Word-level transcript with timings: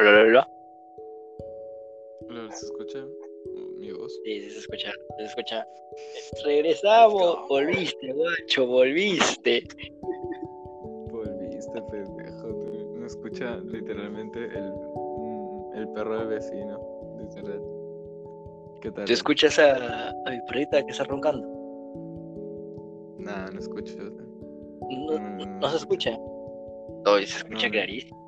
Hola, 0.00 0.10
hola, 0.10 0.22
hola. 0.22 0.48
Hola, 2.28 2.52
¿se 2.52 2.66
escucha 2.66 3.04
mi 3.80 3.90
voz? 3.90 4.14
Sí, 4.24 4.42
sí 4.42 4.50
se 4.50 4.58
escucha, 4.60 4.92
se 5.16 5.24
escucha. 5.24 5.66
Regresamos, 6.44 7.48
volviste, 7.48 8.12
guacho, 8.12 8.64
volviste. 8.68 9.64
Volviste, 11.10 11.82
pendejo. 11.90 12.46
tú. 12.46 12.94
No 12.96 13.06
escucha 13.08 13.56
literalmente 13.56 14.44
el, 14.44 14.70
mm, 14.72 15.72
el 15.74 15.88
perro 15.88 16.18
del 16.20 16.28
vecino. 16.28 16.78
Literal. 17.18 17.60
¿Qué 18.80 18.92
tal? 18.92 19.04
¿Tú 19.04 19.12
escuchas 19.12 19.58
a, 19.58 20.10
a 20.10 20.30
mi 20.30 20.40
perrita 20.46 20.80
que 20.86 20.92
está 20.92 21.02
roncando? 21.02 21.44
Nah, 23.18 23.50
no 23.50 23.58
escucho. 23.58 23.96
No, 23.98 25.18
No, 25.18 25.18
no, 25.18 25.44
no, 25.44 25.58
no 25.58 25.68
se 25.70 25.76
escucha. 25.78 26.16
No, 27.04 27.16
se 27.16 27.24
escucha 27.24 27.68
clarísimo. 27.68 28.27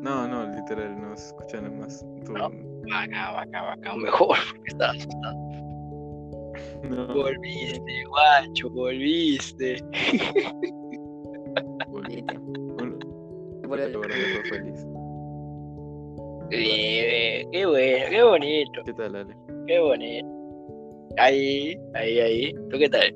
No, 0.00 0.26
no, 0.28 0.46
literal, 0.54 1.00
no 1.00 1.16
se 1.16 1.26
escucha 1.28 1.60
nomás. 1.60 2.04
Tú- 2.24 2.32
No. 2.32 2.50
Vaca, 2.90 3.32
vaca, 3.32 3.62
vaca, 3.62 3.96
mejor, 3.96 4.36
porque 4.54 4.68
estaba 4.68 4.92
asustado. 4.92 5.34
no, 6.84 7.06
Volviste, 7.14 8.04
guacho, 8.08 8.70
volviste. 8.70 9.76
volviste. 11.88 12.38
Fue 13.68 14.42
feliz. 14.48 14.86
Bien, 16.50 17.50
qué 17.52 17.66
bueno, 17.66 18.06
qué 18.10 18.22
bonito, 18.22 18.80
¿Qué 18.86 18.92
tal, 18.94 19.16
Ale? 19.16 19.36
qué 19.66 19.78
bonito. 19.80 20.28
Ahí, 21.18 21.76
ahí, 21.94 22.20
ahí. 22.20 22.52
¿Tú 22.70 22.78
qué 22.78 22.88
tal? 22.88 23.14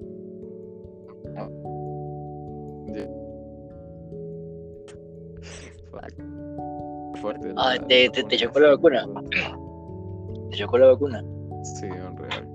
Ah, 7.65 7.77
te- 7.89 8.11
chocó 8.11 8.61
la 8.61 8.71
vacuna. 8.71 9.07
¿Te 10.51 10.57
chocó 10.57 10.79
la 10.79 10.89
vacuna? 10.89 11.25
Sí, 11.63 11.87
en 11.87 12.17
real. 12.17 12.49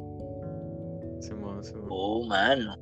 Simón, 1.21 1.63
Simón. 1.63 1.87
Oh, 1.89 2.25
mano. 2.27 2.75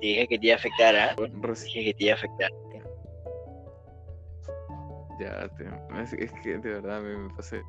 Te 0.00 0.06
dije 0.06 0.28
que 0.28 0.38
te 0.38 0.46
iba 0.46 0.54
a 0.54 0.58
afectar, 0.58 0.96
¿ah? 0.96 1.16
Dije 1.18 1.84
que 1.84 1.94
te 1.94 2.04
iba 2.04 2.12
a 2.12 2.16
afectar. 2.16 2.50
Ya, 5.20 5.48
te... 5.56 6.02
es, 6.02 6.12
es 6.14 6.32
que 6.42 6.58
de 6.58 6.70
verdad 6.70 7.00
me, 7.00 7.16
me 7.16 7.34
pasé 7.34 7.62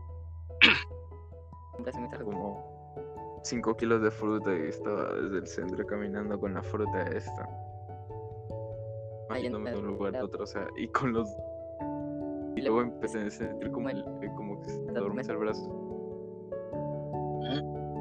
como 2.24 3.40
5 3.44 3.78
kilos 3.78 4.02
de 4.02 4.12
fruta 4.12 4.56
y 4.56 4.70
estaba 4.70 5.14
desde 5.14 5.38
el 5.38 5.48
centro 5.48 5.86
caminando 5.86 6.40
con 6.40 6.54
la 6.54 6.64
fruta 6.64 7.04
esta. 7.04 7.48
Yéndome 9.42 9.72
de 9.72 9.78
un 9.78 9.88
lugar 9.88 10.16
a 10.16 10.24
otro, 10.24 10.44
o 10.44 10.48
sea, 10.48 10.68
y 10.78 10.88
con 10.88 11.14
los... 11.14 11.30
Y 12.56 12.62
luego 12.62 12.82
empecé 12.82 13.22
a 13.26 13.30
sentir 13.30 13.72
como, 13.72 13.90
el, 13.90 14.04
como 14.36 14.62
que 14.62 14.70
se 14.70 14.80
me 14.92 14.98
adormece 14.98 15.32
el 15.32 15.38
brazo. 15.38 15.70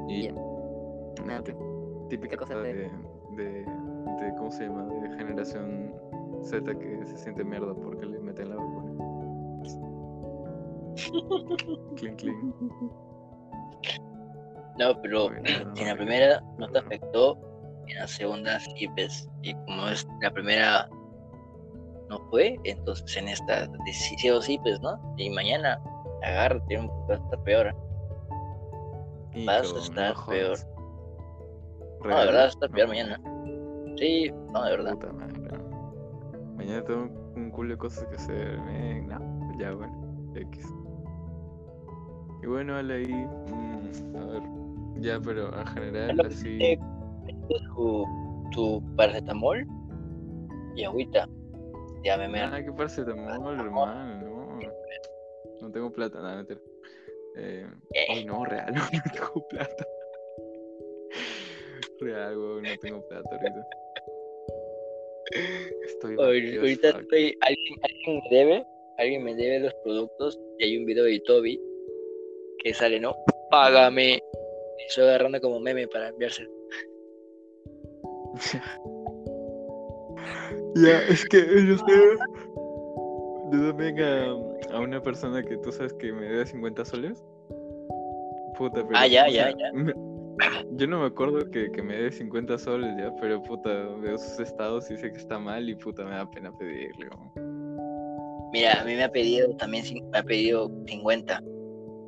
Y 0.07 0.29
pues, 0.31 1.55
típica 2.09 2.37
cosa 2.37 2.55
de- 2.57 2.73
de, 2.73 2.91
de, 3.35 3.43
de, 3.43 4.33
¿cómo 4.37 4.51
se 4.51 4.65
llama? 4.67 4.85
De 4.85 5.09
generación 5.17 5.93
Z 6.43 6.73
que 6.77 7.05
se 7.05 7.17
siente 7.17 7.43
mierda 7.43 7.73
porque 7.73 8.05
le 8.05 8.19
meten 8.19 8.49
la 8.49 8.55
vacuna. 8.55 8.91
clean, 11.97 12.15
clean. 12.15 12.53
No, 14.77 15.01
pero 15.01 15.29
Bueno, 15.29 15.73
en 15.77 15.87
la 15.87 15.95
primera 15.95 16.41
no 16.57 16.67
te 16.69 16.79
afectó, 16.79 17.37
en 17.87 17.97
la 17.97 18.07
segunda 18.07 18.59
sí, 18.59 18.87
pues. 18.95 19.27
Y 19.41 19.53
como 19.53 19.87
es 19.87 20.07
la 20.21 20.31
primera 20.31 20.89
no 22.09 22.19
fue, 22.29 22.59
entonces 22.63 23.17
en 23.17 23.27
esta 23.29 23.65
sí 23.85 24.15
sí 24.17 24.29
o 24.29 24.41
sí, 24.41 24.57
pues, 24.63 24.79
¿no? 24.81 24.97
Y 25.17 25.29
mañana 25.29 25.79
agárrate, 26.23 26.77
un 26.79 26.87
poco, 26.87 27.07
va 27.09 27.15
a 27.15 27.17
estar 27.17 27.43
peor. 27.43 27.75
Vas 29.45 29.73
a 29.73 29.79
estar 29.79 30.15
no 30.15 30.25
peor. 30.27 30.57
jodas. 30.57 30.67
No, 32.03 32.09
de 32.09 32.15
¿Real? 32.15 32.25
verdad, 32.27 32.39
va 32.41 32.45
a 32.45 32.49
estar 32.49 32.69
peor 32.71 32.87
mañana. 32.87 33.21
Sí, 33.97 34.31
no, 34.53 34.63
de 34.63 34.71
verdad. 34.71 34.93
Puta 34.93 35.13
madre, 35.13 35.33
no. 35.39 36.55
Mañana 36.55 36.83
tengo 36.83 37.09
un 37.35 37.51
culo 37.51 37.71
de 37.71 37.77
cosas 37.77 38.05
que 38.07 38.15
hacer. 38.15 38.59
men, 38.61 39.07
no, 39.07 39.19
ya 39.59 39.73
bueno, 39.73 40.31
X. 40.35 40.65
Y 42.43 42.47
bueno, 42.47 42.75
Ale, 42.75 42.93
ahí. 42.95 43.13
mm, 43.13 44.15
a 44.17 44.25
ver. 44.25 44.43
Ya, 45.01 45.19
pero 45.19 45.57
en 45.59 45.65
general, 45.67 46.21
así. 46.25 46.57
te- 46.57 46.79
Tu, 47.75 48.05
tu 48.51 48.95
paracetamol 48.95 49.65
y 50.75 50.83
agüita. 50.83 51.27
Ya 52.05 52.17
me 52.17 52.27
me 52.27 52.39
Ah, 52.39 52.61
qué 52.63 52.71
paracetamol, 52.71 53.59
hermano. 53.59 54.59
No. 54.59 54.59
No 55.59 55.71
tengo 55.71 55.91
plata, 55.91 56.21
nada, 56.21 56.35
mentira. 56.35 56.61
Eh, 57.35 57.65
ay, 58.09 58.25
no, 58.25 58.45
real, 58.45 58.73
no, 58.75 58.81
no 58.81 59.01
tengo 59.11 59.47
plata. 59.47 59.87
Real, 61.99 62.37
weón, 62.37 62.63
no 62.63 62.77
tengo 62.79 63.07
plata 63.07 63.27
ahorita. 63.31 63.67
Estoy 65.87 66.13
as 66.13 66.19
ahorita 66.19 66.89
estoy, 66.89 67.37
alguien, 67.41 67.79
alguien 67.81 68.21
me 68.21 68.37
debe, 68.37 68.65
alguien 68.99 69.23
me 69.23 69.35
debe 69.35 69.59
los 69.61 69.73
productos 69.83 70.39
y 70.59 70.65
hay 70.65 70.77
un 70.77 70.85
video 70.85 71.05
de 71.05 71.19
Toby 71.21 71.59
que 72.59 72.73
sale, 72.75 72.99
¿no? 72.99 73.15
Págame. 73.49 74.21
Estoy 74.87 75.05
agarrando 75.05 75.41
como 75.41 75.59
meme 75.59 75.87
para 75.87 76.09
enviárselo. 76.09 76.51
Ya, 80.75 81.01
es 81.09 81.25
que 81.25 81.39
yo 81.65 81.77
sé. 81.77 82.17
Yo 83.51 83.67
también 83.69 83.99
a, 84.01 84.75
a 84.75 84.79
una 84.79 85.01
persona 85.01 85.41
que 85.43 85.57
tú 85.57 85.71
sabes 85.71 85.93
que 85.93 86.11
me 86.11 86.25
debe 86.25 86.45
50 86.45 86.85
soles. 86.85 87.23
Puta, 88.57 88.85
pero. 88.85 88.89
Ah, 88.93 89.07
ya, 89.07 89.25
o 89.25 89.27
ya, 89.29 89.49
sea, 89.49 89.57
ya. 89.57 89.73
me- 89.73 89.93
yo 90.71 90.87
no 90.87 90.99
me 90.99 91.05
acuerdo 91.05 91.49
que, 91.49 91.71
que 91.71 91.81
me 91.81 91.95
debe 91.95 92.11
50 92.11 92.57
soles 92.57 92.93
ya, 92.97 93.13
pero 93.21 93.41
puta, 93.43 93.69
veo 94.01 94.17
sus 94.17 94.39
estados 94.39 94.91
y 94.91 94.97
sé 94.97 95.11
que 95.13 95.17
está 95.17 95.39
mal 95.39 95.69
y 95.69 95.75
puta, 95.75 96.03
me 96.03 96.11
da 96.11 96.29
pena 96.29 96.51
pedirle. 96.57 97.07
Mira, 98.51 98.81
a 98.81 98.85
mí 98.85 98.95
me 98.95 99.03
ha 99.03 99.09
pedido 99.11 99.55
también, 99.57 99.85
me 100.11 100.17
ha 100.17 100.23
pedido 100.23 100.69
50. 100.87 101.41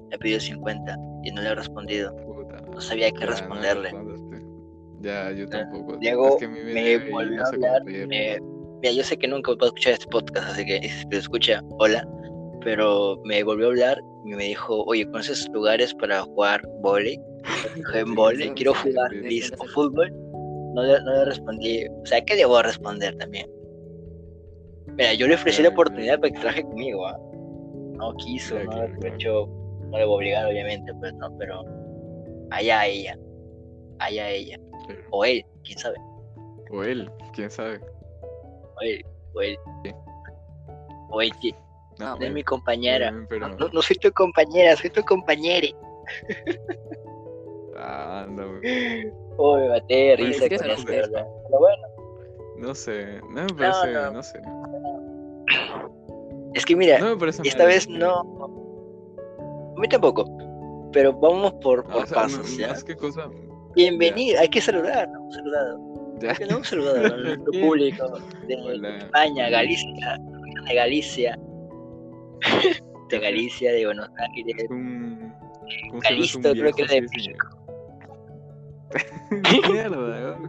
Me 0.10 0.16
ha 0.16 0.18
pedido 0.20 0.40
50 0.40 0.98
y 1.24 1.32
no 1.32 1.42
le 1.42 1.50
he 1.50 1.56
respondido. 1.56 2.16
Puta. 2.18 2.62
No 2.70 2.82
sabía 2.82 3.12
qué 3.12 3.22
ya, 3.22 3.26
responderle. 3.28 3.92
Ya, 5.00 5.32
yo 5.32 5.48
tampoco. 5.48 5.98
Diego 5.98 6.30
es 6.30 6.36
que 6.36 6.48
me, 6.48 6.64
me 6.64 7.10
volvió 7.10 7.38
no 7.38 7.44
a 7.44 7.48
hablar, 7.48 7.84
me- 7.86 8.40
mira, 8.82 8.94
yo 8.94 9.04
sé 9.04 9.18
que 9.18 9.28
nunca 9.28 9.52
va 9.52 9.58
a 9.62 9.66
escuchar 9.68 9.94
este 9.94 10.08
podcast, 10.08 10.50
así 10.50 10.66
que 10.66 10.88
si 10.88 11.08
te 11.10 11.18
escucha, 11.18 11.62
hola. 11.80 12.08
Pero 12.64 13.22
me 13.24 13.44
volvió 13.44 13.68
a 13.68 13.70
hablar 13.70 14.02
y 14.26 14.30
me 14.34 14.44
dijo, 14.46 14.84
oye, 14.86 15.06
¿conoces 15.06 15.48
lugares 15.54 15.94
para 15.96 16.22
jugar 16.24 16.62
volei? 16.82 17.20
En 17.94 18.14
volei, 18.16 18.50
quiero 18.54 18.74
jugar, 18.74 19.12
listo, 19.14 19.58
fútbol. 19.74 20.12
No 20.74 20.84
le, 20.84 21.00
no 21.02 21.12
le 21.14 21.26
respondí, 21.26 21.86
o 21.88 22.06
sea, 22.06 22.20
¿qué 22.22 22.36
debo 22.36 22.62
responder 22.62 23.16
también? 23.18 23.50
Mira, 24.98 25.14
yo 25.14 25.28
le 25.28 25.36
ofrecí 25.36 25.62
la 25.62 25.70
Claro, 25.70 25.74
oportunidad 25.82 26.20
para 26.20 26.32
que 26.34 26.40
trabaje 26.40 26.64
conmigo, 26.64 27.08
¿ah? 27.08 27.18
No 27.94 28.14
quiso, 28.16 28.56
Claro, 28.56 28.66
no 28.66 28.72
claro, 28.72 28.88
le 28.88 28.88
claro. 28.90 28.98
aprovechó, 28.98 29.48
no 29.92 29.98
le 29.98 30.06
voy 30.06 30.14
a 30.14 30.18
obligar, 30.18 30.46
obviamente, 30.48 30.94
pues, 31.00 31.14
¿no? 31.16 31.36
Pero 31.38 31.64
allá 32.52 32.86
ella, 32.86 33.18
allá 34.00 34.30
ella, 34.30 34.60
o 35.12 35.24
él, 35.26 35.44
quién 35.64 35.78
sabe. 35.80 35.98
O 36.72 36.84
él, 36.84 37.10
quién 37.34 37.50
sabe. 37.50 37.80
O 38.78 38.82
él, 38.82 39.06
o 39.36 39.42
él. 39.42 39.58
Sí. 39.84 39.92
O 41.10 41.22
él, 41.22 41.32
sí. 41.42 41.56
No, 42.00 42.16
No 42.16 42.26
es 42.26 42.32
mi 42.32 42.44
compañera. 42.44 43.12
pero. 43.28 43.50
No, 43.50 43.70
no 43.70 43.82
soy 43.82 43.96
tu 43.98 44.12
compañera, 44.12 44.76
soy 44.76 44.90
tu 44.90 45.04
compañera. 45.04 45.68
Ah. 47.80 48.26
Oh, 49.38 49.56
me 49.58 49.70
maté 49.70 49.94
de 49.94 50.16
risa 50.16 50.46
es 50.46 50.50
que 50.50 50.58
con 50.58 50.70
esto, 50.72 50.92
no. 51.12 51.44
Pero 51.48 51.60
bueno, 51.60 51.88
No 52.58 52.74
sé, 52.74 53.22
no 53.30 53.44
me 53.44 53.54
parece, 53.54 53.94
no. 53.94 54.12
no, 54.14 54.24
sé. 54.24 54.42
es 56.56 56.66
que 56.66 56.76
mira, 56.76 56.98
No 56.98 57.16
esta 57.44 57.66
vez 57.66 57.88
no. 57.88 58.16
A 59.78 59.80
mí 59.80 59.88
tampoco. 59.88 60.26
Pero 60.92 61.14
vamos 61.14 61.54
por, 61.62 61.86
Ah, 61.88 61.94
por 61.94 62.04
o 62.04 62.06
sea, 62.08 62.16
pasos, 62.16 62.52
no- 62.52 62.58
¿ya? 62.58 62.96
cosa. 62.98 63.30
Bienvenido, 63.76 64.40
hay 64.40 64.50
que 64.50 64.60
saludar, 64.60 65.08
¿no? 65.10 65.32
Saludado. 65.32 65.80
Ya. 66.20 66.34
Que 66.34 66.46
no 66.48 66.56
hemos 66.56 66.68
saludado 66.68 67.06
a 67.06 67.18
nuestro 67.18 67.52
público 67.62 68.20
de 68.48 68.56
Hola. 68.56 68.98
España, 68.98 69.50
Galicia, 69.50 70.18
de 70.68 70.76
Galicia, 70.76 71.40
de 73.10 73.20
Galicia, 73.20 73.72
de 73.72 73.86
Buenos 73.86 74.10
Aires, 74.18 74.56
Es 74.58 74.70
un. 74.70 75.34
Un 75.92 76.00
Calisto, 76.00 76.40
creo 76.54 76.72
que 76.72 76.84
era 76.84 76.94
de 76.94 77.08
sí. 77.10 77.34
Mierda. 79.72 80.40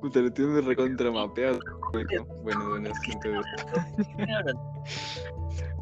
Puta, 0.00 0.20
lo 0.20 0.32
tienes 0.32 0.64
recontra 0.64 1.10
mapeado. 1.10 1.58
Bueno, 1.92 2.26
bueno, 2.42 2.68
bueno, 2.68 2.90
es 2.90 2.98
gente 3.00 3.28
de 3.30 3.40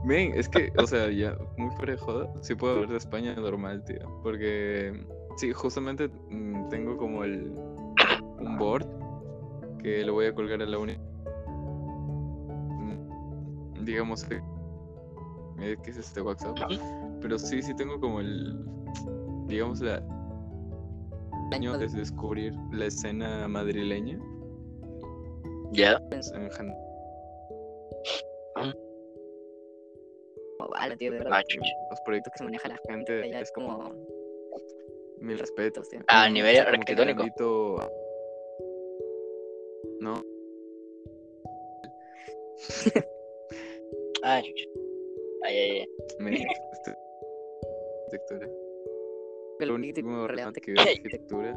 Men, 0.04 0.32
es 0.34 0.48
que, 0.48 0.72
o 0.78 0.86
sea, 0.86 1.10
ya, 1.10 1.36
muy 1.56 1.70
fuera 1.76 1.92
de 1.92 1.98
joda, 1.98 2.32
sí 2.40 2.54
puedo 2.54 2.74
hablar 2.74 2.90
de 2.90 2.96
España 2.96 3.34
normal, 3.34 3.84
tío. 3.84 4.20
Porque, 4.22 4.92
sí, 5.36 5.52
justamente 5.52 6.08
mm, 6.30 6.68
tengo 6.68 6.96
como 6.96 7.24
el. 7.24 7.52
Un 8.40 8.58
board 8.58 8.86
que 9.82 10.04
lo 10.04 10.14
voy 10.14 10.26
a 10.26 10.34
colgar 10.34 10.60
a 10.62 10.66
la 10.66 10.78
uni. 10.78 10.96
Mm, 12.78 13.84
Digamos 13.84 14.24
que 14.24 14.40
que 15.82 15.90
es 15.90 15.96
este 15.98 16.22
WhatsApp. 16.22 16.56
Pero 17.20 17.38
sí, 17.38 17.60
sí 17.62 17.74
tengo 17.76 18.00
como 18.00 18.20
el, 18.20 18.64
digamos, 19.46 19.80
la 19.80 20.02
año 21.52 21.76
de 21.76 21.88
descubrir 21.88 22.54
la 22.72 22.86
escena 22.86 23.46
madrileña 23.48 24.18
Ya. 25.72 26.00
en 26.12 26.22
tío, 30.96 31.10
de 31.10 31.18
verdad. 31.18 31.32
Ah, 31.34 31.42
los 31.90 31.98
Lo 31.98 32.04
proyectos 32.04 32.32
que 32.32 32.38
se 32.38 32.44
maneja 32.44 32.68
la 32.68 32.78
gente 32.88 33.40
es 33.40 33.52
como. 33.52 33.92
mil 35.18 35.38
respetos. 35.38 35.88
tío. 35.88 36.00
A 36.08 36.28
nivel 36.28 36.58
arquitectónico. 36.58 37.24
No, 40.00 40.22
Ah. 44.22 44.42
Ay, 45.42 45.56
ay, 45.56 45.70
ay. 45.80 45.86
me 46.18 46.30
arquitectura. 48.10 48.48
El 49.60 49.68
Lo 49.68 49.74
único 49.74 50.26
relevante 50.26 50.60
que 50.60 50.72
vi 50.72 50.76
de 50.76 50.90
arquitectura 50.90 51.56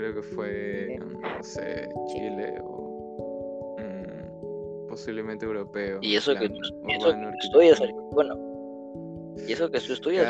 creo 0.00 0.14
que 0.14 0.22
fue, 0.22 0.98
mm, 0.98 1.20
no 1.20 1.42
sé, 1.42 1.88
Chile 2.06 2.58
o 2.62 3.76
mm, 3.78 4.88
posiblemente 4.88 5.44
europeo. 5.44 5.98
Y 6.00 6.16
eso 6.16 6.32
que 6.32 6.48
plan 6.48 6.52
tú, 6.52 6.88
y 6.88 6.92
eso 6.94 7.06
que 7.06 7.12
urbano, 7.12 7.30
tú 7.30 7.46
estudias, 7.46 7.82
bueno. 8.12 9.34
Y 9.46 9.52
eso 9.52 9.70
que 9.70 9.80
tú 9.80 9.92
estudias. 9.92 10.26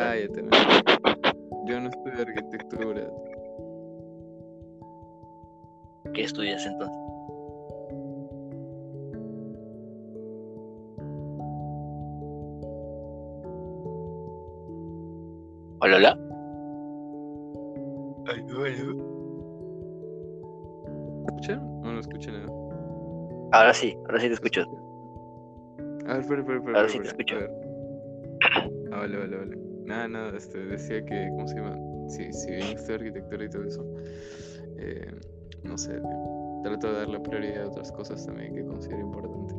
Yo 1.67 1.81
no 1.81 1.89
estudio 1.89 2.21
arquitectura. 2.21 3.11
¿Qué 6.15 6.25
estudias 6.25 6.67
entonces? 6.67 6.97
Hola, 15.83 15.97
hola. 15.97 16.19
¿Escuchan 21.29 21.61
o 21.61 21.93
no 21.93 22.01
escuchan 22.01 22.35
nada? 22.35 22.53
Ahora 23.53 23.73
sí, 23.73 23.97
ahora 24.07 24.21
sí 24.21 24.29
te 24.29 24.35
escucho. 24.35 24.63
A 26.07 26.13
ver, 26.15 26.21
espera, 26.21 26.41
espera, 26.41 26.59
espera. 26.59 26.79
Ahora 26.79 26.89
sí 26.89 26.99
te 26.99 27.09
escucho. 27.09 27.37
Ah, 28.93 28.99
vale, 28.99 29.17
vale, 29.17 29.37
vale. 29.37 29.57
Nada, 29.85 30.09
nada, 30.09 30.37
este, 30.37 30.59
decía 30.59 31.05
que, 31.05 31.29
¿cómo 31.31 31.47
se 31.47 31.57
llama? 31.57 31.77
Si, 32.09 32.33
si 32.33 32.51
bien 32.51 32.77
estudio 32.77 32.97
arquitectura 32.97 33.45
y 33.45 33.51
todo 33.51 33.65
eso, 33.65 33.85
eh, 34.79 35.11
no 35.71 35.79
sé, 35.79 35.95
tío, 36.01 36.61
trato 36.65 36.89
de 36.93 36.99
darle 36.99 37.21
prioridad 37.21 37.65
a 37.65 37.69
otras 37.69 37.91
cosas 37.93 38.25
también 38.27 38.55
que 38.55 38.65
considero 38.67 39.01
importante. 39.01 39.55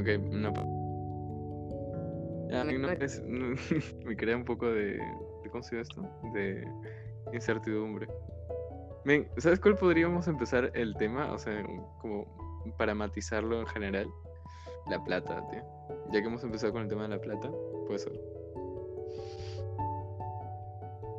Ok, 0.00 0.32
una... 0.32 0.52
pa- 0.52 0.66
Ya, 2.50 2.64
Me- 2.64 2.78
no, 2.78 2.88
me- 2.88 3.04
es- 3.04 3.22
no, 3.24 3.54
me 4.04 4.16
crea 4.16 4.36
un 4.36 4.44
poco 4.44 4.66
de, 4.66 4.94
de, 5.42 5.50
¿cómo 5.50 5.62
se 5.62 5.76
llama 5.76 5.82
esto? 5.82 6.02
De 6.34 6.66
incertidumbre. 7.32 8.08
Ven, 9.04 9.28
¿sabes 9.38 9.60
cuál 9.60 9.76
podríamos 9.76 10.26
empezar 10.28 10.70
el 10.74 10.94
tema? 10.96 11.32
O 11.32 11.38
sea, 11.38 11.62
como 12.00 12.26
para 12.76 12.94
matizarlo 12.94 13.60
en 13.60 13.66
general. 13.66 14.06
La 14.88 15.02
plata, 15.04 15.46
tío. 15.50 15.62
Ya 16.10 16.20
que 16.20 16.26
hemos 16.26 16.42
empezado 16.42 16.72
con 16.72 16.82
el 16.82 16.88
tema 16.88 17.02
de 17.04 17.10
la 17.10 17.20
plata, 17.20 17.50
pues 17.86 18.06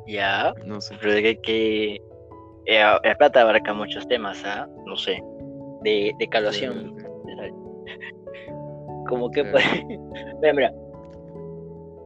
Ya, 0.06 0.52
no 0.66 0.80
sé. 0.80 0.96
pero 1.00 1.14
de 1.14 1.22
que, 1.22 1.40
que 1.40 2.02
el 2.66 3.16
plata 3.16 3.42
abarca 3.42 3.72
muchos 3.72 4.06
temas, 4.08 4.42
¿ah? 4.44 4.66
¿eh? 4.68 4.82
No 4.86 4.96
sé. 4.96 5.22
De, 5.82 6.14
de. 6.18 6.52
Sí. 6.52 6.66
Como 9.08 9.30
que 9.30 9.44
sí. 9.44 9.50
puede... 9.50 9.98
mira, 10.40 10.52
mira. 10.52 10.72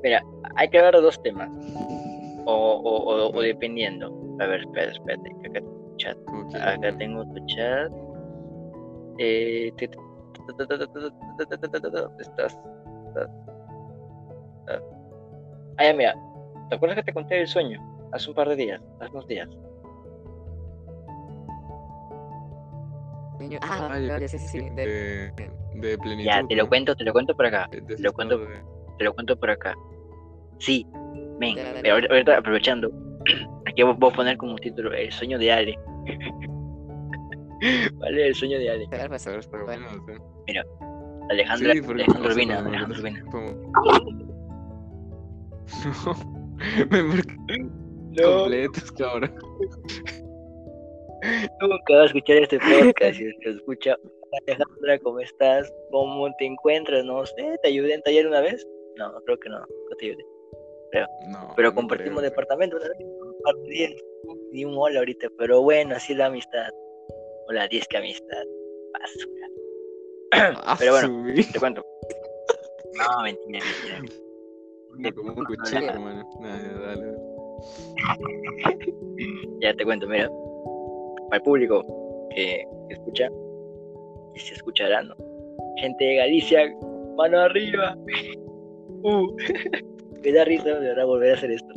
Mira, 0.03 0.23
hay 0.57 0.69
que 0.69 0.81
ver 0.81 0.95
dos 0.95 1.21
temas. 1.23 1.51
O, 2.47 2.53
o, 2.53 2.97
o, 2.97 3.37
o 3.37 3.41
dependiendo. 3.41 4.13
A 4.41 4.47
ver, 4.47 4.61
espérate, 4.61 4.93
espérate. 4.93 5.31
Acá 5.41 5.61
tengo 5.61 5.85
tu 5.85 5.97
chat. 5.97 6.17
Acá 6.55 6.99
tengo 6.99 7.25
tu 7.27 7.47
chat. 7.47 7.93
Estás? 11.39 11.61
estás? 12.21 12.59
Ah, 15.79 15.85
ya, 15.85 15.95
mira. 15.95 16.15
¿Te 16.69 16.77
acuerdas 16.77 16.97
que 16.97 17.05
te 17.05 17.13
conté 17.13 17.41
el 17.41 17.47
sueño? 17.47 17.81
Hace 18.13 18.31
un 18.31 18.35
par 18.37 18.49
de 18.49 18.57
días, 18.57 18.81
hace 19.01 19.13
unos 19.13 19.27
días. 19.29 19.49
Niño- 23.39 23.59
Ah, 23.63 23.89
Ah, 23.93 23.99
ya 23.99 24.29
sí, 24.29 24.39
sí, 24.39 24.49
sí. 24.49 24.61
de- 24.71 24.87
de, 25.37 25.51
de 25.75 25.99
plenitud. 25.99 26.25
Ya, 26.25 26.43
te 26.47 26.55
lo 26.57 26.63
¿no? 26.65 26.69
cuento, 26.69 26.97
te 26.97 27.05
lo 27.05 27.13
cuento 27.13 27.37
por 27.37 27.47
acá. 27.47 27.69
De 27.71 27.95
ese 27.95 28.03
lo 28.03 28.13
cuento. 28.13 28.41
Te 28.99 29.05
lo 29.05 29.15
cuento 29.15 29.39
por 29.39 29.51
acá. 29.51 29.75
Sí, 30.59 30.87
dale. 31.63 31.81
Pero 31.83 31.95
ahorita, 31.95 32.13
ahorita 32.15 32.39
aprovechando, 32.39 32.91
aquí 33.67 33.83
voy 33.83 33.95
a 33.95 34.15
poner 34.15 34.37
como 34.39 34.57
título 34.57 34.93
El 34.93 35.13
sueño 35.13 35.39
de 35.39 35.53
Ale. 35.53 35.79
vale, 38.01 38.27
el 38.29 38.35
sueño 38.35 38.59
de 38.59 38.71
Ale. 38.71 38.87
o 38.87 38.91
sea. 38.91 39.05
Alejandra, 41.29 41.73
Sí, 41.73 41.79
Alejandra 41.81 42.19
no 42.21 42.25
Urbina, 42.27 42.59
Alejandra 42.61 42.87
no 42.89 42.95
Urbina. 42.95 43.25
como- 43.31 43.73
Me 46.91 47.03
marqué 47.03 47.37
completos, 48.23 48.93
cabrón. 48.93 49.33
Nunca 51.61 51.95
vas 51.95 52.03
a 52.03 52.07
escuchar 52.07 52.37
este 52.39 52.59
podcast. 52.59 53.19
Si 53.19 53.31
que 53.41 53.51
escucha, 53.51 53.97
Alejandra, 54.47 54.99
¿cómo 55.01 55.21
estás? 55.21 55.73
¿Cómo 55.91 56.29
te 56.39 56.47
encuentras? 56.47 57.05
No 57.05 57.25
sé, 57.27 57.57
¿te 57.63 57.69
ayudé 57.69 57.95
en 57.95 58.03
taller 58.03 58.27
una 58.27 58.41
vez? 58.41 58.67
No, 58.97 59.13
creo 59.25 59.39
que 59.39 59.49
no, 59.49 59.59
no 59.61 59.97
te 59.99 60.07
ayudé. 60.07 60.25
No, 61.29 61.53
Pero 61.57 61.69
no 61.71 61.75
compartimos 61.75 62.19
creo, 62.21 62.31
departamento, 62.31 62.77
¿verdad? 62.77 62.93
Un 63.01 63.43
par 63.43 63.55
de 63.57 63.69
días, 63.69 63.93
Ni 64.53 64.65
un 64.65 64.75
hola 64.79 65.01
ahorita, 65.01 65.29
pero 65.37 65.61
bueno, 65.61 65.95
así 65.95 66.15
la 66.15 66.27
amistad. 66.27 66.71
Hola, 67.49 67.69
disque 67.69 67.97
amistad. 67.97 68.45
Basura. 68.93 69.47
Pero 70.79 70.93
bueno, 70.93 71.35
te 71.53 71.59
cuento. 71.59 71.85
No, 72.97 73.23
mentira, 73.23 73.61
mentira. 73.63 74.17
Me 74.97 75.13
como 75.13 75.33
un 75.35 75.45
cuchillo, 75.45 76.01
mano. 76.01 76.27
Nada, 76.41 76.63
ya, 76.63 76.73
dale, 76.79 77.07
dale. 77.07 77.37
Ya 79.61 79.75
te 79.75 79.85
cuento, 79.85 80.07
mira. 80.09 80.31
Para 81.29 81.37
el 81.37 81.43
público 81.43 81.85
que 82.35 82.65
escucha, 82.91 83.29
y 84.35 84.41
se 84.41 84.55
escuchará, 84.55 85.03
¿no? 85.03 85.15
Gente 85.79 86.05
de 86.05 86.17
Galicia, 86.17 86.75
mano 87.17 87.39
arriba. 87.41 87.97
Uh. 89.03 89.29
Me 90.25 90.33
da 90.33 90.45
risa 90.45 90.65
de 90.65 90.89
verdad 90.89 91.07
volver 91.07 91.31
a 91.31 91.35
hacer 91.35 91.51
esto. 91.53 91.73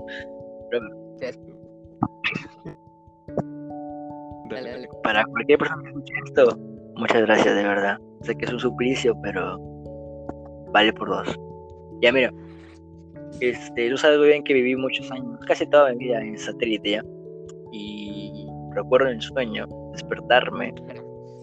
Dale, 4.50 4.72
dale. 4.72 4.90
Para 5.04 5.24
cualquier 5.26 5.60
persona 5.60 5.84
que 5.84 5.90
escuche 5.90 6.14
esto, 6.26 6.58
muchas 6.96 7.22
gracias, 7.22 7.56
de 7.56 7.64
verdad. 7.64 8.00
Sé 8.22 8.36
que 8.36 8.46
es 8.46 8.54
un 8.54 8.60
suplicio, 8.60 9.16
pero 9.22 9.60
vale 10.72 10.92
por 10.94 11.10
dos. 11.10 11.40
Ya, 12.02 12.12
mira. 12.12 12.34
Este, 13.42 13.90
tú 13.90 13.98
sabes 13.98 14.18
muy 14.18 14.30
bien 14.30 14.44
que 14.44 14.54
viví 14.54 14.76
muchos 14.76 15.12
años, 15.12 15.40
casi 15.46 15.68
toda 15.68 15.92
mi 15.92 16.06
vida 16.06 16.20
en 16.20 16.38
satélite 16.38 16.92
ya. 16.92 17.04
Y 17.72 18.48
recuerdo 18.76 19.10
el 19.10 19.22
sueño 19.22 19.68
despertarme 19.94 20.74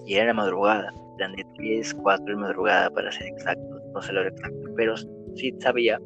y 0.07 0.15
era 0.15 0.27
la 0.27 0.35
madrugada, 0.35 0.93
eran 1.19 1.35
de 1.35 1.45
3, 1.57 1.95
4 1.95 2.27
de 2.27 2.37
madrugada 2.37 2.91
para 2.91 3.11
ser 3.11 3.27
exactos, 3.29 3.83
no 3.93 4.03
sé 4.03 4.13
la 4.13 4.21
hora 4.21 4.29
exacta, 4.31 4.71
pero 4.77 4.97
sí 5.35 5.55
sabía 5.61 6.01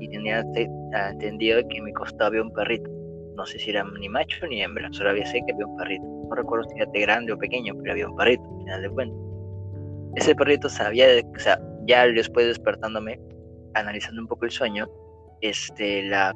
y 0.00 0.08
tenía 0.08 0.42
te- 0.52 0.68
ah, 0.94 1.10
entendido 1.10 1.60
que 1.68 1.78
en 1.78 1.84
mi 1.84 1.92
costado 1.92 2.26
había 2.26 2.42
un 2.42 2.52
perrito. 2.52 2.90
No 3.36 3.46
sé 3.46 3.58
si 3.58 3.70
era 3.70 3.84
ni 3.98 4.08
macho 4.08 4.46
ni 4.46 4.62
hembra, 4.62 4.88
solo 4.92 5.10
había 5.10 5.26
sé 5.26 5.42
que 5.46 5.52
había 5.52 5.66
un 5.66 5.76
perrito. 5.76 6.04
No 6.04 6.34
recuerdo 6.34 6.68
si 6.68 6.76
era 6.80 6.90
de 6.90 7.00
grande 7.00 7.32
o 7.32 7.38
pequeño, 7.38 7.74
pero 7.78 7.92
había 7.92 8.08
un 8.08 8.16
perrito, 8.16 8.42
al 8.42 8.58
final 8.58 8.82
de 8.82 8.90
cuentas. 8.90 9.18
Ese 10.16 10.34
perrito 10.34 10.68
sabía, 10.68 11.06
o 11.34 11.38
sea, 11.38 11.58
ya 11.86 12.06
después 12.06 12.46
despertándome, 12.46 13.18
analizando 13.74 14.20
un 14.20 14.28
poco 14.28 14.44
el 14.44 14.50
sueño, 14.50 14.86
este, 15.40 16.02
la, 16.04 16.34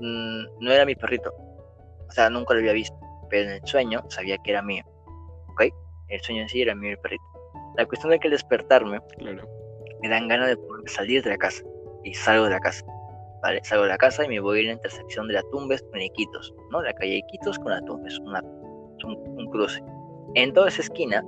mm, 0.00 0.44
no 0.60 0.72
era 0.72 0.84
mi 0.84 0.96
perrito, 0.96 1.32
o 2.08 2.10
sea, 2.10 2.28
nunca 2.28 2.54
lo 2.54 2.60
había 2.60 2.72
visto, 2.72 2.96
pero 3.34 3.50
en 3.50 3.56
el 3.56 3.66
sueño 3.66 4.00
sabía 4.10 4.38
que 4.38 4.52
era 4.52 4.62
mío, 4.62 4.84
¿ok? 5.48 5.62
El 6.08 6.20
sueño 6.20 6.42
en 6.42 6.48
sí 6.48 6.62
era 6.62 6.72
mío 6.76 6.92
el 6.92 6.98
perrito. 6.98 7.24
La 7.76 7.84
cuestión 7.84 8.12
de 8.12 8.20
que 8.20 8.28
al 8.28 8.32
despertarme 8.32 9.00
Claro. 9.18 9.48
me 10.02 10.08
dan 10.08 10.28
ganas 10.28 10.50
de 10.50 10.56
poder 10.56 10.88
salir 10.88 11.24
de 11.24 11.30
la 11.30 11.36
casa 11.36 11.64
y 12.04 12.14
salgo 12.14 12.44
de 12.44 12.50
la 12.50 12.60
casa. 12.60 12.84
¿vale? 13.42 13.60
Salgo 13.64 13.82
de 13.84 13.90
la 13.90 13.98
casa 13.98 14.24
y 14.24 14.28
me 14.28 14.38
voy 14.38 14.58
a 14.58 14.60
ir 14.62 14.66
a 14.66 14.68
la 14.68 14.74
intersección 14.74 15.26
de 15.26 15.34
la 15.34 15.42
Tumbes 15.50 15.82
con 15.90 16.00
Iquitos, 16.00 16.54
¿no? 16.70 16.80
La 16.80 16.92
calle 16.92 17.16
Iquitos 17.16 17.58
con 17.58 17.72
la 17.72 17.80
Tumbes, 17.82 18.18
una, 18.20 18.40
un, 18.40 19.16
un 19.36 19.50
cruce. 19.50 19.82
En 20.34 20.52
toda 20.52 20.68
esa 20.68 20.82
esquina 20.82 21.24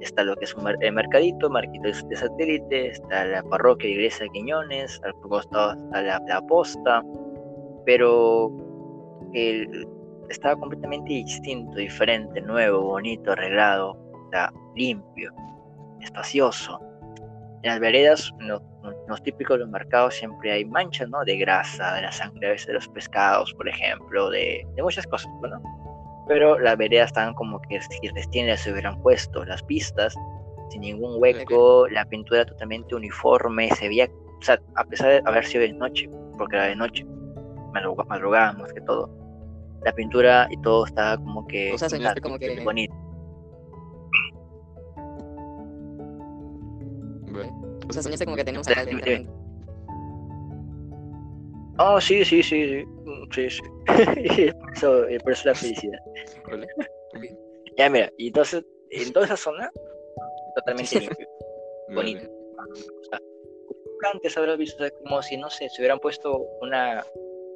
está 0.00 0.22
lo 0.22 0.36
que 0.36 0.44
es 0.44 0.54
un 0.54 0.62
mer- 0.62 0.78
el 0.80 0.92
mercadito, 0.92 1.50
marquito 1.50 1.88
de 1.88 2.16
satélite, 2.16 2.86
está 2.86 3.24
la 3.24 3.42
parroquia, 3.42 3.90
iglesia 3.90 4.26
de 4.26 4.30
Quiñones, 4.30 5.00
al 5.02 5.12
costado 5.22 5.72
está 5.72 6.02
la, 6.02 6.22
la 6.28 6.40
posta, 6.42 7.02
pero 7.84 8.52
el, 9.34 9.88
estaba 10.28 10.56
completamente 10.56 11.12
distinto, 11.12 11.76
diferente, 11.76 12.40
nuevo, 12.40 12.82
bonito, 12.82 13.32
arreglado, 13.32 13.96
limpio, 14.76 15.32
espacioso. 16.00 16.80
En 17.62 17.70
las 17.70 17.80
veredas, 17.80 18.32
en 18.40 18.48
los, 18.48 18.62
en 18.84 18.94
los 19.08 19.22
típicos 19.22 19.58
los 19.58 19.68
mercados 19.68 20.14
siempre 20.14 20.52
hay 20.52 20.64
manchas, 20.64 21.08
¿no? 21.08 21.24
De 21.24 21.36
grasa, 21.36 21.94
de 21.94 22.02
la 22.02 22.12
sangre 22.12 22.46
a 22.48 22.50
veces 22.50 22.68
de 22.68 22.74
los 22.74 22.88
pescados, 22.88 23.52
por 23.54 23.68
ejemplo, 23.68 24.30
de, 24.30 24.64
de 24.76 24.82
muchas 24.82 25.06
cosas, 25.06 25.30
¿no? 25.42 25.60
Pero 26.28 26.58
las 26.58 26.76
veredas 26.76 27.06
estaban 27.08 27.34
como 27.34 27.60
que 27.62 27.80
si 27.80 28.08
recién 28.08 28.56
se 28.56 28.70
hubieran 28.70 29.00
puesto 29.02 29.44
las 29.44 29.62
pistas, 29.62 30.14
sin 30.68 30.82
ningún 30.82 31.14
hueco, 31.20 31.88
la 31.88 32.04
pintura 32.04 32.44
totalmente 32.44 32.94
uniforme, 32.94 33.70
se 33.70 33.88
veía, 33.88 34.06
o 34.38 34.42
sea, 34.42 34.60
a 34.76 34.84
pesar 34.84 35.08
de 35.08 35.22
haber 35.24 35.44
sido 35.46 35.62
de 35.62 35.72
noche, 35.72 36.08
porque 36.36 36.56
era 36.56 36.66
de 36.66 36.76
noche, 36.76 37.04
madruga- 37.72 38.04
madrugada 38.04 38.52
más 38.52 38.72
que 38.72 38.82
todo, 38.82 39.10
la 39.84 39.92
pintura 39.92 40.48
y 40.50 40.60
todo 40.62 40.86
estaba 40.86 41.16
como 41.16 41.46
que, 41.46 41.72
O 41.72 41.78
sea, 41.78 41.88
soñaste 41.88 42.20
o 42.20 42.22
sea, 42.22 42.22
como 42.22 42.38
que- 42.38 42.60
bonito. 42.64 42.94
O 47.88 47.92
sea, 47.92 48.02
soñaste 48.02 48.24
como 48.26 48.36
que 48.36 48.44
teníamos 48.44 48.68
acá 48.68 48.84
Dime, 48.84 48.96
literalmente. 48.96 49.32
Oh, 51.78 52.00
sí, 52.00 52.24
sí, 52.24 52.42
sí, 52.42 52.68
sí, 52.68 52.84
mm, 52.86 53.30
sí. 53.30 53.48
Y 53.86 53.86
por, 54.52 54.72
eso, 54.74 55.08
y 55.08 55.18
por 55.20 55.32
eso 55.32 55.48
la 55.48 55.54
felicidad. 55.54 55.98
Ya, 57.76 57.88
mira, 57.88 58.10
y 58.18 58.28
entonces, 58.28 58.64
en 58.90 59.12
toda 59.12 59.26
esa 59.26 59.36
zona, 59.36 59.70
totalmente 60.56 60.98
limpio, 60.98 61.28
bonito. 61.94 62.26
Vale. 62.56 62.72
O 62.72 63.04
sea, 63.04 63.20
antes 64.12 64.36
habrás 64.36 64.58
visto 64.58 64.82
o 64.82 64.86
sea, 64.86 64.96
como 65.02 65.22
si, 65.22 65.36
no 65.36 65.48
sé, 65.50 65.68
se 65.68 65.80
hubieran 65.80 66.00
puesto 66.00 66.36
una, 66.60 67.04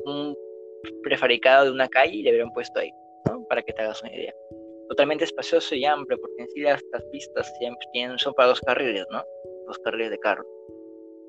un 0.04 0.36
prefabricado 1.02 1.66
de 1.66 1.70
una 1.72 1.88
calle 1.88 2.16
y 2.16 2.22
le 2.22 2.30
hubieran 2.30 2.52
puesto 2.52 2.78
ahí, 2.80 2.90
¿no? 3.28 3.44
Para 3.48 3.62
que 3.62 3.72
te 3.72 3.82
hagas 3.82 4.02
una 4.02 4.14
idea. 4.14 4.32
Totalmente 4.88 5.24
espacioso 5.24 5.74
y 5.74 5.84
amplio, 5.84 6.18
porque 6.20 6.42
en 6.42 6.48
sí 6.50 6.60
las, 6.60 6.82
las 6.92 7.04
pistas 7.06 7.52
siempre 7.58 7.86
tienen, 7.92 8.18
son 8.18 8.34
para 8.34 8.48
dos 8.48 8.60
carriles, 8.60 9.06
¿no? 9.10 9.22
Dos 9.66 9.78
carriles 9.78 10.10
de 10.10 10.18
carro. 10.18 10.44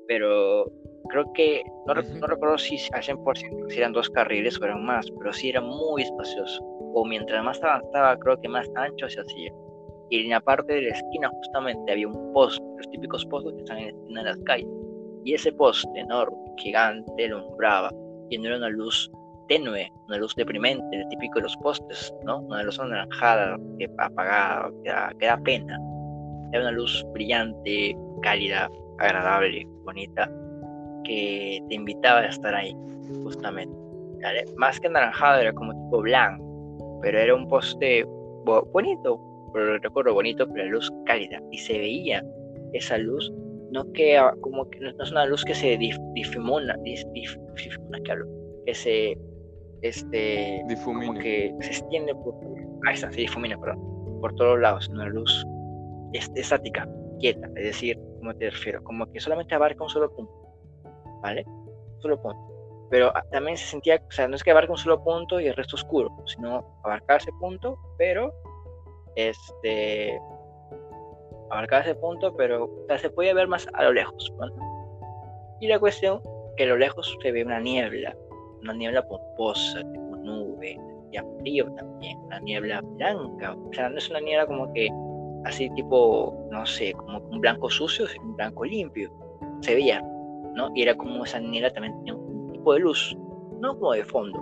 Pero 0.06 0.70
creo 1.08 1.32
que, 1.34 1.62
no, 1.86 1.94
no 1.94 2.26
recuerdo 2.26 2.58
si 2.58 2.76
al 2.92 3.02
100% 3.02 3.70
si 3.70 3.78
eran 3.78 3.92
dos 3.92 4.10
carriles 4.10 4.60
o 4.60 4.64
eran 4.64 4.84
más, 4.84 5.10
pero 5.18 5.32
sí 5.32 5.50
era 5.50 5.60
muy 5.60 6.02
espacioso. 6.02 6.62
O 6.94 7.04
mientras 7.04 7.42
más 7.42 7.62
avanzaba, 7.62 8.18
creo 8.18 8.40
que 8.40 8.48
más 8.48 8.68
ancho 8.76 9.08
se 9.08 9.20
hacía. 9.20 9.52
Y 10.10 10.20
en 10.20 10.30
la 10.30 10.40
parte 10.40 10.74
de 10.74 10.82
la 10.82 10.94
esquina 10.94 11.28
justamente 11.28 11.92
había 11.92 12.08
un 12.08 12.32
poste, 12.32 12.62
los 12.76 12.90
típicos 12.90 13.24
postes 13.26 13.54
que 13.54 13.60
están 13.60 13.78
en 13.78 13.84
la 13.84 13.90
esquina 13.90 14.22
de 14.22 14.28
las 14.30 14.38
calles. 14.44 14.68
Y 15.24 15.34
ese 15.34 15.52
poste 15.52 15.98
enorme, 15.98 16.36
gigante, 16.58 17.24
alumbraba. 17.24 17.90
Y 18.28 18.38
no 18.38 18.48
era 18.48 18.58
una 18.58 18.68
luz 18.68 19.10
tenue, 19.48 19.90
una 20.08 20.18
luz 20.18 20.34
deprimente, 20.36 20.84
el 20.96 21.08
típico 21.08 21.36
de 21.38 21.42
los 21.42 21.56
postes, 21.58 22.12
¿no? 22.24 22.40
Una 22.40 22.62
luz 22.62 22.78
anaranjada, 22.80 23.58
que 23.78 23.88
apagada, 23.98 24.70
que 24.82 24.90
da, 24.90 25.12
que 25.18 25.26
da 25.26 25.36
pena. 25.38 25.78
Era 26.52 26.62
una 26.62 26.70
luz 26.72 27.04
brillante, 27.12 27.96
cálida, 28.22 28.70
agradable, 28.98 29.66
bonita, 29.84 30.30
que 31.04 31.60
te 31.68 31.74
invitaba 31.74 32.20
a 32.20 32.26
estar 32.26 32.54
ahí, 32.54 32.74
justamente. 33.22 33.76
¿vale? 34.22 34.44
Más 34.56 34.80
que 34.80 34.86
anaranjado, 34.86 35.40
era 35.40 35.52
como 35.52 35.72
tipo 35.72 36.00
blanco, 36.00 36.98
pero 37.02 37.18
era 37.18 37.34
un 37.34 37.46
poste 37.48 38.04
bo- 38.44 38.64
bonito, 38.72 39.20
pero 39.52 39.78
recuerdo 39.78 40.14
bonito, 40.14 40.46
pero 40.48 40.64
la 40.64 40.70
luz 40.70 40.90
cálida. 41.06 41.40
Y 41.50 41.58
se 41.58 41.76
veía 41.78 42.24
esa 42.72 42.98
luz, 42.98 43.32
no 43.72 43.84
que 43.92 44.16
ah, 44.16 44.32
como 44.40 44.68
que 44.70 44.80
no 44.80 44.90
es 45.02 45.10
una 45.10 45.26
luz 45.26 45.44
que 45.44 45.54
se 45.54 45.76
dif- 45.78 46.12
difumina, 46.14 46.76
dis- 46.84 47.06
dif- 47.12 47.38
hablo, 48.10 48.26
que 48.64 48.74
se 48.74 49.18
este 49.88 50.58
como 50.60 50.68
Difumine. 50.68 51.20
que 51.20 51.54
se 51.60 51.68
extiende 51.70 52.14
por 52.14 52.34
ahí 52.86 52.94
está, 52.94 53.10
se 53.12 53.20
difumina, 53.20 53.58
perdón, 53.58 54.20
por 54.20 54.34
todos 54.34 54.58
lados, 54.58 54.88
una 54.88 55.06
luz 55.06 55.46
es- 56.12 56.30
estática, 56.34 56.88
quieta, 57.18 57.46
es 57.56 57.64
decir, 57.64 57.98
¿cómo 58.18 58.34
te 58.34 58.50
refiero? 58.50 58.82
Como 58.82 59.10
que 59.12 59.20
solamente 59.20 59.54
abarca 59.54 59.82
un 59.82 59.90
solo 59.90 60.10
punto, 60.14 60.32
¿vale? 61.22 61.44
Un 61.46 62.00
solo 62.00 62.20
punto. 62.20 62.38
Pero 62.90 63.10
ah, 63.14 63.24
también 63.30 63.56
se 63.56 63.66
sentía, 63.66 63.96
o 63.96 64.10
sea, 64.10 64.28
no 64.28 64.36
es 64.36 64.42
que 64.44 64.50
abarca 64.50 64.72
un 64.72 64.78
solo 64.78 65.02
punto 65.02 65.40
y 65.40 65.46
el 65.46 65.54
resto 65.56 65.76
oscuro, 65.76 66.10
sino 66.26 66.64
abarcar 66.84 67.18
ese 67.20 67.32
punto, 67.40 67.78
pero 67.98 68.32
este 69.16 70.18
abarcar 71.50 71.82
ese 71.82 71.94
punto, 71.94 72.34
pero 72.36 72.64
o 72.64 72.86
sea, 72.88 72.98
se 72.98 73.10
podía 73.10 73.34
ver 73.34 73.48
más 73.48 73.66
a 73.74 73.84
lo 73.84 73.92
lejos. 73.92 74.32
¿no? 74.38 74.46
Y 75.60 75.68
la 75.68 75.78
cuestión 75.78 76.20
que 76.56 76.64
a 76.64 76.66
lo 76.66 76.76
lejos 76.76 77.16
se 77.22 77.32
ve 77.32 77.44
una 77.44 77.60
niebla, 77.60 78.16
una 78.64 78.74
niebla 78.74 79.06
pomposa, 79.06 79.80
tipo 79.92 80.16
nube, 80.16 80.78
ya 81.12 81.24
frío 81.40 81.70
también, 81.74 82.18
una 82.20 82.40
niebla 82.40 82.80
blanca, 82.80 83.54
o 83.54 83.72
sea, 83.72 83.88
no 83.88 83.98
es 83.98 84.10
una 84.10 84.20
niebla 84.20 84.46
como 84.46 84.72
que 84.72 84.88
así 85.44 85.70
tipo, 85.70 86.34
no 86.50 86.64
sé, 86.66 86.92
como 86.92 87.18
un 87.18 87.40
blanco 87.40 87.70
sucio, 87.70 88.06
sino 88.06 88.24
un 88.24 88.36
blanco 88.36 88.64
limpio, 88.64 89.10
se 89.60 89.74
veía, 89.74 90.00
¿no? 90.54 90.70
Y 90.74 90.82
era 90.82 90.94
como 90.96 91.24
esa 91.24 91.38
niebla 91.38 91.70
también 91.70 91.94
tenía 91.98 92.14
un 92.14 92.52
tipo 92.52 92.72
de 92.74 92.80
luz, 92.80 93.16
no 93.60 93.78
como 93.78 93.92
de 93.92 94.04
fondo. 94.04 94.40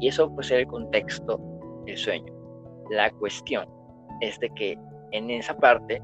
Y 0.00 0.08
eso 0.08 0.30
pues 0.34 0.50
era 0.50 0.60
el 0.60 0.66
contexto 0.66 1.40
del 1.86 1.96
sueño. 1.96 2.32
La 2.90 3.10
cuestión 3.12 3.66
es 4.20 4.38
de 4.40 4.50
que 4.50 4.78
en 5.12 5.30
esa 5.30 5.56
parte, 5.56 6.02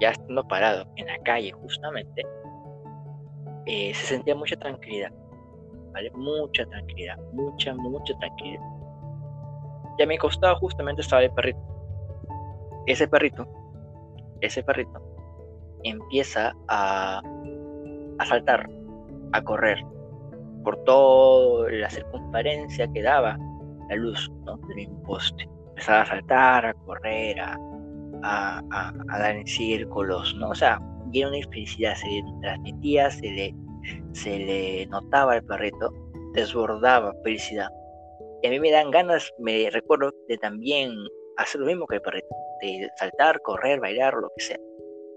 ya 0.00 0.10
estando 0.10 0.46
parado 0.48 0.86
en 0.96 1.06
la 1.06 1.18
calle 1.18 1.52
justamente, 1.52 2.24
eh, 3.66 3.92
se 3.94 4.06
sentía 4.06 4.34
mucha 4.34 4.56
tranquilidad, 4.56 5.12
Mucha 6.14 6.66
tranquilidad, 6.66 7.18
mucha, 7.32 7.74
mucha 7.74 8.16
tranquilidad. 8.18 8.62
Y 9.98 10.02
a 10.02 10.06
mi 10.06 10.18
costado 10.18 10.56
justamente 10.56 11.02
estaba 11.02 11.22
el 11.22 11.32
perrito. 11.32 11.58
Ese 12.86 13.06
perrito, 13.08 13.46
ese 14.40 14.62
perrito, 14.62 15.00
empieza 15.82 16.54
a, 16.68 17.20
a 18.18 18.26
saltar, 18.26 18.68
a 19.32 19.42
correr 19.42 19.84
por 20.64 20.76
toda 20.84 21.70
la 21.70 21.90
circunferencia 21.90 22.86
que 22.92 23.02
daba 23.02 23.38
la 23.88 23.96
luz 23.96 24.30
¿no? 24.44 24.56
del 24.68 24.88
poste. 25.06 25.48
Empezaba 25.70 26.02
a 26.02 26.06
saltar, 26.06 26.66
a 26.66 26.74
correr, 26.74 27.40
a, 27.40 27.56
a, 28.22 28.92
dar 29.18 29.36
en 29.36 29.46
círculos, 29.46 30.34
¿no? 30.36 30.50
O 30.50 30.54
sea, 30.54 30.80
lleno 31.12 31.30
de 31.30 31.42
felicidad, 31.44 31.94
se 31.94 32.06
le 32.06 32.24
transmitía, 32.42 33.10
se 33.10 33.30
le, 33.30 33.54
se 34.12 34.38
le 34.38 34.86
notaba 34.86 35.34
al 35.34 35.44
perrito, 35.44 35.90
desbordaba 36.34 37.14
felicidad. 37.24 37.68
Y 38.42 38.46
a 38.46 38.50
mí 38.50 38.60
me 38.60 38.70
dan 38.70 38.90
ganas, 38.90 39.32
me 39.38 39.68
recuerdo, 39.70 40.12
de 40.28 40.38
también 40.38 40.92
hacer 41.38 41.60
lo 41.60 41.66
mismo 41.66 41.86
que 41.86 41.96
el 41.96 42.02
perrito, 42.02 42.26
de 42.62 42.88
saltar, 42.98 43.40
correr, 43.42 43.80
bailar, 43.80 44.14
lo 44.14 44.30
que 44.36 44.44
sea. 44.44 44.58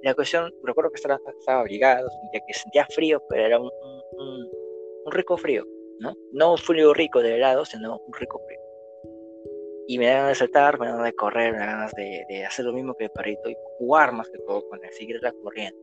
La 0.03 0.15
cuestión, 0.15 0.51
recuerdo 0.63 0.89
que 0.91 0.95
estaba, 0.95 1.19
estaba 1.39 1.59
abrigado, 1.61 2.09
sentía 2.09 2.41
que 2.47 2.53
sentía 2.53 2.85
frío, 2.89 3.21
pero 3.29 3.45
era 3.45 3.59
un, 3.59 3.69
un- 3.83 4.01
un- 5.05 5.11
rico 5.11 5.37
frío, 5.37 5.63
¿no? 5.99 6.13
No 6.31 6.51
un 6.51 6.57
frío 6.57 6.93
rico 6.93 7.21
de 7.21 7.35
helado, 7.35 7.65
sino 7.65 7.97
un 7.97 8.13
rico 8.13 8.39
frío. 8.47 8.59
Y 9.87 9.97
me 9.99 10.07
da 10.07 10.13
ganas 10.13 10.29
de 10.29 10.35
saltar, 10.35 10.79
me 10.79 10.85
da 10.87 10.91
ganas 10.93 11.05
de 11.07 11.13
correr, 11.13 11.51
me 11.53 11.59
da 11.59 11.65
ganas 11.65 11.91
de, 11.93 12.23
de 12.29 12.45
hacer 12.45 12.65
lo 12.65 12.73
mismo 12.73 12.95
que 12.95 13.05
el 13.05 13.11
perrito 13.11 13.49
y 13.49 13.55
jugar 13.77 14.11
más 14.13 14.29
que 14.29 14.37
todo 14.39 14.67
con 14.69 14.83
él, 14.83 14.89
seguir 14.93 15.19
la 15.21 15.31
corriente. 15.43 15.77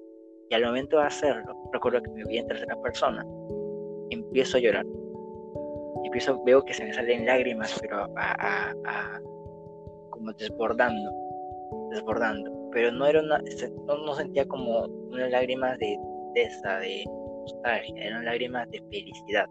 Y 0.50 0.54
al 0.54 0.64
momento 0.64 0.98
de 0.98 1.04
hacerlo, 1.04 1.54
recuerdo 1.72 2.02
que 2.02 2.10
me 2.10 2.24
vi 2.24 2.38
en 2.38 2.46
tercera 2.46 2.74
persona, 2.80 3.26
empiezo 4.10 4.56
a 4.56 4.60
llorar. 4.60 4.86
Empiezo, 6.04 6.42
veo 6.44 6.64
que 6.64 6.72
se 6.72 6.84
me 6.84 6.92
salen 6.94 7.26
lágrimas, 7.26 7.78
pero 7.80 8.06
a, 8.16 8.72
como 10.10 10.32
desbordando, 10.32 11.10
desbordando. 11.90 12.50
Pero 12.72 12.92
no 12.92 13.06
era 13.06 13.20
una, 13.20 13.42
no, 13.86 13.98
no 13.98 14.14
sentía 14.14 14.46
como 14.46 14.84
una 14.84 15.28
lágrima 15.28 15.76
de 15.76 15.98
tristeza, 16.34 16.78
de 16.78 17.04
nostalgia, 17.42 18.04
eran 18.04 18.24
lágrimas 18.24 18.70
de 18.70 18.80
felicidad. 18.90 19.46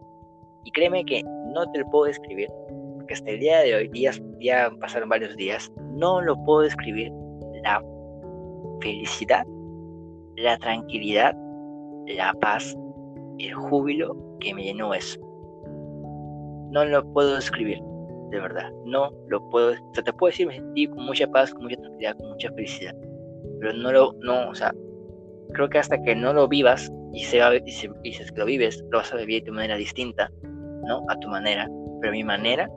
Y 0.64 0.72
créeme 0.72 1.06
que 1.06 1.22
no 1.24 1.70
te 1.72 1.80
lo 1.80 1.90
puedo 1.90 2.06
describir, 2.06 2.50
porque 2.96 3.14
hasta 3.14 3.30
el 3.30 3.40
día 3.40 3.60
de 3.60 3.76
hoy, 3.76 3.88
días, 3.90 4.22
ya 4.40 4.72
pasaron 4.80 5.10
varios 5.10 5.36
días, 5.38 5.72
no 5.94 6.22
lo 6.22 6.36
puedo 6.44 6.62
describir 6.62 7.12
la 7.64 7.84
felicidad, 8.82 9.46
la 10.38 10.58
tranquilidad, 10.58 11.36
la 12.08 12.34
paz, 12.40 12.76
el 13.40 13.54
júbilo 13.54 14.16
que 14.40 14.54
me 14.54 14.64
llenó 14.64 14.94
eso. 14.94 15.20
No 16.72 16.86
lo 16.86 17.04
puedo 17.14 17.36
describir, 17.36 17.80
de 18.30 18.40
verdad, 18.40 18.72
no 18.86 19.12
lo 19.28 19.50
puedo, 19.50 19.72
o 19.72 19.94
sea, 19.94 20.04
te 20.04 20.14
puedo 20.14 20.32
decir, 20.32 20.48
me 20.48 20.56
sentí 20.56 20.88
con 20.88 21.06
mucha 21.06 21.28
paz, 21.28 21.54
con 21.54 21.64
mucha 21.64 21.78
tranquilidad, 21.78 22.18
con 22.18 22.30
mucha 22.30 22.52
felicidad, 22.52 22.96
pero 23.60 23.74
no 23.74 23.92
lo, 23.92 24.14
no, 24.20 24.50
o 24.50 24.56
sea, 24.56 24.74
creo 25.54 25.70
que 25.70 25.80
hasta 25.80 26.02
que 26.02 26.16
no 26.16 26.34
lo 26.34 26.48
vivas 26.48 26.92
y, 27.14 27.24
se 27.24 27.40
y, 27.66 27.72
se, 27.72 27.90
y 28.04 28.12
que 28.12 28.40
lo 28.40 28.46
vives, 28.46 28.84
lo 28.92 29.00
vas 29.00 29.14
a 29.14 29.18
vivir 29.18 29.44
de 29.44 29.52
manera 29.52 29.76
distinta, 29.76 30.30
¿no? 30.44 31.04
A 31.10 31.18
tu 31.20 31.28
manera, 31.30 31.68
pero 32.02 32.14
mi 32.14 32.24
manera 32.24 32.70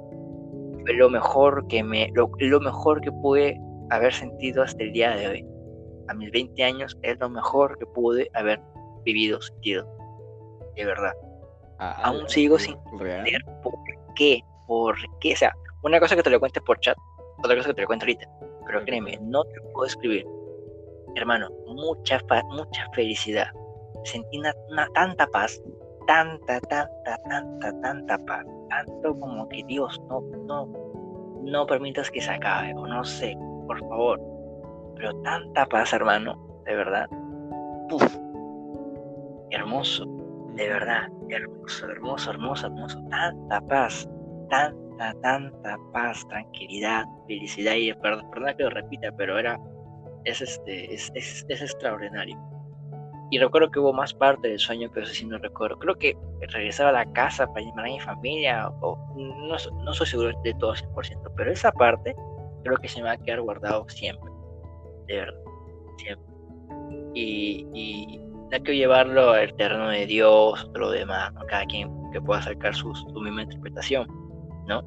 fue 0.82 0.94
lo 0.94 1.10
mejor 1.10 1.66
que 1.68 1.82
me, 1.82 2.10
lo, 2.14 2.30
lo 2.38 2.60
mejor 2.60 3.00
que 3.00 3.12
pude 3.12 3.60
haber 3.90 4.12
sentido 4.12 4.62
hasta 4.62 4.82
el 4.82 4.92
día 4.92 5.16
de 5.16 5.28
hoy. 5.28 5.46
A 6.10 6.14
mis 6.14 6.30
20 6.32 6.64
años 6.64 6.98
es 7.02 7.18
lo 7.20 7.30
mejor 7.30 7.78
que 7.78 7.86
pude 7.86 8.28
haber 8.34 8.60
vivido, 9.04 9.40
sentido, 9.40 9.86
de 10.74 10.84
verdad. 10.84 11.12
Ah, 11.78 12.00
Aún 12.02 12.28
sigo 12.28 12.58
sin 12.58 12.76
¿Real? 12.98 13.18
entender 13.20 13.42
por 13.62 13.72
qué, 14.16 14.42
por 14.66 14.96
qué, 15.20 15.34
o 15.34 15.36
sea, 15.36 15.54
una 15.84 16.00
cosa 16.00 16.16
que 16.16 16.22
te 16.24 16.30
lo 16.30 16.40
cuente 16.40 16.60
por 16.62 16.80
chat, 16.80 16.96
otra 17.38 17.54
cosa 17.56 17.68
que 17.68 17.74
te 17.74 17.82
lo 17.82 17.86
cuento 17.86 18.04
ahorita, 18.04 18.28
pero 18.66 18.84
créeme, 18.84 19.18
no 19.22 19.44
te 19.44 19.60
puedo 19.72 19.86
escribir. 19.86 20.26
hermano, 21.14 21.48
mucha, 21.66 22.20
mucha 22.50 22.88
felicidad. 22.94 23.46
Sentí 24.04 24.38
una, 24.38 24.52
una 24.68 24.88
tanta 24.94 25.26
paz, 25.28 25.62
tanta, 26.08 26.60
tanta, 26.62 27.16
tanta, 27.28 27.80
tanta 27.82 28.18
paz, 28.26 28.44
tanto 28.68 29.14
como 29.20 29.48
que 29.48 29.62
Dios, 29.68 30.00
no, 30.08 30.20
no, 30.46 30.68
no 31.44 31.66
permitas 31.66 32.10
que 32.10 32.20
se 32.20 32.30
acabe, 32.32 32.74
o 32.74 32.84
no 32.86 33.04
sé, 33.04 33.36
por 33.68 33.78
favor. 33.88 34.29
Pero 35.00 35.14
tanta 35.22 35.64
paz, 35.64 35.94
hermano, 35.94 36.38
de 36.66 36.76
verdad. 36.76 37.08
Uf, 37.90 38.18
hermoso, 39.48 40.04
de 40.56 40.68
verdad, 40.68 41.08
hermoso, 41.30 41.88
hermoso, 41.88 42.30
hermoso, 42.32 42.66
hermoso. 42.66 43.02
Tanta 43.08 43.62
paz, 43.62 44.06
tanta, 44.50 45.14
tanta 45.22 45.78
paz, 45.94 46.28
tranquilidad, 46.28 47.06
felicidad. 47.26 47.76
Y 47.76 47.94
perdón, 47.94 48.30
perdón 48.30 48.54
que 48.58 48.64
lo 48.64 48.70
repita, 48.70 49.10
pero 49.16 49.38
era, 49.38 49.58
es, 50.26 50.42
este, 50.42 50.92
es, 50.92 51.10
es, 51.14 51.46
es 51.48 51.62
extraordinario. 51.62 52.38
Y 53.30 53.38
recuerdo 53.38 53.70
que 53.70 53.78
hubo 53.78 53.94
más 53.94 54.12
parte 54.12 54.48
del 54.48 54.58
sueño, 54.58 54.90
pero 54.92 55.06
eso 55.06 55.14
sí 55.14 55.24
no 55.24 55.38
recuerdo. 55.38 55.78
Creo 55.78 55.94
que 55.94 56.14
regresar 56.40 56.88
a 56.88 56.92
la 56.92 57.10
casa 57.12 57.46
para 57.46 57.64
llamar 57.64 57.86
a 57.86 57.88
mi 57.88 58.00
familia, 58.00 58.68
o 58.82 58.98
no, 59.16 59.56
no 59.82 59.94
soy 59.94 60.06
seguro 60.06 60.38
de 60.44 60.52
todo 60.54 60.74
100%, 60.74 61.32
pero 61.38 61.50
esa 61.50 61.72
parte 61.72 62.14
creo 62.64 62.76
que 62.76 62.88
se 62.88 63.00
me 63.00 63.06
va 63.06 63.12
a 63.12 63.16
quedar 63.16 63.40
guardado 63.40 63.88
siempre, 63.88 64.29
de 65.10 65.16
verdad, 65.16 65.40
siempre. 65.96 66.26
Y, 67.14 68.20
hay 68.52 68.62
que 68.62 68.76
llevarlo 68.76 69.30
al 69.30 69.54
terreno 69.54 69.90
de 69.90 70.06
Dios, 70.06 70.68
lo 70.74 70.90
demás, 70.90 71.32
¿no? 71.34 71.46
cada 71.46 71.64
quien 71.66 71.88
que 72.10 72.20
pueda 72.20 72.42
sacar 72.42 72.74
su, 72.74 72.92
su 72.94 73.20
misma 73.20 73.42
interpretación, 73.42 74.08
¿no? 74.66 74.82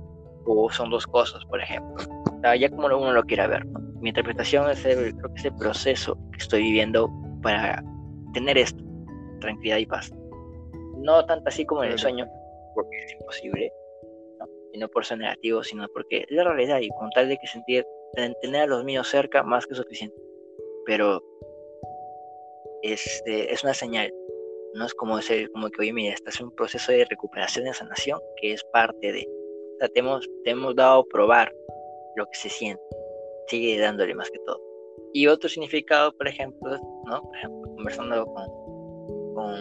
O 0.46 0.70
son 0.70 0.90
dos 0.90 1.08
cosas, 1.08 1.46
por 1.46 1.62
ejemplo. 1.62 1.96
O 2.26 2.42
sea, 2.42 2.58
ya 2.58 2.70
como 2.70 2.88
uno 2.88 3.14
lo 3.14 3.24
quiera 3.24 3.48
ver, 3.48 3.66
¿no? 3.68 3.80
Mi 4.02 4.10
interpretación 4.10 4.70
es 4.70 4.84
el, 4.84 5.16
creo 5.16 5.34
que 5.34 5.40
es 5.40 5.46
el 5.46 5.56
proceso 5.56 6.18
que 6.34 6.40
estoy 6.40 6.64
viviendo 6.64 7.10
para 7.42 7.82
tener 8.34 8.58
esto, 8.58 8.84
tranquilidad 9.40 9.78
y 9.78 9.86
paz. 9.86 10.14
No 10.98 11.26
tanto 11.26 11.48
así 11.48 11.66
como 11.66 11.86
en 11.86 11.94
el 11.94 12.00
sueño, 12.00 12.28
porque 12.76 12.98
es 13.06 13.14
imposible, 13.14 13.72
¿no? 14.40 14.46
y 14.74 14.80
no 14.80 14.90
por 14.90 15.06
ser 15.06 15.20
negativo, 15.20 15.64
sino 15.64 15.88
porque 15.94 16.26
es 16.28 16.32
la 16.32 16.44
realidad 16.44 16.80
y 16.82 16.90
con 16.90 17.10
tal 17.12 17.30
de 17.30 17.38
que 17.38 17.48
sentir, 17.48 17.86
tener 18.14 18.62
a 18.62 18.68
los 18.68 18.84
míos 18.84 19.08
cerca, 19.08 19.44
más 19.44 19.66
que 19.66 19.76
suficiente. 19.76 20.16
Pero 20.86 21.22
este, 22.82 23.52
es 23.52 23.64
una 23.64 23.74
señal, 23.74 24.14
no 24.74 24.86
es 24.86 24.94
como 24.94 25.18
decir, 25.18 25.50
como 25.52 25.70
que, 25.70 25.82
oye, 25.82 25.94
mira, 25.94 26.14
estás 26.14 26.40
en 26.40 26.48
un 26.48 26.56
proceso 26.56 26.92
de 26.92 27.06
recuperación 27.06 27.68
y 27.68 27.74
sanación 27.74 28.20
que 28.42 28.54
es 28.54 28.64
parte 28.74 29.12
de, 29.12 29.28
o 29.76 29.80
sea, 29.80 29.88
te 29.90 30.00
hemos, 30.00 30.28
te 30.44 30.52
hemos 30.52 30.76
dado 30.76 31.02
a 31.02 31.06
probar 31.06 31.54
lo 32.16 32.26
que 32.26 32.38
se 32.38 32.50
siente, 32.50 32.84
sigue 33.48 33.80
dándole 33.80 34.14
más 34.14 34.30
que 34.30 34.40
todo. 34.40 34.62
Y 35.14 35.28
otro 35.28 35.48
significado, 35.48 36.12
por 36.18 36.28
ejemplo, 36.28 36.78
¿no? 37.06 37.22
Conversando 37.76 38.26
con, 38.26 39.34
con 39.36 39.54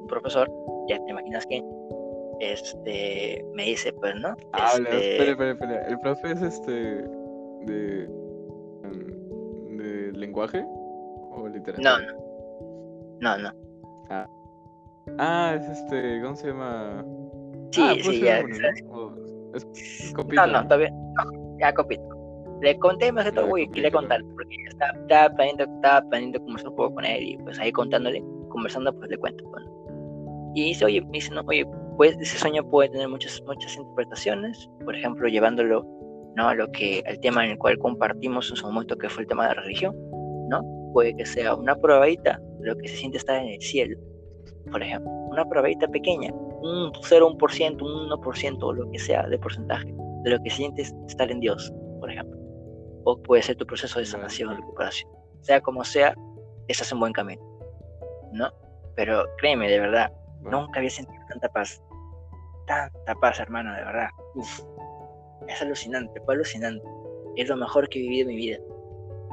un 0.00 0.06
profesor, 0.08 0.50
ya 0.88 0.98
te 1.04 1.10
imaginas 1.10 1.46
quién, 1.46 1.64
este, 2.40 3.44
me 3.54 3.64
dice, 3.64 3.92
pues, 3.94 4.14
¿no? 4.16 4.28
Habla, 4.52 4.88
Este, 4.90 5.12
espera, 5.12 5.30
espera, 5.32 5.50
espera. 5.52 5.86
¿El 5.88 5.98
profe 6.00 6.32
es 6.32 6.42
este 6.42 6.72
de, 6.72 8.04
em, 8.84 9.76
de 9.78 10.12
lenguaje 10.12 10.64
o 11.32 11.48
literatura? 11.48 11.98
no, 13.20 13.38
no, 13.38 13.50
no, 13.50 14.26
Ah, 15.18 15.54
es 15.56 15.68
este, 15.78 16.20
¿cómo 16.20 16.34
se 16.36 16.48
llama? 16.48 17.04
sí, 17.70 17.80
ah, 17.82 17.94
sí, 18.02 18.20
ya, 18.20 18.42
¿no? 18.42 18.56
O- 18.90 19.14
es, 19.54 19.64
es 19.74 20.10
no, 20.12 20.16
copito, 20.16 20.46
no, 20.48 20.62
todavía, 20.64 20.90
no, 20.90 21.58
ya 21.60 21.72
copito. 21.72 22.02
Le 22.60 22.76
conté 22.78 23.12
más 23.12 23.24
que 23.26 23.32
todo, 23.32 23.46
güey, 23.46 23.68
quería 23.68 23.90
copito. 23.90 23.98
contar, 24.14 24.20
porque 24.34 24.56
estaba, 24.68 24.92
estaba 25.00 25.34
planeando, 25.36 25.64
estaba 25.76 26.08
planeando 26.08 26.40
conversar 26.40 26.70
un 26.70 26.76
poco 26.76 26.94
con 26.96 27.04
él, 27.04 27.22
y 27.22 27.36
pues 27.38 27.58
ahí 27.60 27.70
contándole, 27.72 28.22
conversando, 28.48 28.92
pues 28.98 29.10
le 29.10 29.16
cuento, 29.18 29.44
pues, 29.50 29.64
¿no? 29.64 30.52
Y 30.54 30.64
dice, 30.68 30.84
oye, 30.86 31.00
me 31.02 31.10
dice, 31.12 31.32
no, 31.32 31.42
oye, 31.46 31.64
pues 31.96 32.16
ese 32.20 32.38
sueño 32.38 32.68
puede 32.68 32.90
tener 32.90 33.08
muchas, 33.08 33.42
muchas 33.46 33.76
interpretaciones, 33.76 34.68
por 34.84 34.94
ejemplo, 34.94 35.28
llevándolo, 35.28 35.84
¿no? 36.36 36.48
A 36.48 36.54
lo 36.54 36.70
que, 36.72 37.02
al 37.06 37.18
tema 37.20 37.44
en 37.44 37.52
el 37.52 37.58
cual 37.58 37.78
compartimos 37.78 38.50
en 38.50 38.56
su 38.56 38.66
momento, 38.66 38.96
que 38.96 39.08
fue 39.08 39.22
el 39.22 39.28
tema 39.28 39.48
de 39.48 39.54
la 39.54 39.62
religión, 39.62 39.94
¿no? 40.48 40.62
Puede 40.92 41.14
que 41.16 41.26
sea 41.26 41.54
una 41.54 41.74
probadita 41.76 42.40
de 42.60 42.68
lo 42.68 42.76
que 42.76 42.88
se 42.88 42.96
siente 42.96 43.18
estar 43.18 43.36
en 43.36 43.48
el 43.48 43.62
cielo, 43.62 43.98
por 44.70 44.82
ejemplo, 44.82 45.10
una 45.10 45.48
probadita 45.48 45.86
pequeña, 45.88 46.32
un 46.32 46.92
0, 47.02 47.28
un 47.28 47.38
por 47.38 47.52
ciento, 47.52 47.84
un 47.84 48.10
1%, 48.10 48.58
o 48.62 48.72
lo 48.72 48.90
que 48.90 48.98
sea 48.98 49.26
de 49.26 49.38
porcentaje, 49.38 49.94
de 50.24 50.30
lo 50.30 50.42
que 50.42 50.50
sientes 50.50 50.94
estar 51.08 51.30
en 51.30 51.40
Dios, 51.40 51.72
por 52.00 52.10
ejemplo. 52.10 52.38
O 53.04 53.22
puede 53.22 53.42
ser 53.42 53.56
tu 53.56 53.66
proceso 53.66 54.00
de 54.00 54.06
sanación, 54.06 54.56
recuperación. 54.56 55.10
Sea 55.42 55.60
como 55.60 55.84
sea, 55.84 56.14
estás 56.68 56.90
en 56.90 57.00
buen 57.00 57.12
camino, 57.12 57.42
¿no? 58.32 58.50
Pero 58.96 59.24
créeme, 59.38 59.70
de 59.70 59.78
verdad, 59.78 60.12
nunca 60.42 60.80
había 60.80 60.90
sentido 60.90 61.22
tanta 61.28 61.48
paz. 61.50 61.80
Tanta 62.66 63.14
paz, 63.20 63.38
hermano, 63.40 63.72
de 63.74 63.84
verdad. 63.84 64.08
Uf. 64.34 64.60
Es 65.48 65.62
alucinante, 65.62 66.20
fue 66.22 66.34
alucinante. 66.34 66.84
Es 67.36 67.48
lo 67.48 67.56
mejor 67.56 67.88
que 67.88 67.98
he 67.98 68.02
vivido 68.02 68.22
en 68.22 68.28
mi 68.28 68.36
vida. 68.36 68.58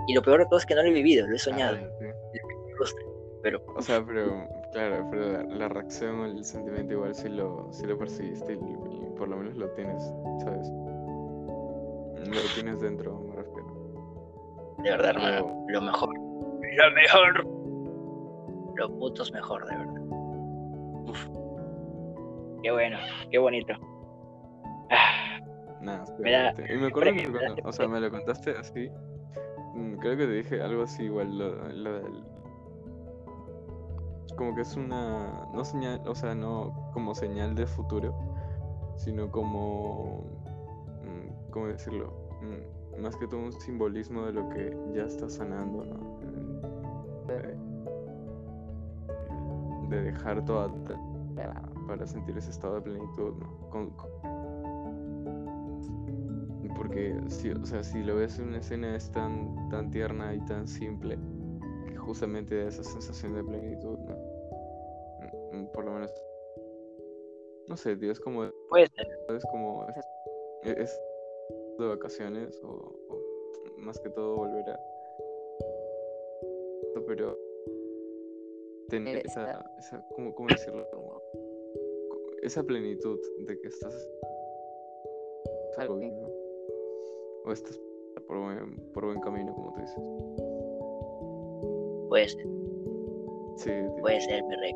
Y 0.07 0.13
lo 0.13 0.21
peor 0.21 0.39
de 0.39 0.45
todo 0.47 0.59
es 0.59 0.65
que 0.65 0.75
no 0.75 0.81
lo 0.83 0.89
he 0.89 0.93
vivido, 0.93 1.25
lo 1.27 1.35
he 1.35 1.39
soñado. 1.39 1.77
ah, 1.77 1.87
sí. 2.31 2.95
Pero 3.41 3.61
O 3.75 3.81
sea, 3.81 4.03
pero, 4.05 4.47
claro, 4.71 5.07
pero 5.11 5.31
la, 5.33 5.43
la 5.43 5.67
reacción 5.69 6.19
o 6.21 6.25
el 6.25 6.43
sentimiento 6.45 6.93
igual 6.93 7.13
sí 7.13 7.27
lo, 7.29 7.67
sí 7.71 7.85
lo 7.85 7.97
percibiste 7.97 8.53
y, 8.53 8.55
y 8.55 9.09
por 9.17 9.27
lo 9.27 9.37
menos 9.37 9.55
lo 9.57 9.69
tienes, 9.71 10.01
¿sabes? 10.43 10.69
Lo 12.25 12.53
tienes 12.55 12.79
dentro, 12.79 13.19
me 13.19 13.35
refiero. 13.35 13.67
de 14.77 14.89
verdad, 14.91 15.09
hermano, 15.09 15.65
lo 15.67 15.81
mejor. 15.81 16.09
Lo 16.17 16.91
mejor. 16.91 17.45
Lo 18.75 18.97
putos 18.97 19.31
mejor, 19.33 19.65
de 19.67 19.75
verdad. 19.77 20.01
Uf. 21.09 21.27
Qué 22.63 22.71
bueno, 22.71 22.97
qué 23.30 23.38
bonito. 23.39 23.73
Ah, 24.89 25.38
Nada, 25.82 26.06
Me 26.19 26.32
da- 26.32 26.54
me 26.54 26.88
acuerdo 26.88 26.91
que 26.91 26.91
premio, 27.02 27.23
me 27.23 27.30
me 27.34 27.39
da 27.39 27.45
cuando- 27.54 27.69
o 27.69 27.71
sea, 27.73 27.88
me 27.89 27.99
lo 27.99 28.10
contaste 28.10 28.52
así. 28.58 28.89
mm, 29.73 29.95
Creo 29.97 30.17
que 30.17 30.26
te 30.26 30.32
dije 30.32 30.62
algo 30.62 30.84
así 30.84 31.04
igual, 31.04 31.38
lo, 31.38 31.56
lo 31.73 31.93
del... 31.99 32.23
Como 34.38 34.56
que 34.56 34.62
es 34.62 34.76
una... 34.78 35.45
No 35.54 35.65
señal, 35.65 36.02
o 36.08 36.15
sea, 36.15 36.34
no 36.36 36.89
como 36.93 37.13
señal 37.13 37.54
de 37.54 37.67
futuro, 37.67 38.15
sino 38.95 39.30
como... 39.30 40.23
mm, 41.04 41.52
¿Cómo 41.52 41.67
decirlo? 41.67 42.13
Mm, 42.41 43.02
Más 43.02 43.15
que 43.17 43.28
todo 43.28 43.41
un 43.41 43.52
simbolismo 43.52 44.26
de 44.26 44.34
lo 44.34 44.47
que 44.49 44.76
ya 44.93 45.04
está 45.04 45.30
sanando, 45.30 45.84
¿no? 45.84 46.19
De, 47.28 47.58
de 49.89 50.02
dejar 50.04 50.43
todo 50.45 50.62
atrás 50.62 50.99
para, 51.87 52.05
sentir 52.07 52.37
ese 52.37 52.51
estado 52.51 52.75
de 52.75 52.81
plenitud, 52.81 53.33
¿no? 53.35 53.69
Con- 53.69 53.89
con- 53.91 54.11
porque 56.75 57.15
si, 57.29 57.51
o 57.51 57.65
sea, 57.65 57.83
si 57.83 58.03
lo 58.03 58.15
ves 58.15 58.39
en 58.39 58.47
una 58.49 58.57
escena 58.57 58.95
es 58.95 59.11
tan, 59.11 59.69
tan 59.69 59.91
tierna 59.91 60.33
y 60.33 60.43
tan 60.45 60.67
simple 60.67 61.17
que 61.87 61.95
justamente 61.95 62.57
da 62.57 62.67
esa 62.67 62.83
sensación 62.83 63.35
de 63.35 63.43
plenitud, 63.43 63.97
¿no? 63.99 64.15
Mm, 65.51 65.57
mm, 65.57 65.67
Por 65.71 65.85
lo 65.85 65.91
menos, 65.93 66.11
no 67.67 67.77
sé, 67.77 67.95
tío, 67.95 68.11
es 68.11 68.19
como, 68.19 68.49
puede 68.69 68.87
ser. 68.87 69.07
es 69.29 69.45
como, 69.45 69.87
es, 70.63 70.77
es 70.77 71.01
de 71.79 71.87
vacaciones 71.87 72.59
o, 72.63 72.69
o 72.69 73.21
más 73.77 73.99
que 73.99 74.09
todo 74.09 74.35
volver 74.37 74.69
a, 74.69 74.79
pero 77.07 77.37
tener 78.89 79.25
esa, 79.25 79.63
esa 79.77 80.05
¿cómo, 80.15 80.33
cómo 80.35 80.49
decirlo? 80.49 80.87
Esa 82.43 82.62
plenitud 82.63 83.19
de 83.47 83.60
que 83.60 83.67
estás 83.67 84.08
algo 85.77 85.97
bien, 85.97 86.13
¿no? 86.21 86.27
O 87.45 87.51
estás 87.51 87.79
por 88.27 88.38
buen, 88.39 88.77
por 88.93 89.06
buen 89.06 89.19
camino, 89.21 89.53
como 89.53 89.73
tú 89.73 89.79
dices. 89.82 90.03
Puede 92.10 92.29
ser, 92.29 92.45
Sí, 93.56 93.71
puede 94.01 94.21
ser, 94.21 94.43
mi 94.43 94.56
rey. 94.56 94.73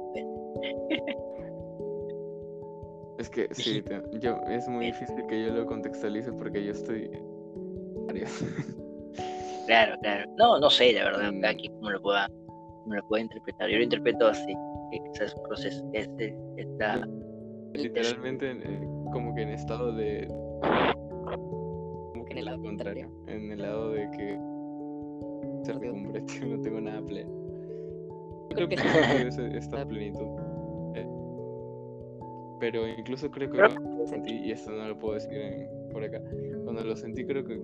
Es 3.20 3.30
que 3.30 3.48
sí, 3.54 3.84
yo, 4.22 4.38
es 4.48 4.68
muy 4.68 4.86
difícil 4.88 5.26
que 5.28 5.46
yo 5.46 5.54
lo 5.54 5.66
contextualice 5.66 6.32
porque 6.34 6.64
yo 6.64 6.72
estoy... 6.72 7.10
Claro, 9.66 9.96
claro. 10.02 10.32
No, 10.38 10.60
no 10.60 10.70
sé, 10.70 10.94
la 10.94 11.04
verdad, 11.06 11.32
Mm. 11.34 11.58
quien 11.58 11.74
como 11.74 11.90
lo 11.92 12.02
pueda, 12.02 12.30
como 12.84 12.96
lo 12.96 13.08
pueda 13.08 13.24
interpretar. 13.24 13.70
Yo 13.70 13.78
lo 13.78 13.84
interpreto 13.84 14.28
así, 14.28 14.54
que 14.92 15.00
quizás 15.12 15.36
un 15.36 15.44
proceso, 15.44 15.84
este, 15.94 16.38
está, 16.58 17.06
Literalmente 17.84 18.52
en- 18.52 18.62
eh, 18.64 18.88
como 19.12 19.34
que 19.36 19.42
en 19.44 19.50
estado 19.50 19.92
de... 19.94 20.28
Como 22.12 22.26
que 22.26 22.32
En 22.34 22.38
el 22.40 22.46
lado 22.46 22.62
contrario. 22.62 23.10
En 23.28 23.52
el 23.52 23.62
lado 23.62 23.92
de 23.92 24.10
que... 24.12 24.40
Certidumbre, 25.64 26.22
tío, 26.22 26.46
no 26.48 26.62
tengo 26.62 26.82
nada 26.82 27.02
pleno. 27.02 27.30
Creo 28.50 28.68
que 28.70 28.78
sí 28.78 28.88
tengo 28.88 29.28
ese- 29.28 29.58
esta 29.58 29.86
plenitud. 29.86 30.26
Eh, 30.96 31.08
Pero 32.60 32.88
incluso 32.88 33.30
creo 33.30 33.50
que 33.52 33.58
lo 33.58 34.08
sentí, 34.08 34.34
y 34.34 34.52
esto 34.52 34.72
no 34.72 34.88
lo 34.88 34.98
puedo 34.98 35.14
decir 35.16 35.34
en- 35.38 35.68
por 35.92 36.04
acá, 36.04 36.22
cuando 36.64 36.84
lo 36.84 36.96
sentí 36.96 37.26
creo 37.26 37.44
que 37.46 37.60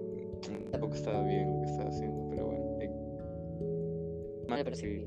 tampoco 0.71 0.93
estaba 0.95 1.23
bien 1.23 1.47
lo 1.51 1.61
que 1.61 1.67
estaba 1.71 1.89
haciendo, 1.89 2.27
pero 2.29 2.45
bueno. 2.47 2.77
eh, 2.81 4.61
pero 4.63 4.75
sí. 4.75 5.05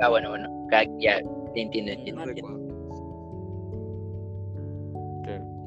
Ah, 0.00 0.08
bueno, 0.08 0.30
bueno. 0.30 0.48
Ya, 0.70 0.84
ya 0.98 1.20
te 1.54 1.62
entiendo, 1.62 1.92
entiendo, 1.92 2.22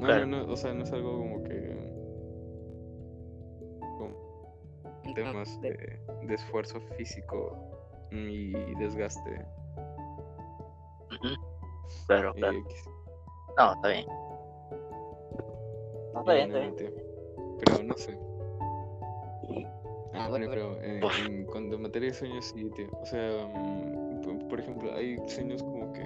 No, 0.02 0.08
Claro. 0.08 0.26
no, 0.26 0.46
no, 0.46 0.52
o 0.52 0.56
sea, 0.56 0.74
no 0.74 0.82
es 0.82 0.92
algo 0.92 1.16
como 1.18 1.42
que. 1.44 1.76
como 3.80 5.14
temas 5.14 5.60
de- 5.60 6.00
esfuerzo 6.28 6.80
físico 6.96 7.56
y 8.10 8.52
desgaste. 8.76 9.44
Claro. 12.06 12.34
No, 12.36 13.72
está 13.74 13.88
bien. 13.88 14.06
No, 16.14 16.20
está 16.20 16.32
bien, 16.34 16.50
está 16.56 16.58
bien. 16.82 16.94
Pero 17.64 17.82
no 17.84 17.94
sé. 17.96 18.18
Ah, 20.14 20.24
Ah, 20.24 20.28
bueno, 20.28 20.46
pero 20.50 20.80
en, 20.82 21.02
Uf. 21.04 21.26
en 21.26 21.44
cuanto 21.46 21.76
a 21.76 21.78
materia 21.78 22.08
de 22.08 22.14
sueños, 22.14 22.44
sí, 22.54 22.68
tío. 22.76 22.86
O 23.00 23.06
sea, 23.06 23.46
mm, 23.54 24.48
por, 24.48 24.60
ejemplo, 24.60 24.92
hay 24.94 25.16
sueños 25.28 25.62
como 25.62 25.92
que. 25.92 26.02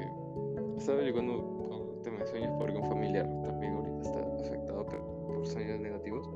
Estaba 0.79 0.99
averiguando 0.99 1.43
con 1.69 1.97
el 1.97 2.03
tema 2.03 2.19
de 2.21 2.27
sueños 2.27 2.53
porque 2.59 2.77
un 2.77 2.89
familiar 2.89 3.25
también 3.45 3.75
afectado 4.47 4.87
por, 4.87 5.47
sueños 5.47 5.81
negativos. 5.81 6.29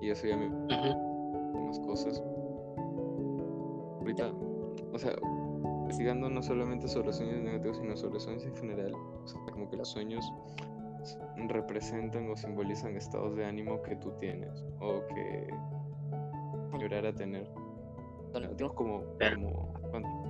Y 0.00 0.10
eso 0.10 0.26
ya 0.26 0.36
me 0.36 0.46
unas 0.48 1.78
cosas. 1.80 2.22
Ahorita, 4.00 4.32
o 4.92 4.98
sea, 4.98 5.12
investigando 5.82 6.28
no 6.28 6.42
solamente 6.42 6.88
sobre 6.88 7.12
sueños 7.12 7.40
negativos, 7.40 7.76
sino 7.78 7.96
sobre 7.96 8.18
sueños 8.18 8.44
en 8.44 8.56
general. 8.56 8.94
O 8.94 9.26
sea, 9.26 9.40
como 9.52 9.68
que 9.68 9.76
los 9.76 9.88
sueños 9.88 10.24
representan 11.48 12.30
o 12.30 12.36
simbolizan 12.36 12.96
estados 12.96 13.36
de 13.36 13.44
ánimo 13.44 13.82
que 13.82 13.96
tú 13.96 14.12
tienes 14.18 14.64
o 14.80 15.02
que 15.14 15.48
llorar 16.78 17.06
a 17.06 17.14
tener. 17.14 17.48
Negativos 18.32 18.72
como, 18.74 19.02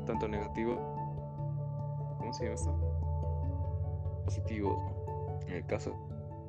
tanto 0.07 0.29
negativo, 0.29 0.77
¿cómo 2.18 2.33
se 2.33 2.44
llama 2.44 2.55
esto? 2.55 4.22
Positivos. 4.25 4.77
En 5.46 5.55
el 5.55 5.66
caso. 5.66 5.94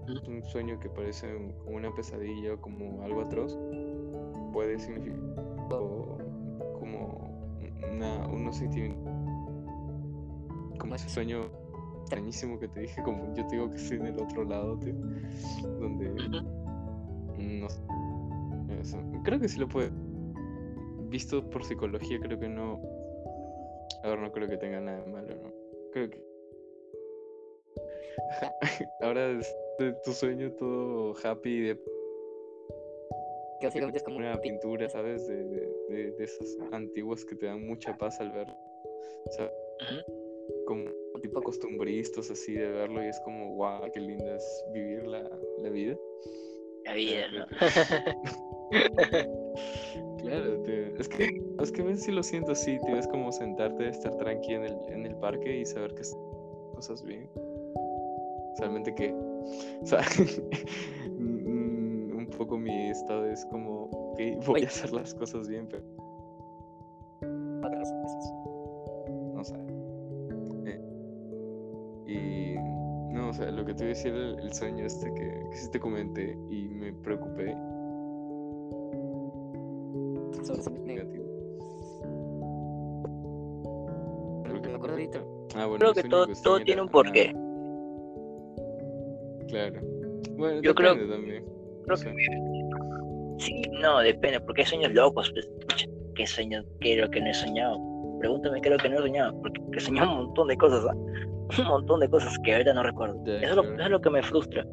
Un 0.08 0.44
sueño 0.44 0.80
que 0.80 0.90
parece 0.90 1.28
una 1.66 1.94
pesadilla 1.94 2.54
o 2.54 2.62
como 2.62 3.04
algo 3.04 3.22
atroz, 3.22 3.58
puede 4.52 4.80
significar 4.80 5.20
como 5.68 7.34
una, 7.92 8.28
unos 8.28 8.58
sentimientos. 8.58 9.12
Como 10.78 10.96
ese 10.96 11.10
sueño 11.10 11.50
extrañísimo 12.02 12.60
que 12.60 12.68
te 12.68 12.82
dije, 12.82 13.02
como 13.04 13.34
yo 13.36 13.46
te 13.48 13.56
digo 13.56 13.70
que 13.70 13.78
estoy 13.78 13.98
en 13.98 14.08
el 14.08 14.20
otro 14.20 14.44
lado, 14.44 14.78
tío, 14.80 14.94
donde 15.80 16.10
no 17.38 17.70
sé, 17.70 17.82
eso, 18.82 18.98
creo 19.24 19.40
que 19.40 19.48
sí 19.48 19.60
lo 19.60 19.68
puede. 19.68 19.92
Visto 21.10 21.50
por 21.50 21.64
psicología, 21.64 22.20
creo 22.20 22.40
que 22.40 22.50
no. 22.50 22.80
A 24.04 24.10
ver, 24.10 24.20
no 24.20 24.32
creo 24.32 24.48
que 24.48 24.58
tenga 24.58 24.80
nada 24.80 25.02
de 25.02 25.12
malo, 25.12 25.36
¿no? 25.36 25.52
Creo 25.92 26.10
que. 26.10 26.22
Ahora 29.02 29.30
es 29.30 29.56
de 29.80 29.94
tu 30.04 30.12
sueño 30.12 30.52
todo 30.54 31.14
happy 31.24 31.62
de 31.62 31.76
Que 33.60 33.68
básicamente 33.68 33.98
es 33.98 34.04
como 34.04 34.18
una 34.18 34.36
un 34.36 34.42
pi- 34.42 34.50
pintura, 34.50 34.90
¿sabes? 34.90 35.28
De, 35.28 35.36
de, 35.44 36.12
de- 36.12 36.24
esas 36.24 36.58
antiguas 36.72 37.24
que 37.26 37.36
te 37.36 37.46
dan 37.48 37.66
mucha 37.66 37.96
paz 37.98 38.20
al 38.20 38.32
ver. 38.32 38.48
O 38.50 39.32
sea, 39.32 39.52
como 40.66 40.86
tipo 41.22 41.42
costumbristas 41.42 42.30
así 42.30 42.54
de 42.54 42.70
verlo 42.70 43.04
y 43.04 43.08
es 43.08 43.20
como, 43.22 43.56
wow, 43.56 43.90
qué 43.94 44.00
lindo 44.00 44.34
es 44.36 44.66
vivir 44.74 45.06
la, 45.08 45.24
la 45.60 45.70
vida. 45.70 45.96
La 46.86 46.94
vida, 46.94 47.28
¿no? 47.32 47.46
Claro, 50.20 50.58
tío. 50.64 50.88
Es 51.00 51.08
que, 51.10 51.42
es 51.62 51.72
que 51.72 51.82
a 51.82 51.86
veces 51.86 52.06
sí 52.06 52.12
lo 52.12 52.24
siento 52.24 52.54
así, 52.54 52.80
tío. 52.86 52.96
Es 52.98 53.08
como 53.08 53.32
sentarte, 53.32 53.90
estar 53.90 54.16
tranqui 54.18 54.54
en 54.54 54.64
el, 54.64 54.78
en 54.88 55.06
el 55.06 55.16
parque 55.18 55.58
y 55.60 55.66
saber 55.66 55.94
que 55.96 56.04
cosas 56.76 57.04
bien. 57.04 57.30
Solamente 58.58 58.96
que, 58.96 59.14
o 59.82 59.86
sea, 59.86 60.02
mm, 61.20 62.18
un 62.18 62.28
poco 62.38 62.58
mi 62.58 62.90
estado 62.90 63.26
es 63.26 63.46
como, 63.46 63.86
ok, 63.86 64.20
voy 64.46 64.56
Oye. 64.56 64.66
a 64.66 64.68
hacer 64.68 64.92
las 64.92 65.14
cosas 65.14 65.48
bien, 65.48 65.68
pero 65.70 65.84
no 69.34 69.44
sé. 69.44 69.56
Eh, 70.66 70.80
y, 72.08 73.14
no, 73.14 73.30
o 73.30 73.34
sea, 73.34 73.52
lo 73.52 73.66
que 73.66 73.74
te 73.74 73.84
iba 73.84 73.92
a 73.92 73.96
decir, 73.96 74.14
el, 74.14 74.40
el 74.40 74.54
sueño 74.54 74.86
este 74.86 75.14
que, 75.14 75.48
que 75.52 75.58
sí 75.58 75.70
te 75.72 75.80
comenté 75.80 76.38
y 76.50 76.68
me 76.70 76.94
preocupé, 76.94 77.56
negativo. 80.86 81.24
Que 84.84 84.90
ahorita. 84.92 85.24
Ah, 85.56 85.66
bueno, 85.66 85.80
Creo 85.80 85.94
que 85.94 86.04
todo, 86.04 86.28
todo 86.44 86.60
tiene 86.62 86.82
un 86.82 86.90
porqué. 86.90 87.34
Claro. 89.54 89.80
Bueno, 90.32 90.62
Yo 90.62 90.74
creo- 90.76 90.96
también. 91.10 91.46
creo 91.86 91.98
sé. 91.98 92.14
Sí, 93.40 93.62
no, 93.82 94.00
depende, 94.00 94.40
porque 94.42 94.62
hay 94.62 94.68
sueños 94.68 94.92
locos. 94.94 95.30
Pues, 95.34 95.48
pucha, 95.68 95.86
¿Qué 96.16 96.28
sueño? 96.28 96.64
¿Qué 96.80 96.94
es 96.94 97.02
lo 97.02 97.10
que 97.10 97.20
no 97.22 97.28
he 97.30 97.34
soñado? 97.34 97.78
Pregúntame 98.20 98.62
qué 98.62 98.70
es 98.70 98.76
lo 98.76 98.80
que 98.82 98.90
no 98.90 98.96
he 99.00 99.02
soñado, 99.02 99.34
porque 99.42 99.60
he 99.76 99.80
soñado 99.80 100.12
un 100.12 100.18
montón 100.26 100.48
de 100.48 100.58
cosas, 100.58 100.86
¿ah? 100.90 100.96
Un 101.60 101.68
montón 101.68 102.00
de 102.00 102.10
cosas 102.10 102.36
que 102.44 102.54
ahorita 102.54 102.74
no 102.74 102.84
recuerdo. 102.84 103.16
Eso 103.26 103.50
es, 103.50 103.56
lo, 103.56 103.64
eso 103.64 103.84
es 103.84 103.90
lo 103.90 104.02
que 104.02 104.10
me 104.10 104.24
frustra 104.24 104.64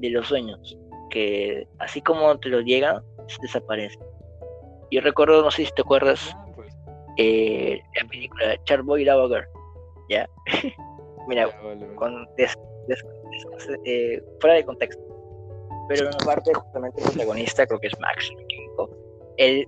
de 0.00 0.10
los 0.10 0.26
sueños, 0.28 0.78
que 1.10 1.66
así 1.78 2.00
como 2.00 2.36
te 2.38 2.48
los 2.48 2.64
llegan, 2.64 3.02
desaparecen. 3.42 4.00
Yo 4.90 5.00
recuerdo, 5.02 5.42
no 5.42 5.50
sé 5.50 5.66
si 5.66 5.72
te 5.74 5.82
acuerdas, 5.82 6.32
Ah, 6.34 6.46
pues, 6.56 6.72
eh, 7.18 7.80
la 8.00 8.08
película 8.08 8.56
Charboy 8.64 9.04
Lava 9.04 9.28
Girl, 9.28 9.44
¿ya? 10.08 10.28
Mira, 11.28 11.48
ya, 11.48 11.60
vale, 11.62 11.80
vale. 11.84 11.94
con 11.96 12.26
des- 12.36 12.56
des- 12.88 13.04
eh, 13.84 14.22
fuera 14.40 14.56
de 14.56 14.64
contexto. 14.64 15.02
Pero 15.88 16.02
en 16.02 16.08
una 16.08 16.18
parte, 16.26 16.52
justamente 16.54 17.00
el 17.02 17.10
protagonista, 17.10 17.66
creo 17.66 17.80
que 17.80 17.86
es 17.88 17.98
Max, 18.00 18.30
él 19.38 19.66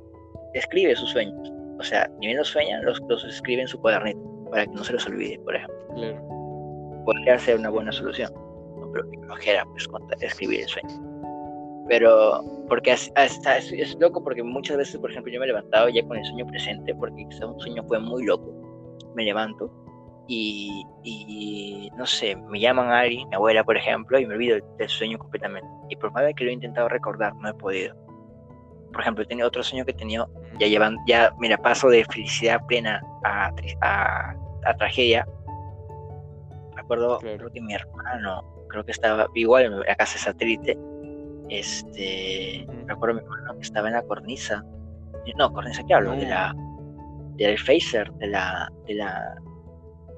escribe 0.54 0.94
sus 0.96 1.10
sueños. 1.10 1.52
O 1.78 1.82
sea, 1.82 2.08
ni 2.18 2.26
bien 2.26 2.38
los 2.38 2.48
sueña, 2.48 2.80
los, 2.82 3.00
los 3.08 3.24
escribe 3.24 3.62
en 3.62 3.68
su 3.68 3.80
cuadernito, 3.80 4.20
para 4.50 4.66
que 4.66 4.72
no 4.72 4.84
se 4.84 4.92
los 4.92 5.06
olvide, 5.06 5.38
por 5.40 5.56
ejemplo. 5.56 5.76
Claro. 5.94 7.02
Podría 7.06 7.38
ser 7.38 7.58
una 7.58 7.70
buena 7.70 7.90
solución. 7.92 8.30
¿no? 8.34 8.90
Pero 8.92 9.10
qué 9.10 9.18
flojera, 9.20 9.64
pues, 9.72 9.88
contar- 9.88 10.22
escribir 10.22 10.60
el 10.60 10.68
sueño. 10.68 10.90
Pero, 11.88 12.44
porque 12.68 12.92
es, 12.92 13.10
es, 13.16 13.40
es- 13.46 13.72
es 13.72 13.96
loco, 13.98 14.22
porque 14.22 14.42
muchas 14.42 14.76
veces, 14.76 15.00
por 15.00 15.10
ejemplo, 15.10 15.32
yo 15.32 15.40
me 15.40 15.46
he 15.46 15.48
levantado 15.48 15.88
ya 15.88 16.06
con 16.06 16.18
el 16.18 16.24
sueño 16.24 16.46
presente, 16.46 16.94
porque 16.94 17.24
quizá 17.30 17.46
un 17.46 17.58
sueño 17.60 17.82
fue 17.88 17.98
muy 17.98 18.24
loco. 18.26 18.52
Me 19.14 19.24
levanto 19.24 19.70
y, 20.32 20.86
y 21.02 21.90
no 21.96 22.06
sé, 22.06 22.36
me 22.36 22.60
llaman 22.60 22.88
a 22.90 23.00
alguien, 23.00 23.28
mi 23.28 23.34
abuela, 23.34 23.64
por 23.64 23.76
ejemplo, 23.76 24.16
y 24.16 24.26
me 24.26 24.34
olvido 24.34 24.58
del, 24.78 24.88
sueño 24.88 25.18
completamente. 25.18 25.68
Y 25.88 25.96
por 25.96 26.12
más 26.12 26.24
de 26.24 26.34
que 26.34 26.44
lo 26.44 26.50
he 26.50 26.52
intentado 26.52 26.88
recordar, 26.88 27.34
no 27.34 27.48
he 27.48 27.54
podido. 27.54 27.96
Por 28.92 29.00
ejemplo, 29.00 29.26
tenido 29.26 29.48
otro 29.48 29.64
sueño 29.64 29.84
que 29.84 29.90
he 29.90 29.94
tenido, 29.94 30.30
ya 30.60 30.68
llevan, 30.68 30.96
ya, 31.04 31.34
mira, 31.40 31.56
paso 31.58 31.88
de 31.88 32.04
felicidad 32.04 32.60
plena 32.68 33.02
a, 33.24 33.50
a, 33.80 34.36
a 34.66 34.74
tragedia. 34.74 35.26
Recuerdo, 36.76 37.18
Claro. 37.18 37.36
creo 37.38 37.50
que 37.50 37.60
mi 37.60 37.74
hermano, 37.74 38.44
creo 38.68 38.84
que 38.84 38.92
estaba 38.92 39.26
igual 39.34 39.64
en 39.64 39.80
la 39.80 39.96
casa 39.96 40.14
de 40.14 40.20
satélite. 40.20 40.78
Este, 41.48 42.64
Ujú. 42.68 42.86
recuerdo 42.86 43.14
mi 43.16 43.20
hermano 43.22 43.54
que 43.56 43.62
estaba 43.62 43.88
en 43.88 43.94
la 43.94 44.02
cornisa. 44.02 44.64
No, 45.36 45.52
cornisa, 45.52 45.82
¿qué 45.88 45.94
hablo? 45.94 46.12
De 46.12 46.22
No. 46.22 46.28
la, 46.30 46.54
del 47.34 47.58
phaser, 47.58 48.12
de 48.12 48.28
la, 48.28 48.70
de 48.86 48.94
la, 48.94 49.34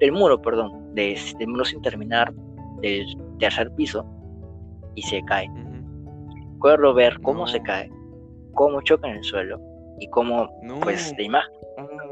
del 0.03 0.11
muro, 0.11 0.41
perdón, 0.41 0.93
de, 0.93 1.17
del 1.39 1.47
muro 1.47 1.63
sin 1.63 1.81
terminar, 1.81 2.33
del 2.81 3.05
tercer 3.39 3.71
piso, 3.71 4.05
y 4.95 5.01
se 5.01 5.23
cae. 5.23 5.47
Recuerdo 6.55 6.93
ver 6.93 7.17
cómo 7.21 7.47
se 7.47 7.59
No. 7.59 7.63
cae, 7.63 7.89
cómo 8.53 8.81
choca 8.81 9.07
en 9.09 9.15
el 9.17 9.23
suelo 9.23 9.61
y 9.99 10.09
cómo, 10.09 10.49
No. 10.61 10.81
pues, 10.81 11.13
la 11.17 11.23
imagen. 11.23 11.53
Ah, 11.77 11.87
no. 11.89 12.11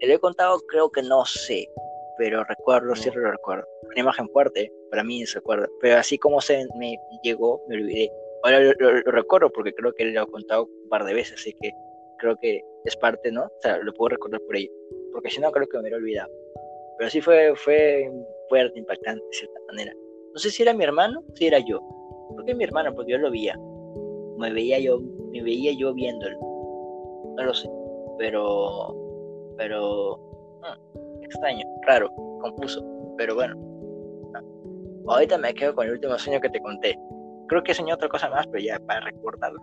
Te 0.00 0.06
lo 0.06 0.14
he 0.14 0.18
contado, 0.18 0.58
creo 0.68 0.90
que 0.90 1.02
no 1.02 1.24
sé, 1.26 1.68
pero 2.16 2.44
recuerdo, 2.44 2.94
sí 2.96 3.10
lo 3.14 3.30
recuerdo. 3.30 3.64
Una 3.90 4.00
imagen 4.00 4.28
fuerte, 4.30 4.72
para 4.90 5.04
mí 5.04 5.26
se 5.26 5.38
acuerda, 5.38 5.66
pero 5.82 5.98
así 5.98 6.16
como 6.18 6.40
se 6.40 6.66
me 6.78 6.96
llegó, 7.22 7.60
me 7.68 7.76
olvidé. 7.76 8.10
Ahora 8.42 8.60
lo, 8.60 8.72
lo- 8.78 9.00
lo 9.00 9.12
recuerdo 9.12 9.50
porque 9.50 9.74
creo 9.74 9.92
que 9.92 10.06
lo 10.06 10.22
he 10.22 10.26
contado 10.28 10.64
un 10.84 10.88
par 10.88 11.04
de 11.04 11.12
veces, 11.12 11.34
así 11.40 11.52
que 11.60 11.72
creo 12.18 12.36
que 12.36 12.62
es 12.84 12.96
parte, 12.96 13.30
¿no? 13.32 13.44
O 13.44 13.60
sea, 13.62 13.78
lo 13.78 13.92
puedo 13.94 14.10
recordar 14.10 14.40
por 14.42 14.56
ello, 14.56 14.70
porque 15.12 15.30
si 15.30 15.40
no, 15.40 15.50
creo 15.50 15.66
que 15.66 15.76
me 15.76 15.82
hubiera 15.82 15.96
olvidado. 15.96 16.30
Pero 16.98 17.10
sí 17.10 17.20
fue, 17.20 17.54
fue 17.56 18.10
fuerte, 18.48 18.78
impactante, 18.78 19.24
de 19.24 19.32
cierta 19.32 19.60
manera. 19.68 19.92
No 20.32 20.38
sé 20.38 20.50
si 20.50 20.62
era 20.62 20.74
mi 20.74 20.84
hermano, 20.84 21.22
si 21.34 21.46
era 21.46 21.58
yo. 21.60 21.80
Creo 22.34 22.46
que 22.46 22.54
mi 22.54 22.64
hermano, 22.64 22.94
porque 22.94 23.12
yo 23.12 23.18
lo 23.18 23.30
veía. 23.30 23.56
Me 24.36 24.52
veía 24.52 24.78
yo, 24.78 25.00
me 25.30 25.42
veía 25.42 25.72
yo 25.76 25.94
viéndolo. 25.94 26.38
No 27.36 27.44
lo 27.44 27.54
sé, 27.54 27.68
pero, 28.18 28.94
pero 29.56 30.18
mm, 30.62 31.24
extraño, 31.24 31.64
raro, 31.86 32.10
confuso, 32.40 32.84
pero 33.16 33.34
bueno. 33.34 33.54
no. 33.56 35.12
Ahorita 35.12 35.38
me 35.38 35.54
quedo 35.54 35.74
con 35.74 35.86
el 35.86 35.92
último 35.94 36.18
sueño 36.18 36.40
que 36.40 36.50
te 36.50 36.60
conté. 36.60 36.98
Creo 37.48 37.62
que 37.62 37.74
soñé 37.74 37.94
otra 37.94 38.08
cosa 38.08 38.28
más, 38.28 38.46
pero 38.48 38.62
ya 38.62 38.78
para 38.80 39.00
recordarlo. 39.00 39.60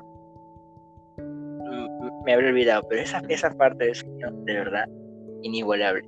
Me 2.26 2.34
habría 2.34 2.50
olvidado, 2.50 2.84
pero 2.90 3.02
esa, 3.02 3.22
esa 3.30 3.52
parte 3.56 3.86
del 3.86 3.96
sueño, 3.96 4.32
de 4.46 4.54
verdad, 4.54 4.86
inigualable. 5.44 6.04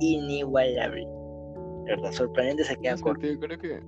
Inigualable. 0.00 1.06
De 1.84 1.90
verdad, 1.96 2.12
sorprendente 2.12 2.64
se 2.64 2.76
queda 2.76 2.96
corto. 2.98 3.20
tío, 3.26 3.38
creo 3.40 3.58
que. 3.58 3.80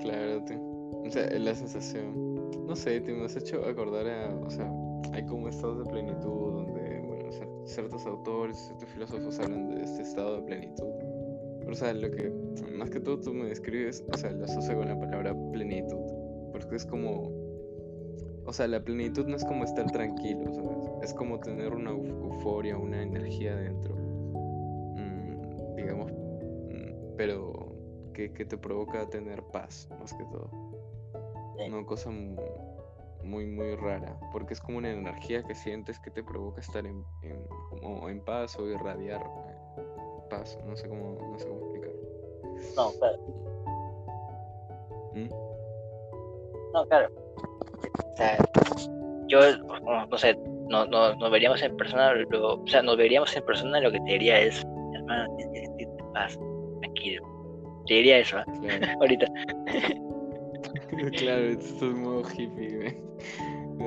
Claro, 0.00 0.42
tío. 0.44 0.58
O 1.06 1.10
sea, 1.10 1.28
la 1.38 1.54
sensación. 1.54 2.40
No 2.66 2.74
sé, 2.76 3.00
te 3.00 3.12
me 3.12 3.24
has 3.24 3.36
hecho 3.36 3.64
acordar 3.64 4.06
a. 4.08 4.34
O 4.44 4.50
sea, 4.50 4.70
hay 5.12 5.24
como 5.26 5.48
estados 5.48 5.78
de 5.84 5.90
plenitud 5.90 6.52
donde, 6.52 7.00
bueno, 7.00 7.30
cier- 7.30 7.66
ciertos 7.66 8.06
autores, 8.06 8.56
ciertos 8.58 8.88
filósofos 8.90 9.38
hablan 9.40 9.68
de 9.68 9.82
este 9.82 10.02
estado 10.02 10.36
de 10.36 10.42
plenitud. 10.42 10.86
Pero, 11.60 11.72
o 11.72 11.74
sea, 11.74 11.92
lo 11.92 12.10
que 12.10 12.32
más 12.76 12.90
que 12.90 13.00
todo 13.00 13.20
tú 13.20 13.32
me 13.32 13.46
describes, 13.46 14.04
o 14.12 14.16
sea, 14.16 14.30
lo 14.32 14.44
asocio 14.44 14.76
con 14.76 14.88
la 14.88 14.98
palabra 14.98 15.34
plenitud. 15.52 15.98
Porque 16.52 16.76
es 16.76 16.86
como. 16.86 17.30
O 18.46 18.52
sea, 18.52 18.66
la 18.66 18.80
plenitud 18.82 19.26
no 19.26 19.36
es 19.36 19.44
como 19.44 19.64
estar 19.64 19.90
tranquilo, 19.90 20.52
¿sabes? 20.52 20.90
Es 21.02 21.14
como 21.14 21.38
tener 21.40 21.72
una 21.74 21.92
euf- 21.92 22.08
euforia, 22.08 22.76
una 22.76 23.02
energía 23.02 23.54
dentro. 23.56 23.94
mm, 23.94 25.76
digamos, 25.76 26.12
mm, 26.12 27.16
pero 27.16 27.52
que, 28.14 28.32
que 28.32 28.44
te 28.44 28.56
provoca 28.58 29.08
tener 29.08 29.42
paz, 29.44 29.88
más 30.00 30.12
que 30.14 30.24
todo. 30.24 30.50
Sí. 31.58 31.64
Una 31.70 31.84
cosa 31.86 32.10
mu- 32.10 32.36
muy, 33.22 33.46
muy 33.46 33.76
rara, 33.76 34.18
porque 34.32 34.54
es 34.54 34.60
como 34.60 34.78
una 34.78 34.90
energía 34.90 35.42
que 35.42 35.54
sientes 35.54 35.98
que 36.00 36.10
te 36.10 36.22
provoca 36.24 36.60
estar 36.60 36.86
en, 36.86 37.04
en- 37.22 37.46
como 37.68 38.08
en 38.08 38.20
paz 38.24 38.58
o 38.58 38.66
irradiar 38.66 39.20
eh, 39.22 39.82
paz, 40.30 40.58
no 40.66 40.74
sé 40.76 40.88
cómo, 40.88 41.18
no 41.30 41.38
sé 41.38 41.46
cómo 41.46 41.60
explicar. 41.60 41.90
No, 42.76 42.90
claro. 42.98 43.18
¿Mm? 45.14 45.28
No, 46.72 46.86
claro. 46.86 47.08
O 48.12 48.16
sea, 48.16 48.36
yo, 49.28 49.40
no, 49.82 50.06
no 50.06 50.18
sé, 50.18 50.36
no, 50.68 50.86
no, 50.86 51.14
nos 51.16 51.30
veríamos 51.30 51.62
en 51.62 51.76
persona, 51.76 52.12
lo- 52.14 52.54
o 52.62 52.66
sea, 52.66 52.82
nos 52.82 52.96
veríamos 52.96 53.34
en 53.36 53.44
persona, 53.44 53.80
lo 53.80 53.90
que 53.90 53.98
te 54.00 54.12
diría 54.12 54.40
es, 54.40 54.62
hermano, 54.94 55.34
tienes 55.36 55.52
que 55.54 55.66
sentirte 55.66 56.02
en 56.02 56.12
paz, 56.12 56.38
tranquilo. 56.80 57.22
Te 57.86 57.94
diría 57.94 58.18
eso, 58.18 58.38
¿eh? 58.38 58.44
Claro, 58.60 58.86
ahorita. 59.00 59.26
claro, 61.18 61.42
esto 61.46 61.86
es 61.86 61.94
modo 61.94 62.22
hippie, 62.36 62.76
¿ve? 62.76 63.02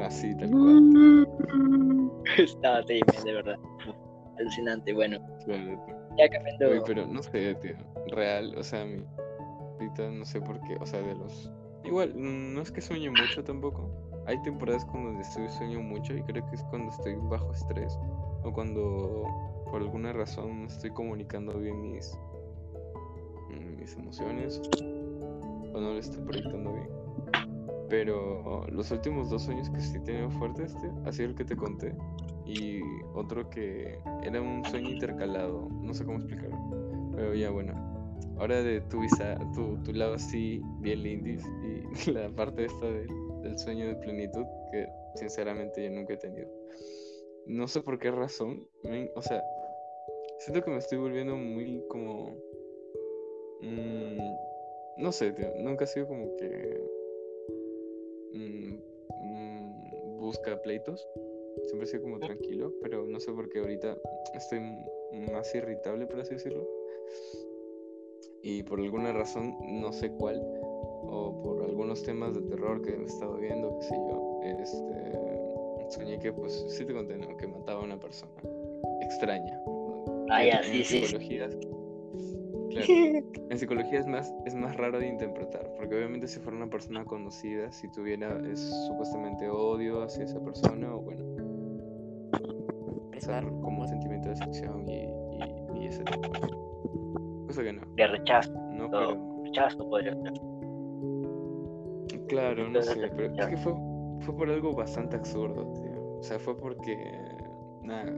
así, 0.04 0.36
tal 0.38 0.50
cual. 0.50 1.28
Estaba 2.38 2.82
sí, 2.88 3.02
men, 3.14 3.24
de 3.26 3.34
verdad. 3.34 3.56
Alucinante, 4.40 4.94
bueno, 4.94 5.20
Claro, 5.46 5.86
ya 6.18 6.28
cambiando. 6.30 6.70
Oye, 6.70 6.82
pero 6.86 7.06
no 7.06 7.22
sé, 7.22 7.56
tío. 7.56 7.76
Real, 8.08 8.56
o 8.58 8.64
sea, 8.64 8.84
mi... 8.86 9.04
ahorita 9.80 10.10
no 10.10 10.26
sé 10.26 10.42
por 10.42 10.60
qué, 10.62 10.76
o 10.80 10.86
sea, 10.86 11.02
de 11.02 11.14
los... 11.16 11.52
Igual, 11.84 12.14
mm, 12.16 12.54
no 12.54 12.62
es 12.62 12.72
que 12.72 12.82
sueñe 12.82 13.10
mucho 13.10 13.44
tampoco. 13.44 13.90
Hay 14.26 14.42
temporadas 14.44 14.86
cuando 14.86 15.20
estoy 15.20 15.50
sueño 15.50 15.82
mucho 15.82 16.16
y 16.16 16.24
creo 16.24 16.46
que 16.50 16.56
es 16.56 16.64
cuando 16.64 16.92
estoy 16.92 17.16
bajo 17.30 17.52
estrés 17.52 17.98
o 18.44 18.54
cuando 18.54 19.26
por 19.70 19.82
alguna 19.82 20.14
razón 20.14 20.62
no 20.62 20.68
estoy 20.68 20.92
comunicando 20.92 21.60
bien 21.60 21.82
mis, 21.82 22.18
mm, 23.50 23.80
mis 23.80 23.96
emociones 23.98 24.62
o 25.74 25.80
no 25.80 25.94
le 25.94 26.00
estoy 26.00 26.22
proyectando 26.24 26.74
bien. 26.74 26.90
Pero 27.90 28.66
los 28.70 28.90
últimos 28.92 29.30
dos 29.30 29.44
sueños 29.44 29.70
que 29.70 29.80
sí 29.82 29.98
he 29.98 30.00
tenido 30.00 30.30
fuertes, 30.32 30.76
tío, 30.78 30.92
ha 31.06 31.12
sido 31.12 31.30
el 31.30 31.36
que 31.36 31.44
te 31.44 31.56
conté 31.56 31.94
y 32.46 32.82
otro 33.14 33.50
que 33.50 34.00
era 34.24 34.42
un 34.42 34.64
sueño 34.66 34.90
intercalado, 34.90 35.68
no 35.82 35.94
sé 35.94 36.06
cómo 36.06 36.18
explicarlo, 36.20 36.58
pero 37.14 37.36
ya 37.36 37.50
bueno, 37.50 37.74
ahora 38.38 38.62
de 38.64 38.82
tu, 38.82 39.02
visa, 39.02 39.38
tu, 39.54 39.78
tu 39.84 39.94
lado 39.94 40.16
así, 40.16 40.62
bien 40.80 41.04
lindis, 41.04 41.44
y 41.64 42.12
la 42.12 42.30
parte 42.30 42.66
esta 42.66 42.86
del, 42.86 43.58
sueño 43.58 43.88
de 43.88 43.96
plenitud 43.96 44.46
que 44.72 44.88
sinceramente 45.16 45.84
yo 45.84 45.92
nunca 45.92 46.14
he 46.14 46.18
tenido. 46.18 46.50
No 47.46 47.68
sé 47.68 47.82
por 47.82 48.00
qué 48.00 48.10
razón, 48.10 48.68
o 49.16 49.22
sea, 49.22 49.44
siento 50.40 50.64
que 50.64 50.72
me 50.72 50.78
estoy 50.78 50.98
volviendo 50.98 51.36
muy 51.36 51.84
como... 51.90 52.38
mm, 53.62 54.18
no 54.98 55.12
sé, 55.12 55.32
tío, 55.34 55.48
nunca 55.60 55.84
he 55.84 55.88
sido 55.88 56.08
como 56.08 56.36
que... 56.38 56.82
mm, 58.34 58.76
mm, 59.24 60.18
busca 60.20 60.62
pleitos 60.62 61.06
siempre 61.62 61.88
he 61.88 61.92
sido 61.92 62.04
como 62.04 62.20
tranquilo, 62.20 62.74
pero 62.82 63.06
no 63.06 63.20
sé 63.20 63.32
por 63.32 63.50
qué 63.50 63.60
ahorita 63.60 63.98
estoy 64.34 64.60
más 65.32 65.54
irritable, 65.56 66.08
por 66.08 66.20
así 66.20 66.34
decirlo. 66.34 66.68
Y 68.44 68.62
por 68.64 68.82
alguna 68.82 69.14
razón, 69.14 69.56
no 69.62 69.94
sé 69.94 70.12
cuál, 70.12 70.38
o 71.08 71.42
por 71.42 71.64
algunos 71.64 72.04
temas 72.04 72.36
de 72.36 72.42
terror 72.42 72.82
que 72.82 72.92
he 72.92 73.04
estado 73.04 73.38
viendo, 73.38 73.80
qué 73.80 73.86
sé 73.86 73.96
yo, 73.96 74.42
este, 74.44 75.90
soñé 75.90 76.20
que, 76.20 76.34
pues, 76.34 76.66
sí 76.68 76.84
te 76.84 76.94
conté, 76.94 77.18
¿no? 77.18 77.38
Que 77.38 77.48
mataba 77.48 77.80
a 77.80 77.86
una 77.86 77.98
persona 77.98 78.34
extraña. 79.02 79.58
Ah, 80.30 80.44
ya, 80.44 80.58
en 80.58 80.64
sí, 80.66 80.84
sí. 80.84 81.06
psicología, 81.06 81.50
claro, 82.70 82.88
en 83.50 83.58
psicología 83.58 84.00
es 84.00 84.08
más, 84.08 84.34
es 84.46 84.56
más 84.56 84.76
raro 84.76 85.00
de 85.00 85.08
interpretar, 85.08 85.74
porque 85.78 85.96
obviamente 85.96 86.28
si 86.28 86.42
fuera 86.42 86.58
una 86.58 86.70
persona 86.70 87.06
conocida, 87.06 87.72
si 87.72 87.90
tuviera 87.92 88.42
es, 88.52 88.60
supuestamente 88.88 89.48
odio 89.50 90.04
hacia 90.04 90.26
esa 90.26 90.44
persona, 90.44 90.94
o 90.94 91.00
bueno, 91.00 91.24
pensar 93.10 93.46
como 93.62 93.84
un 93.84 93.88
sentimiento 93.88 94.28
de 94.28 94.36
decepción 94.36 94.90
y, 94.90 95.06
y, 95.78 95.84
y 95.84 95.88
ese 95.88 96.04
tipo. 96.04 96.73
Cosa 97.54 97.66
que 97.66 97.74
no, 97.74 97.82
De 97.96 98.08
rechazo, 98.08 98.52
no, 98.72 98.90
pero 98.90 99.44
rechazo 99.44 99.88
podría 99.88 100.12
ser. 100.14 100.34
claro, 102.28 102.64
no 102.64 102.80
Entonces, 102.80 102.94
sé, 102.96 103.12
pero 103.16 103.32
es 103.32 103.46
que 103.46 103.58
fue, 103.58 103.74
fue 104.22 104.36
por 104.36 104.50
algo 104.50 104.74
bastante 104.74 105.18
absurdo, 105.18 105.72
tío. 105.74 106.18
O 106.18 106.24
sea, 106.24 106.40
fue 106.40 106.58
porque, 106.58 106.98
nada, 107.84 108.12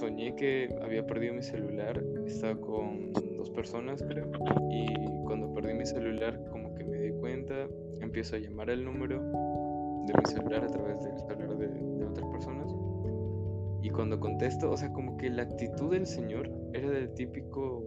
soñé 0.00 0.34
que 0.34 0.74
había 0.82 1.06
perdido 1.06 1.34
mi 1.34 1.42
celular, 1.42 2.02
estaba 2.26 2.60
con 2.60 3.12
dos 3.12 3.48
personas, 3.50 4.02
creo, 4.02 4.28
y 4.72 4.86
cuando 5.24 5.54
perdí 5.54 5.74
mi 5.74 5.86
celular, 5.86 6.42
como 6.50 6.74
que 6.74 6.82
me 6.82 6.98
di 6.98 7.12
cuenta, 7.12 7.68
empiezo 8.00 8.34
a 8.34 8.40
llamar 8.40 8.70
el 8.70 8.84
número 8.84 9.20
de 10.04 10.14
mi 10.14 10.24
celular 10.24 10.64
a 10.64 10.66
través 10.66 11.00
del 11.04 11.16
celular 11.20 11.56
de, 11.58 11.68
de 11.68 12.04
otras 12.06 12.26
personas. 12.32 12.74
Y 13.82 13.90
cuando 13.90 14.18
contesto, 14.18 14.72
o 14.72 14.76
sea, 14.76 14.92
como 14.92 15.16
que 15.16 15.30
la 15.30 15.42
actitud 15.42 15.92
del 15.92 16.06
señor 16.08 16.50
era 16.72 16.90
del 16.90 17.14
típico. 17.14 17.84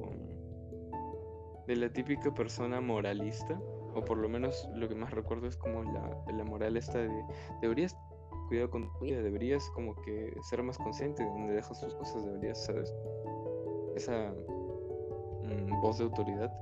De 1.67 1.75
la 1.75 1.91
típica 1.91 2.33
persona 2.33 2.81
moralista. 2.81 3.59
O 3.93 4.05
por 4.05 4.17
lo 4.17 4.29
menos 4.29 4.69
lo 4.73 4.87
que 4.87 4.95
más 4.95 5.11
recuerdo 5.11 5.47
es 5.47 5.57
como 5.57 5.83
la, 5.83 6.17
la 6.31 6.43
moral 6.45 6.77
esta 6.77 6.99
de. 6.99 7.25
Deberías 7.61 7.95
cuidado 8.51 8.69
con 8.69 8.91
tu 8.91 9.05
vida, 9.05 9.21
deberías 9.21 9.69
como 9.69 9.95
que 10.01 10.35
ser 10.41 10.61
más 10.61 10.77
consciente 10.77 11.23
de 11.23 11.29
dónde 11.29 11.53
dejas 11.53 11.79
tus 11.79 11.95
cosas, 11.95 12.25
deberías, 12.25 12.65
¿sabes? 12.65 12.93
Esa 13.95 14.33
mm, 15.43 15.81
voz 15.81 15.99
de 15.99 16.03
autoridad. 16.03 16.53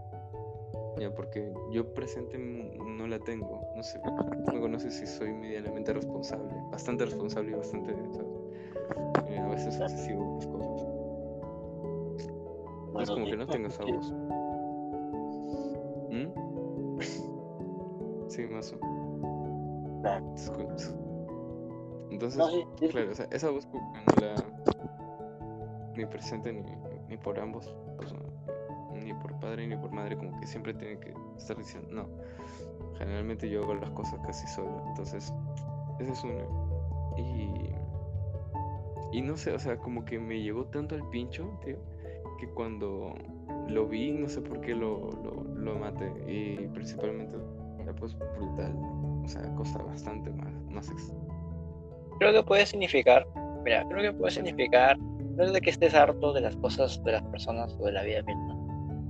Ya, 1.00 1.14
porque 1.16 1.52
yo 1.72 1.92
presente 1.96 2.38
no 2.38 3.08
la 3.08 3.18
tengo. 3.18 3.60
No 3.76 3.82
sé, 3.82 4.00
me 4.54 4.60
conoces 4.60 4.94
si 4.94 5.08
soy 5.08 5.34
medianamente 5.34 5.92
responsable. 5.94 6.54
Bastante 6.72 7.06
responsable 7.06 7.52
y 7.52 7.56
bastante, 7.56 7.96
¿sabes? 8.14 8.38
Eh, 9.30 9.40
a 9.40 9.48
veces 9.48 9.80
excesivo 9.80 10.40
con 10.52 10.60
las 10.60 10.68
cosas. 10.68 10.88
No 12.94 13.02
es 13.02 13.10
como 13.10 13.26
que 13.26 13.38
no 13.38 13.48
tengo 13.48 13.68
esa 13.68 13.84
voz. 13.84 14.14
¿Mm? 16.10 17.00
Sí, 18.28 18.46
más 18.48 18.74
o 18.74 18.78
menos. 18.78 19.00
Entonces, 22.12 22.38
No, 22.38 22.48
sí, 22.50 22.64
sí, 22.80 22.88
sí. 22.88 22.90
claro, 22.90 23.12
o 23.12 23.16
sea, 23.16 23.28
esa 23.32 23.50
voz 23.50 23.68
no 24.08 24.16
la 24.16 24.44
ni 25.96 26.06
presente 26.06 26.52
ni, 26.54 26.64
ni 27.08 27.18
por 27.18 27.40
ambos, 27.40 27.74
ni 28.94 29.14
por 29.14 29.38
padre 29.40 29.68
ni 29.68 29.76
por 29.76 29.92
madre, 29.92 30.18
como 30.18 30.40
que 30.40 30.48
siempre 30.48 30.74
tiene 30.74 31.00
que 31.00 31.14
estar 31.38 31.58
diciendo, 31.58 31.90
no, 31.92 32.08
generalmente 32.98 33.50
yo 33.50 33.64
hago 33.64 33.76
las 33.76 33.90
cosas 33.92 34.20
casi 34.26 34.48
solo, 34.48 34.84
entonces, 34.88 35.34
esa 36.00 36.12
es 36.14 36.24
una. 36.24 36.44
Y, 37.18 37.70
y 39.12 39.22
no 39.22 39.36
sé, 39.38 39.52
o 39.52 39.60
sea, 39.60 39.78
como 39.78 40.06
que 40.06 40.20
me 40.20 40.42
llegó 40.42 40.66
tanto 40.66 40.96
al 40.96 41.08
pincho, 41.10 41.50
tío, 41.64 41.78
que 42.40 42.48
cuando 42.50 43.14
lo 43.68 43.88
vi, 43.88 44.12
no 44.12 44.30
sé 44.30 44.42
por 44.42 44.62
qué 44.62 44.74
lo, 44.76 45.10
lo, 45.24 45.44
lo 45.60 45.76
maté, 45.76 46.12
y 46.28 46.68
principalmente 46.68 47.38
pues 48.00 48.16
brutal, 48.38 48.74
o 49.24 49.28
sea, 49.28 49.42
cosa 49.56 49.82
bastante 49.82 50.30
más, 50.32 50.54
más 50.72 50.92
Creo 52.20 52.34
que 52.34 52.44
puede 52.44 52.66
significar, 52.66 53.26
mira, 53.64 53.86
creo 53.90 54.12
que 54.12 54.18
puede 54.18 54.32
significar, 54.32 54.98
no 55.00 55.44
es 55.44 55.54
de 55.54 55.62
que 55.62 55.72
estés 55.72 55.94
harto 55.96 56.34
de 56.34 56.42
las 56.42 56.56
cosas, 56.58 57.02
de 57.04 57.14
las 57.14 57.24
personas 57.24 57.76
o 57.80 57.86
de 57.86 57.94
la 57.94 58.04
vida 58.04 58.22
misma. 58.24 58.56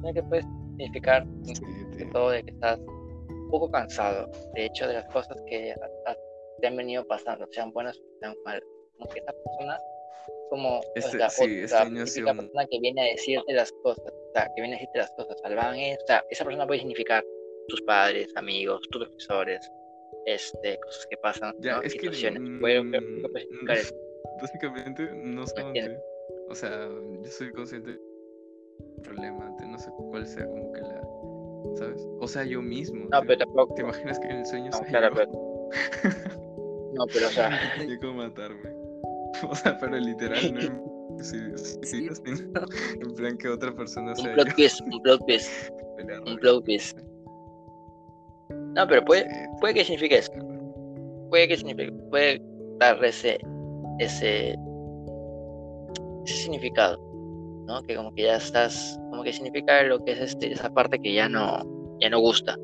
Creo 0.01 0.13
que 0.13 0.23
puede 0.23 0.41
significar 0.77 1.27
Sí, 1.43 1.65
de 1.97 2.05
todo 2.05 2.29
de 2.29 2.43
que 2.43 2.51
estás 2.51 2.79
un 2.79 3.49
poco 3.51 3.69
cansado, 3.71 4.29
de 4.55 4.65
hecho, 4.65 4.87
de 4.87 4.93
las 4.93 5.05
cosas 5.07 5.35
que 5.47 5.71
a- 5.73 6.11
a- 6.11 6.15
te 6.61 6.67
han 6.67 6.77
venido 6.77 7.05
pasando, 7.07 7.45
sean 7.51 7.71
buenas 7.73 7.97
o 7.97 8.19
sean 8.19 8.35
malas. 8.45 8.63
Como 8.97 9.09
que 9.09 9.19
esa 9.19 9.31
persona, 9.43 9.77
como 10.49 10.81
Este- 10.95 11.17
la, 11.17 11.29
sí, 11.29 11.41
otra 11.65 11.83
este 12.03 12.23
un- 12.23 12.37
persona 12.37 12.65
que 12.69 12.79
viene 12.79 13.01
a 13.01 13.05
decirte 13.05 13.53
las 13.53 13.71
cosas, 13.83 14.05
o 14.13 14.31
sea, 14.33 14.45
que 14.55 14.61
viene 14.61 14.75
a 14.75 14.79
decirte 14.79 14.97
las 14.99 15.11
cosas, 15.11 15.37
es, 15.75 15.97
o 16.03 16.07
sea, 16.07 16.23
esa 16.29 16.43
persona 16.45 16.65
puede 16.67 16.79
significar 16.79 17.23
tus 17.67 17.81
padres, 17.83 18.31
amigos, 18.35 18.81
tus 18.89 19.05
profesores, 19.05 19.71
este, 20.25 20.77
cosas 20.79 21.05
que 21.09 21.17
pasan, 21.17 21.53
Ya, 21.59 21.75
¿no? 21.77 21.81
es 21.83 21.93
que. 21.93 21.99
situaciones. 21.99 22.41
A- 22.41 22.43
mm, 22.83 22.95
especificar 23.25 23.77
eso. 23.77 23.95
Básicamente, 24.41 25.09
no 25.13 25.45
sé. 25.45 25.61
O 26.49 26.55
sea, 26.55 26.87
yo 27.21 27.29
soy 27.29 27.51
consciente 27.51 27.91
del 27.91 29.01
problema, 29.03 29.55
de 29.59 29.67
no 29.67 29.77
sé 29.77 29.91
cuál 30.09 30.25
sea 30.25 30.45
como 30.47 30.71
que 30.73 30.81
la. 30.81 31.01
¿Sabes? 31.75 32.07
O 32.19 32.27
sea, 32.27 32.43
yo 32.45 32.61
mismo. 32.61 33.07
No, 33.11 33.21
¿te, 33.21 33.27
pero 33.27 33.39
tampoco. 33.39 33.75
¿te 33.75 33.81
imaginas 33.83 34.19
que 34.19 34.27
en 34.27 34.37
el 34.37 34.45
sueño 34.45 34.71
No, 34.71 34.79
claro, 34.81 35.13
pero- 35.13 35.31
No, 36.93 37.05
pero 37.13 37.27
o 37.27 37.29
sea, 37.29 37.51
Yo 37.87 37.99
como 37.99 38.13
matarme. 38.13 38.71
O 39.49 39.55
sea, 39.55 39.77
pero 39.77 39.97
literal, 39.97 40.53
no 40.53 40.59
en 40.59 41.23
sí, 41.23 41.37
sí, 41.83 42.07
sí, 42.23 42.33
en 43.01 43.13
plan 43.15 43.37
que 43.37 43.49
otra 43.49 43.73
persona 43.75 44.11
un 44.11 44.15
sea 44.15 44.33
plot 44.33 44.47
yo. 44.47 44.55
twist, 44.55 44.81
un 44.81 45.01
plot 45.01 45.25
twist. 45.25 45.51
Un 46.25 46.37
plot 46.37 46.63
twist. 46.63 46.97
No, 48.49 48.87
pero 48.87 49.03
puede, 49.03 49.27
puede 49.59 49.73
que 49.73 49.83
signifique 49.83 50.17
eso. 50.17 50.31
Puede 51.29 51.49
que 51.49 51.57
signifique, 51.57 51.91
puede 52.09 52.41
dar 52.79 53.03
ese, 53.03 53.37
ese, 53.99 54.55
ese 56.25 56.35
significado, 56.35 56.97
¿no? 57.67 57.83
Que 57.83 57.95
como 57.95 58.13
que 58.13 58.23
ya 58.23 58.37
estás, 58.37 58.97
como 59.09 59.23
que 59.23 59.33
significa 59.33 59.83
lo 59.83 60.03
que 60.05 60.13
es 60.13 60.19
este, 60.21 60.53
esa 60.53 60.69
parte 60.69 60.99
que 60.99 61.13
ya 61.13 61.27
no, 61.27 61.61
ya 61.99 62.09
no 62.09 62.19
gusta, 62.19 62.55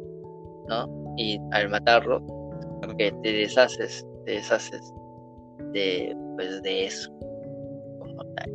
¿no? 0.69 0.87
Y 1.17 1.37
al 1.51 1.69
matarlo, 1.69 2.21
que 2.97 3.11
te 3.23 3.31
deshaces, 3.33 4.05
te 4.25 4.31
deshaces 4.33 4.93
de, 5.75 6.15
pues, 6.35 6.61
de 6.63 6.85
eso, 6.85 7.11
como 7.99 8.23
tal. 8.35 8.51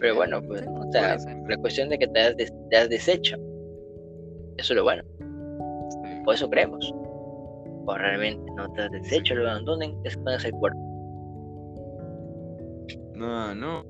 Pero 0.00 0.14
bueno, 0.14 0.40
pues, 0.42 0.62
o 0.66 0.92
sea, 0.92 1.16
la 1.48 1.56
cuestión 1.58 1.88
de 1.90 1.98
que 1.98 2.08
te 2.08 2.20
has, 2.20 2.36
des- 2.36 2.52
te 2.70 2.76
has 2.76 2.88
deshecho, 2.88 3.36
eso 4.56 4.72
es 4.72 4.76
lo 4.76 4.84
bueno. 4.84 5.02
O 6.26 6.32
eso 6.32 6.48
creemos. 6.48 6.92
O 7.86 7.94
realmente 7.96 8.50
no 8.56 8.70
te 8.72 8.82
has 8.82 8.90
deshecho, 8.92 9.34
lo 9.34 9.48
abandonen, 9.50 9.94
es 10.04 10.16
pones 10.18 10.44
el 10.44 10.52
cuerpo. 10.52 10.78
No, 13.14 13.54
no. 13.54 13.84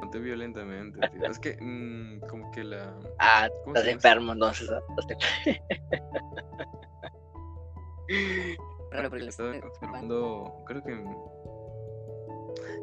Maté 0.00 0.18
violentamente, 0.18 0.98
tío. 1.10 1.30
Es 1.30 1.38
que, 1.38 1.56
mm, 1.60 2.20
como 2.28 2.50
que 2.52 2.64
la. 2.64 2.96
Ah, 3.18 3.48
¿Cómo 3.64 3.76
estás 3.76 3.92
enfermo 3.92 4.32
entonces. 4.32 4.68
Raro 8.90 9.08
porque 9.10 9.26
Estaba 9.28 9.54
estoy 9.54 9.70
confirmando. 9.70 10.52
Creo 10.66 10.82
que. 10.82 10.94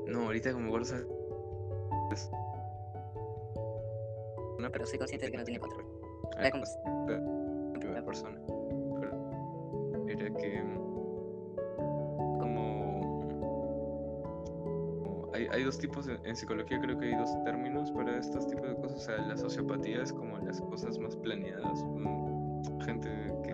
No, 0.07 0.21
ahorita 0.25 0.53
como. 0.53 0.83
¿sabes? 0.85 1.07
Una 4.57 4.69
pero 4.71 4.85
soy 4.85 4.97
consciente 4.97 5.25
de 5.27 5.31
que 5.31 5.37
no 5.37 5.43
tiene 5.43 5.59
control. 5.59 5.85
Ah, 6.37 6.41
Era 6.47 6.51
como- 6.51 6.63
en 7.73 7.79
primera 7.79 8.03
persona. 8.05 8.39
Pero 8.99 10.07
era 10.07 10.33
que 10.35 10.63
mm, 10.63 10.77
como, 12.39 12.67
hay, 15.33 15.47
hay 15.51 15.63
dos 15.63 15.77
tipos 15.77 16.05
de- 16.07 16.19
en 16.23 16.35
psicología 16.35 16.79
creo 16.81 16.97
que 16.97 17.05
hay 17.07 17.15
dos 17.15 17.29
términos 17.43 17.91
para 17.91 18.17
estos 18.17 18.47
tipos 18.47 18.67
de 18.67 18.75
cosas. 18.77 18.97
O 18.97 19.01
sea, 19.01 19.17
la 19.17 19.37
sociopatía 19.37 20.01
es 20.03 20.11
como 20.13 20.37
las 20.39 20.59
cosas 20.61 20.97
más 20.99 21.15
planeadas. 21.17 21.83
mm, 21.83 22.47
Gente 22.81 23.09
que 23.43 23.53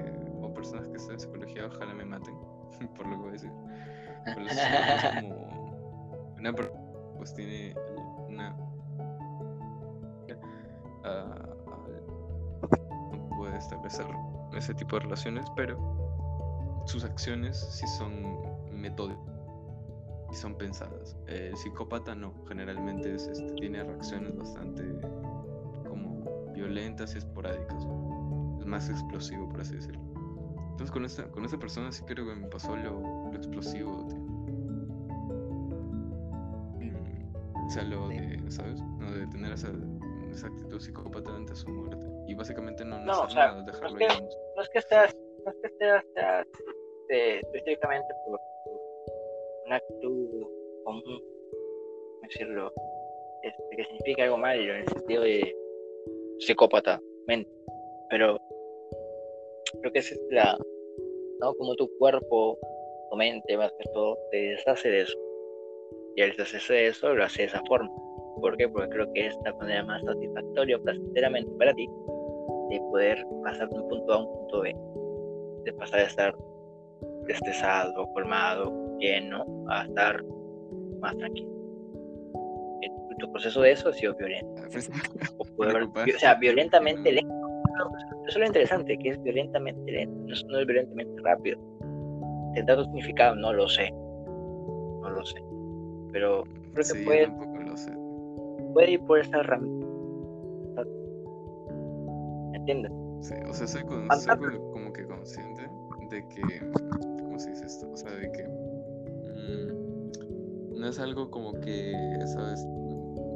personas 0.63 0.88
que 0.88 0.95
están 0.95 1.13
en 1.15 1.19
psicología 1.19 1.65
ojalá 1.65 1.93
me 1.93 2.06
maten 2.06 2.36
por 2.95 3.06
lo 3.06 3.12
que 3.12 3.21
voy 3.21 3.30
a 3.30 3.32
decir. 3.34 3.52
Pero 4.26 4.45
es 4.47 4.58
como 5.21 6.34
una 6.39 6.54
per- 6.54 6.73
pues 7.17 7.34
tiene 7.34 7.76
una 8.30 8.56
no 13.12 13.30
puede 13.38 13.58
establecer 13.58 14.06
ese 14.56 14.73
tipo 14.73 14.95
de 14.95 15.02
relaciones, 15.04 15.45
pero 15.56 15.78
sus 16.86 17.04
acciones 17.04 17.58
sí 17.58 17.86
son 17.88 18.39
metódicas 18.71 19.34
y 20.32 20.36
son 20.36 20.56
pensadas. 20.56 21.17
El 21.28 21.56
psicópata 21.58 22.15
no, 22.15 22.34
generalmente 22.47 23.15
es, 23.15 23.28
este, 23.28 23.52
tiene 23.56 23.84
reacciones 23.84 24.36
bastante 24.38 24.84
como 25.88 26.52
violentas 26.54 27.15
y 27.15 27.17
esporádicas. 27.17 27.86
Es 28.60 28.65
más 28.65 28.89
explosivo, 28.89 29.49
por 29.49 29.62
así 29.62 29.76
decirlo. 29.76 30.02
Entonces 30.84 30.91
con 30.91 31.06
esta, 31.06 31.32
con 31.32 31.60
persona 31.62 31.91
sí 31.93 32.04
creo 32.04 32.26
que 32.26 32.36
me 32.36 32.48
pasó 32.50 32.76
lo, 32.76 33.00
lo 33.32 33.38
explosivo, 33.38 34.06
tío. 34.10 34.19
Mm, 36.82 37.65
O 37.65 37.69
sea, 37.69 37.84
lo 37.84 38.10
de, 38.10 38.38
¿sabes? 38.52 38.82
No, 39.00 39.10
de 39.13 39.26
tener 39.28 39.54
esa, 39.54 39.72
esa 40.30 40.48
actitud 40.48 40.82
psicópata 40.82 41.34
ante 41.34 41.56
su 41.56 41.69
muerte. 41.69 42.06
Y 42.28 42.36
básicamente 42.36 42.84
no, 42.84 43.00
no, 43.00 43.06
No, 43.06 43.22
o 43.22 43.30
sea, 43.30 43.48
nada, 43.54 43.63
dejarlo 43.63 43.98
es 43.98 44.08
que- 44.08 44.22
no 44.24 44.62
es 44.62 44.69
que 44.69 44.82
seas, 44.82 45.15
no 45.46 45.52
es 45.52 45.58
que 45.63 45.69
seas, 45.78 46.04
seas, 46.15 46.48
este, 47.00 47.39
específicamente 47.39 48.13
por, 48.26 48.41
una 49.67 49.78
actitud 49.78 50.48
común, 50.84 51.04
¿cómo 51.06 52.22
decirlo, 52.24 52.74
este, 53.43 53.76
que 53.78 53.86
significa 53.86 54.24
algo 54.26 54.38
malo 54.38 54.74
en 54.74 54.82
el 54.82 54.88
sentido 54.89 55.24
de 55.24 55.56
psicópata, 56.39 57.00
mente. 57.28 57.50
Pero 58.10 58.38
creo 59.80 59.93
que 59.93 60.00
esa 60.00 60.13
es 60.13 60.22
la, 60.30 60.58
¿no? 61.43 61.53
Como 61.56 61.75
tu 61.75 61.89
cuerpo, 61.99 62.58
tu 63.12 63.17
mente, 63.17 63.58
más 63.58 63.71
que 63.77 63.89
todo, 63.93 64.17
te 64.32 64.38
deshace 64.38 64.89
de 64.89 65.01
eso. 65.01 65.17
Y 66.15 66.21
al 66.21 66.29
deshacerse 66.32 66.73
de 66.73 66.88
eso, 66.88 67.13
lo 67.13 67.23
hace 67.23 67.41
de 67.43 67.47
esa 67.49 67.62
forma. 67.67 67.89
¿Por 68.41 68.56
qué? 68.58 68.67
Porque 68.69 68.89
creo 68.89 69.12
que 69.13 69.27
es 69.27 69.36
la 69.45 69.53
manera 69.56 69.84
más 69.84 70.01
satisfactoria, 70.03 70.77
placenteramente 70.79 71.51
para 71.58 71.73
ti, 71.73 71.88
de 72.69 72.79
poder 72.91 73.25
pasar 73.43 73.69
de 73.69 73.79
un 73.79 73.88
punto 73.89 74.13
A 74.13 74.15
a 74.15 74.19
un 74.19 74.25
punto 74.34 74.62
B. 74.62 74.75
De 75.65 75.73
pasar 75.73 75.99
de 75.99 76.06
estar 76.08 76.36
estresado, 77.27 78.06
colmado, 78.13 78.97
lleno, 78.99 79.45
a 79.69 79.84
estar 79.84 80.23
más 80.99 81.15
tranquilo. 81.17 81.49
Y 82.82 83.15
Tu 83.19 83.32
proceso 83.32 83.62
de 83.62 83.71
eso 83.71 83.89
ha 83.89 83.93
sido 83.93 84.15
violento. 84.15 84.62
Ah, 84.62 84.67
pues, 84.71 84.89
O, 85.38 85.43
puede 85.56 85.71
haber- 85.71 85.82
Preocupante. 85.84 86.15
o 86.15 86.19
sea, 86.19 86.36
violentamente 86.36 87.12
lento. 87.12 87.34
Eso 88.27 88.29
es 88.29 88.38
lo 88.38 88.45
interesante, 88.45 88.97
que 88.97 89.09
es 89.09 89.21
violentamente 89.21 89.91
lento, 89.91 90.33
no 90.47 90.59
es, 90.59 90.65
violentamente 90.65 91.21
rápido. 91.23 91.59
Tendrá 92.53 92.75
otro 92.75 92.86
significado, 92.86 93.36
no 93.36 93.51
lo 93.53 93.67
sé. 93.67 93.91
No 93.91 95.09
lo 95.09 95.25
sé. 95.25 95.43
Pero 96.12 96.43
creo 96.43 96.75
que 96.75 96.83
sí, 96.83 97.03
puede, 97.03 97.27
lo 97.27 97.77
sé. 97.77 97.91
puede 98.73 98.91
ir 98.91 99.01
por 99.01 99.19
esa 99.19 99.43
ramita. 99.43 99.88
¿Entiendes? 102.53 102.91
Sí, 103.21 103.36
o 103.49 103.53
sea, 103.53 103.67
soy, 103.67 103.83
con- 103.83 104.07
como 104.71 104.93
que 104.93 105.05
consciente 105.05 105.63
de 106.09 106.27
que, 106.27 106.41
¿cómo 107.23 107.39
se 107.39 107.49
dice 107.51 107.65
esto? 107.65 107.89
O 107.91 107.97
sea, 107.97 108.12
de 108.12 108.31
que 108.31 108.43
mm, 108.43 110.79
no 110.79 110.88
es 110.88 110.99
algo 110.99 111.31
como 111.31 111.59
que, 111.59 111.93
¿sabes? 112.25 112.65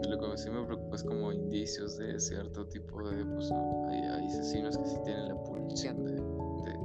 Lo 0.09 0.17
que 0.19 0.37
sí 0.37 0.49
me 0.49 0.63
preocupa 0.63 0.76
es 0.97 1.03
como 1.03 1.31
indicios 1.31 1.97
de 1.97 2.19
cierto 2.19 2.67
tipo 2.67 3.07
de, 3.07 3.23
pues, 3.23 3.49
¿no? 3.51 3.87
hay, 3.89 4.01
hay 4.01 4.27
asesinos 4.27 4.77
que 4.77 4.85
sí 4.85 4.97
tienen 5.05 5.29
la 5.29 5.35
pulsión 5.43 6.03
de, 6.03 6.13
de 6.13 6.77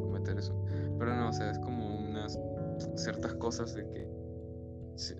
cometer 0.00 0.38
eso. 0.38 0.54
Pero 0.98 1.16
no, 1.16 1.30
o 1.30 1.32
sea, 1.32 1.50
es 1.50 1.58
como 1.58 1.98
unas 1.98 2.38
ciertas 2.96 3.34
cosas 3.34 3.74
de 3.74 3.88
que, 3.88 4.06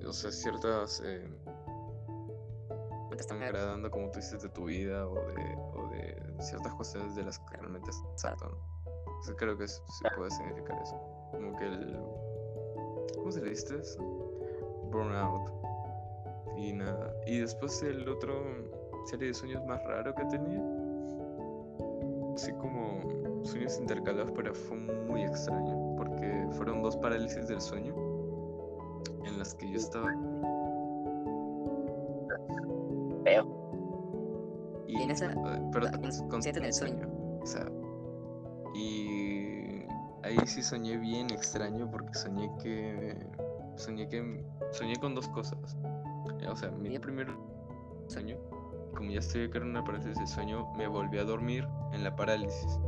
o 0.06 0.12
sea, 0.12 0.30
ciertas... 0.30 1.02
eh, 1.04 1.26
te 3.16 3.20
están 3.20 3.42
agradando 3.42 3.90
como 3.90 4.10
tú 4.10 4.18
dices 4.18 4.42
de 4.42 4.48
tu 4.48 4.64
vida 4.64 5.06
o 5.06 5.14
de, 5.14 5.56
o 5.74 5.88
de 5.90 6.42
ciertas 6.42 6.74
cuestiones 6.74 7.14
de 7.14 7.22
las 7.22 7.38
que 7.38 7.56
realmente 7.56 7.90
es 7.90 8.02
exacto, 8.12 8.48
¿no? 8.48 8.56
Entonces 9.06 9.36
creo 9.38 9.56
que 9.56 9.68
sí 9.68 10.04
puede 10.16 10.30
significar 10.30 10.80
eso. 10.82 11.00
Como 11.30 11.56
que 11.56 11.66
el... 11.66 11.96
¿Cómo 13.14 13.30
se 13.30 13.40
le 13.40 13.50
dice 13.50 13.78
eso? 13.78 14.02
Burnout. 14.90 15.63
Y 16.56 16.72
nada. 16.72 17.14
Y 17.26 17.38
después 17.38 17.82
el 17.82 18.08
otro 18.08 18.34
serie 19.06 19.28
de 19.28 19.34
sueños 19.34 19.64
más 19.66 19.82
raro 19.84 20.14
que 20.14 20.24
tenía. 20.26 20.62
Así 22.34 22.52
como 22.52 23.00
sueños 23.44 23.78
intercalados, 23.78 24.32
pero 24.34 24.54
fue 24.54 24.76
muy 24.76 25.22
extraño. 25.22 25.94
Porque 25.96 26.46
fueron 26.52 26.82
dos 26.82 26.96
parálisis 26.96 27.48
del 27.48 27.60
sueño. 27.60 27.94
En 29.24 29.38
las 29.38 29.54
que 29.54 29.70
yo 29.70 29.76
estaba 29.78 30.12
Feo. 33.24 33.46
Y, 34.86 35.02
en 35.02 35.10
esa- 35.10 35.32
eh, 35.32 35.62
pero 35.72 35.86
consciente 36.00 36.28
consciente 36.28 36.60
en 36.60 36.66
el 36.66 36.72
sueño. 36.72 37.08
O 37.40 37.46
sea, 37.46 37.66
y 38.74 39.86
ahí 40.22 40.36
sí 40.46 40.62
soñé 40.62 40.96
bien 40.98 41.30
extraño 41.30 41.90
porque 41.90 42.12
soñé 42.14 42.50
que 42.62 43.16
soñé 43.76 44.08
que 44.08 44.44
soñé 44.72 44.96
con 44.96 45.14
dos 45.14 45.28
cosas. 45.28 45.76
Eh, 46.40 46.48
O 46.48 46.56
sea, 46.56 46.70
mi 46.70 46.98
primer 46.98 47.28
sueño, 48.08 48.36
como 48.94 49.10
ya 49.10 49.18
estoy 49.18 49.50
que 49.50 49.58
era 49.58 49.66
una 49.66 49.84
parálisis 49.84 50.16
del 50.16 50.26
sueño, 50.26 50.72
me 50.76 50.86
volví 50.86 51.18
a 51.18 51.24
dormir 51.24 51.66
en 51.92 52.04
la 52.04 52.14
parálisis. 52.14 52.78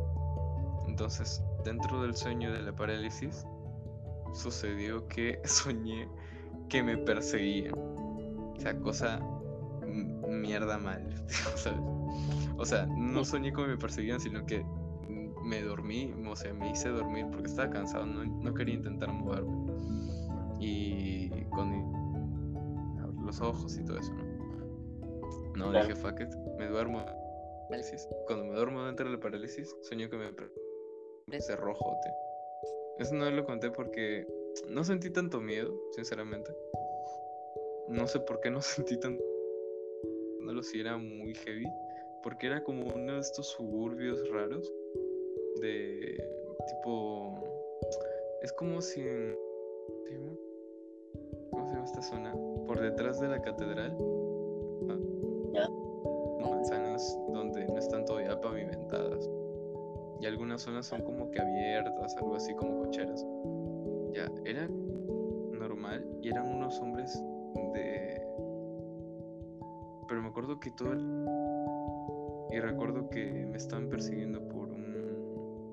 Entonces, 0.87 1.43
dentro 1.64 2.03
del 2.03 2.14
sueño 2.14 2.53
de 2.53 2.62
la 2.62 2.72
parálisis, 2.74 3.47
sucedió 4.32 5.07
que 5.09 5.41
soñé 5.45 6.09
que 6.68 6.82
me 6.82 6.97
perseguían. 6.97 7.74
O 7.74 8.55
sea, 8.59 8.78
cosa 8.80 9.20
mierda 9.87 10.78
mal, 10.78 11.03
¿sabes? 11.28 11.80
O 12.57 12.64
sea, 12.64 12.87
no 12.87 13.24
soñé 13.24 13.53
como 13.53 13.68
me 13.68 13.76
perseguían, 13.76 14.20
sino 14.20 14.45
que 14.47 14.64
me 15.45 15.62
dormí 15.62 16.12
o 16.28 16.34
sea, 16.34 16.53
me 16.53 16.70
hice 16.70 16.89
dormir 16.89 17.26
porque 17.30 17.47
estaba 17.49 17.70
cansado, 17.70 18.05
no, 18.05 18.24
no 18.24 18.55
quería 18.55 18.74
intentar 18.74 19.12
moverme. 19.12 19.72
Y 20.59 21.26
los 23.39 23.49
ojos 23.49 23.76
y 23.76 23.84
todo 23.84 23.99
eso, 23.99 24.12
¿no? 24.14 24.24
No, 25.57 25.70
Claro. 25.70 25.89
dije, 25.89 26.01
fuck 26.01 26.20
it, 26.20 26.34
me 26.59 26.68
duermo. 26.68 27.05
Parálisis. 27.68 28.09
Cuando 28.26 28.45
me 28.47 28.55
duermo 28.55 28.84
dentro 28.84 29.07
de 29.07 29.12
la 29.12 29.20
parálisis, 29.20 29.74
sueño 29.82 30.09
que 30.09 30.16
me 30.16 30.30
ese 31.32 31.57
rojote. 31.57 32.11
Eso 32.99 33.14
no 33.14 33.30
lo 33.30 33.45
conté 33.45 33.70
porque 33.70 34.26
no 34.68 34.84
sentí 34.84 35.11
tanto 35.11 35.41
miedo, 35.41 35.74
sinceramente. 35.93 36.55
No 37.89 38.07
sé 38.07 38.20
por 38.20 38.41
qué 38.41 38.51
no 38.51 38.61
sentí 38.62 38.99
tanto. 38.99 39.22
No 40.41 40.53
lo 40.53 40.62
sé, 40.62 40.80
era 40.80 40.97
muy 40.97 41.34
heavy. 41.34 41.66
Porque 42.22 42.47
era 42.47 42.62
como 42.62 42.87
uno 42.87 43.14
de 43.14 43.20
estos 43.20 43.49
suburbios 43.49 44.28
raros. 44.30 44.72
De 45.61 46.16
tipo. 46.68 47.34
Es 48.43 48.53
como 48.53 48.80
si 48.80 49.01
en. 49.01 49.37
¿Cómo 51.67 51.69
se 51.69 51.75
llama 51.75 51.85
esta 51.87 52.03
zona? 52.03 52.33
Por 52.67 52.81
detrás 52.81 53.19
de 53.21 53.27
la 53.29 53.43
catedral. 53.43 53.97
Ya. 55.53 55.69
Manzanas 56.41 57.19
donde 57.33 57.67
no 57.67 57.77
están 57.79 58.05
todavía 58.05 58.41
pavimentadas. 58.41 59.29
Y 60.21 60.27
algunas 60.27 60.62
zonas 60.62 60.87
son 60.87 61.03
como 61.03 61.29
que 61.31 61.41
abiertas, 61.41 62.17
algo 62.19 62.37
así 62.37 62.55
como 62.55 62.85
cocheras. 62.85 63.27
Ya, 64.12 64.31
era 64.45 64.69
normal 65.59 66.07
y 66.23 66.29
eran 66.29 66.47
unos 66.55 66.79
hombres 66.81 67.21
de... 67.75 68.23
Pero 70.09 70.23
me 70.23 70.29
acuerdo 70.29 70.61
que 70.61 70.71
todo 70.71 70.93
el... 70.93 71.27
Y 72.53 72.61
recuerdo 72.61 73.11
que 73.11 73.45
me 73.51 73.57
estaban 73.57 73.89
persiguiendo 73.89 74.41
por 74.49 74.69
un... 74.71 74.95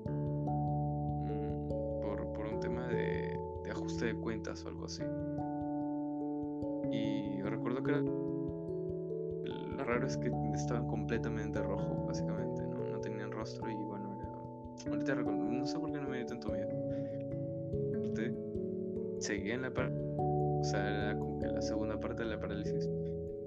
un- 0.08 2.00
por, 2.02 2.32
por 2.32 2.46
un 2.46 2.58
tema 2.58 2.88
de, 2.88 3.38
de 3.62 3.70
ajuste 3.70 4.06
de 4.06 4.14
cuentas 4.16 4.64
o 4.64 4.68
algo 4.68 4.86
así. 4.86 5.04
Era... 7.90 8.00
Lo 9.76 9.84
raro 9.84 10.06
es 10.06 10.16
que 10.16 10.30
estaban 10.54 10.86
completamente 10.86 11.60
rojo, 11.60 12.04
básicamente, 12.06 12.62
¿no? 12.62 12.84
No 12.84 13.00
tenían 13.00 13.30
rostro 13.32 13.68
y 13.70 13.74
bueno, 13.74 14.18
era... 14.20 14.90
Ahorita 14.90 15.14
recuerdo, 15.14 15.44
no 15.44 15.66
sé 15.66 15.78
por 15.78 15.92
qué 15.92 16.00
no 16.00 16.08
me 16.08 16.18
dio 16.18 16.26
tanto 16.26 16.50
miedo. 16.50 16.68
Aparte, 17.96 18.34
Seguía 19.18 19.54
en 19.54 19.62
la 19.62 19.70
par... 19.70 19.90
O 20.18 20.64
sea, 20.64 20.86
era 20.86 21.18
como 21.18 21.38
que 21.38 21.46
la 21.46 21.62
segunda 21.62 21.98
parte 21.98 22.24
de 22.24 22.30
la 22.30 22.40
parálisis. 22.40 22.88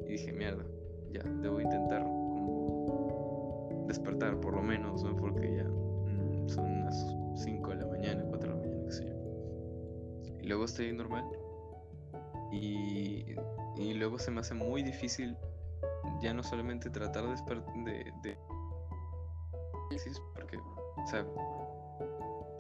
Y 0.06 0.14
dije, 0.14 0.32
mierda, 0.32 0.64
ya, 1.12 1.24
debo 1.42 1.62
intentar 1.62 2.04
como 2.04 3.86
despertar, 3.88 4.40
por 4.40 4.56
lo 4.56 4.62
menos, 4.62 5.04
¿no? 5.04 5.16
Porque 5.16 5.56
ya 5.56 5.64
mm, 5.64 6.50
son 6.50 6.86
las 6.86 7.16
5 7.36 7.70
de 7.70 7.76
la 7.76 7.86
mañana, 7.86 8.24
4 8.28 8.50
de 8.50 8.56
la 8.56 8.62
mañana, 8.62 8.84
qué 8.86 8.92
sé 8.92 9.06
yo. 9.06 9.16
Y 10.42 10.48
luego 10.48 10.66
estoy 10.66 10.94
normal. 10.94 11.26
Y, 12.52 13.36
y 13.78 13.94
luego 13.94 14.18
se 14.20 14.32
me 14.32 14.40
hace 14.42 14.54
muy 14.54 14.84
difícil 14.84 15.38
ya 16.22 16.34
no 16.34 16.42
solamente 16.44 16.90
tratar 16.90 17.24
de 17.28 18.12
de, 18.24 18.38
parálisis, 19.74 20.22
porque, 20.34 20.58
o 20.58 21.08
sea, 21.08 21.26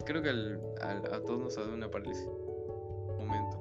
creo 0.06 0.22
que 0.22 0.30
al- 0.30 0.62
al- 0.82 1.14
a 1.14 1.24
todos 1.24 1.40
nos 1.40 1.58
ha 1.58 1.62
dado 1.62 1.74
una 1.74 1.90
parálisis 1.90 2.28
un 2.28 3.18
momento. 3.28 3.58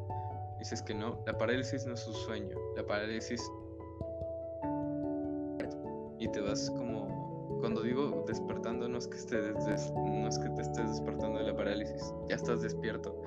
Dices 0.59 0.83
que 0.83 0.95
no, 0.95 1.23
la 1.27 1.37
parálisis 1.39 1.87
no 1.87 1.95
es 1.95 2.07
un 2.07 2.15
sueño, 2.15 2.57
la 2.77 2.87
parálisis 2.87 3.41
y 6.19 6.29
te 6.29 6.41
vas 6.41 6.71
como 6.71 7.59
cuando 7.61 7.83
digo 7.83 8.25
despertando 8.27 8.89
no 8.89 8.99
es 8.99 9.07
que 9.07 9.17
estés 9.17 9.65
des- 9.67 9.93
no 9.93 10.29
es 10.29 10.39
que 10.39 10.49
te 10.51 10.63
estés 10.63 10.89
despertando 10.91 11.39
de 11.39 11.45
la 11.47 11.57
parálisis, 11.57 12.13
ya 12.29 12.37
estás 12.37 12.63
despierto, 12.63 13.21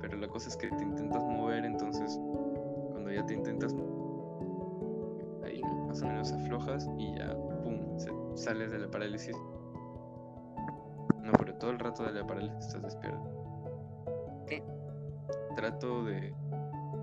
pero 0.00 0.16
la 0.16 0.28
cosa 0.28 0.48
es 0.48 0.56
que 0.56 0.68
te 0.68 0.82
intentas 0.82 1.22
mover, 1.24 1.64
entonces 1.64 2.18
cuando 3.08 3.22
ya 3.22 3.26
te 3.26 3.34
intentas 3.34 3.74
ahí 5.44 5.62
más 5.86 6.02
o 6.02 6.06
menos 6.06 6.30
aflojas 6.30 6.88
y 6.98 7.14
ya 7.16 7.34
pum, 7.64 7.98
se- 7.98 8.12
sales 8.36 8.70
de 8.70 8.78
la 8.80 8.90
parálisis. 8.90 9.34
No, 11.22 11.32
pero 11.38 11.54
todo 11.54 11.70
el 11.70 11.78
rato 11.78 12.04
de 12.04 12.12
la 12.12 12.26
parálisis 12.26 12.66
estás 12.66 12.82
despierto. 12.82 14.44
¿Qué? 14.46 14.62
Trato 15.56 16.04
de 16.04 16.34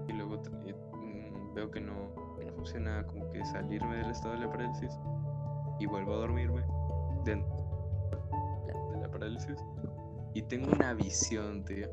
y 0.07 0.13
luego 0.13 0.37
mm, 0.93 1.53
veo 1.55 1.71
que 1.71 1.81
no, 1.81 1.93
no 2.45 2.53
funciona 2.53 3.03
como 3.07 3.27
que 3.31 3.43
salirme 3.45 3.97
del 3.97 4.11
estado 4.11 4.35
de 4.35 4.41
la 4.41 4.51
parálisis 4.51 4.91
y 5.79 5.87
vuelvo 5.87 6.13
a 6.13 6.17
dormirme 6.17 6.63
dentro 7.23 7.55
de 8.93 9.01
la 9.01 9.09
parálisis 9.09 9.57
y 10.35 10.41
tengo 10.43 10.71
una 10.71 10.93
visión, 10.93 11.65
tío. 11.65 11.87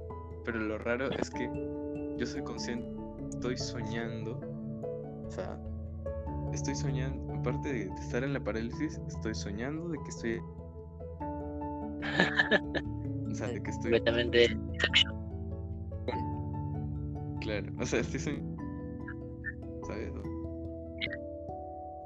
Pero 0.45 0.59
lo 0.59 0.77
raro 0.77 1.09
es 1.11 1.31
que 1.31 1.49
yo 2.19 2.27
soy 2.27 2.43
consciente, 2.43 2.92
estoy 3.35 3.57
soñando, 3.57 4.39
o 5.27 5.31
sea, 5.31 5.59
estoy 6.53 6.75
soñando, 6.75 7.35
aparte 7.35 7.73
de 7.73 7.83
estar 8.01 8.23
en 8.23 8.35
la 8.35 8.41
parálisis, 8.41 9.01
estoy 9.09 9.35
soñando 9.35 9.89
de 9.89 9.99
que 9.99 10.09
estoy... 10.09 10.41
O 13.31 13.35
sea, 13.35 13.49
de 13.49 13.63
que 13.63 13.71
estoy... 13.71 13.93
Completamente. 13.93 14.49
Claro, 17.41 17.73
o 17.81 17.87
sea, 17.87 18.01
estoy 18.01 18.21
soñando... 18.21 18.63
¿Sabes? 19.87 20.13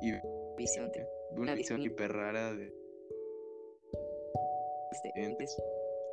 Y 0.03 0.13
Visión 0.57 0.91
de 0.93 1.07
una 1.33 1.43
Una 1.43 1.55
visión 1.55 1.83
hiper 1.83 2.13
rara 2.13 2.55
de 2.55 2.73
este, 4.93 5.13
entes 5.17 5.51
es 5.51 5.57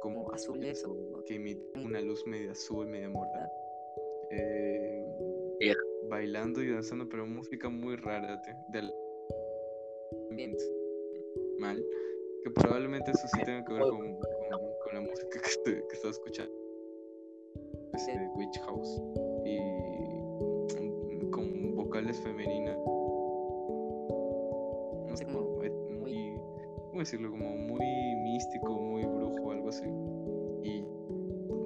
como 0.01 0.23
como 0.23 0.33
azules 0.33 0.83
o 0.85 1.23
que 1.25 1.35
emite 1.35 1.79
una 1.79 2.01
luz 2.01 2.25
media 2.27 2.51
azul, 2.51 2.87
media 2.87 3.07
morada. 3.07 3.49
Eh. 4.39 5.73
Bailando 6.09 6.61
y 6.61 6.69
danzando, 6.71 7.07
pero 7.09 7.25
música 7.25 7.69
muy 7.69 7.95
rara, 7.95 8.39
del 8.71 8.91
ambiente. 10.29 10.63
Mal. 11.59 11.83
Que 12.43 12.49
probablemente 12.51 13.09
eso 13.11 13.27
sí 13.33 13.41
tenga 13.45 13.63
que 13.65 13.73
ver 13.73 13.81
con, 13.83 13.97
con- 13.99 14.19
con 14.83 14.93
la 14.93 15.01
música 15.01 15.39
que, 15.41 15.47
estoy- 15.49 15.81
que 15.89 15.95
estaba 15.95 16.11
escuchando. 16.11 16.53
Es 17.95 18.05
de 18.05 18.27
Witch 18.35 18.59
House. 18.59 19.01
Y 19.45 19.57
con 21.31 21.75
vocales 21.75 22.19
femeninas. 22.21 22.77
No 25.07 25.15
sé, 25.15 25.25
como 25.25 25.63
eh, 25.63 25.69
muy. 25.99 26.37
¿Cómo 26.89 26.99
decirlo? 26.99 27.31
Como 27.31 27.55
muy 27.55 28.15
místico, 28.23 28.73
muy 28.79 29.03
brujo, 29.03 29.51
algo 29.51 29.69
así. 29.69 29.85
Y 30.63 30.85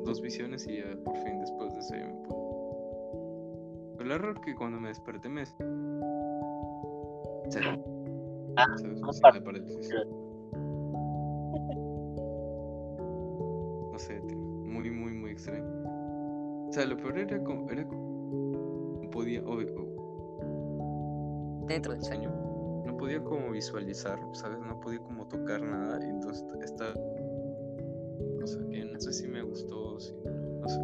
dos 0.06 0.22
visiones 0.22 0.66
y 0.68 0.78
ya 0.78 0.96
por 1.04 1.18
fin 1.18 1.40
después 1.40 1.74
de 1.74 1.80
eso 1.80 1.96
ya 1.96 2.06
me 2.08 2.28
puedo. 2.28 2.47
Raro 4.08 4.32
es 4.32 4.40
que 4.40 4.56
cuando 4.56 4.80
me 4.80 4.88
desperté 4.90 5.30
me. 5.30 5.46
Se- 5.46 5.54
Ah, 8.60 8.66
¿sabes? 8.78 9.00
no 9.02 9.12
parálisis. 9.44 9.90
Sé, 13.98 14.20
tío, 14.28 14.38
muy, 14.38 14.92
muy, 14.92 15.12
muy 15.12 15.32
extraño. 15.32 15.66
O 16.70 16.72
sea, 16.72 16.86
lo 16.86 16.96
peor 16.98 17.18
era 17.18 17.44
como. 17.44 17.68
Era 17.70 17.86
como 17.88 19.02
no 19.04 19.10
podía. 19.10 19.42
o- 19.44 19.58
o- 19.60 21.66
dentro 21.68 21.94
del 21.94 22.04
sueño. 22.04 22.30
No 22.86 22.96
podía 22.96 23.22
como 23.24 23.50
visualizar, 23.52 24.20
¿sabes? 24.34 24.60
No 24.60 24.80
podía 24.80 25.00
como 25.00 25.26
tocar 25.28 25.62
nada. 25.62 26.00
Y 26.06 26.10
entonces 26.10 26.46
está. 26.64 26.94
No 28.40 28.48
sé, 28.48 28.60
que 28.70 28.86
no 28.86 29.00
sé 29.02 29.12
si 29.14 29.28
me 29.28 29.42
gustó 29.42 29.96
o 29.96 30.00
si 30.00 30.14
no. 30.14 30.32
No 30.62 30.70
sé. 30.70 30.80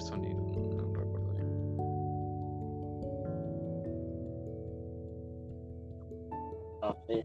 Sonido. 0.00 0.40
No, 0.40 0.86
no 0.86 0.94
recuerdo 0.94 1.32
bien. 1.32 1.48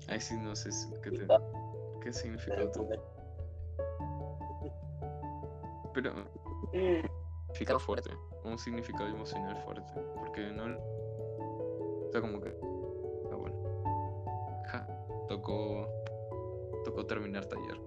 Ahí 0.07 0.19
sí 0.19 0.35
no 0.37 0.55
sé 0.55 0.69
qué, 1.03 1.11
te- 1.11 1.27
qué 2.03 2.13
significado. 2.13 2.71
Pero 5.93 6.13
significado 7.47 7.79
fuerte, 7.79 8.11
un 8.43 8.57
significado 8.57 9.07
emocional 9.09 9.55
fuerte, 9.63 9.93
porque 10.17 10.41
no, 10.51 10.65
o 10.77 12.09
sea, 12.11 12.21
como 12.21 12.39
que, 12.39 12.55
ah, 13.31 13.35
bueno, 13.35 13.55
ja, 14.67 14.87
tocó, 15.27 15.87
tocó 16.85 17.05
terminar 17.05 17.45
taller. 17.47 17.77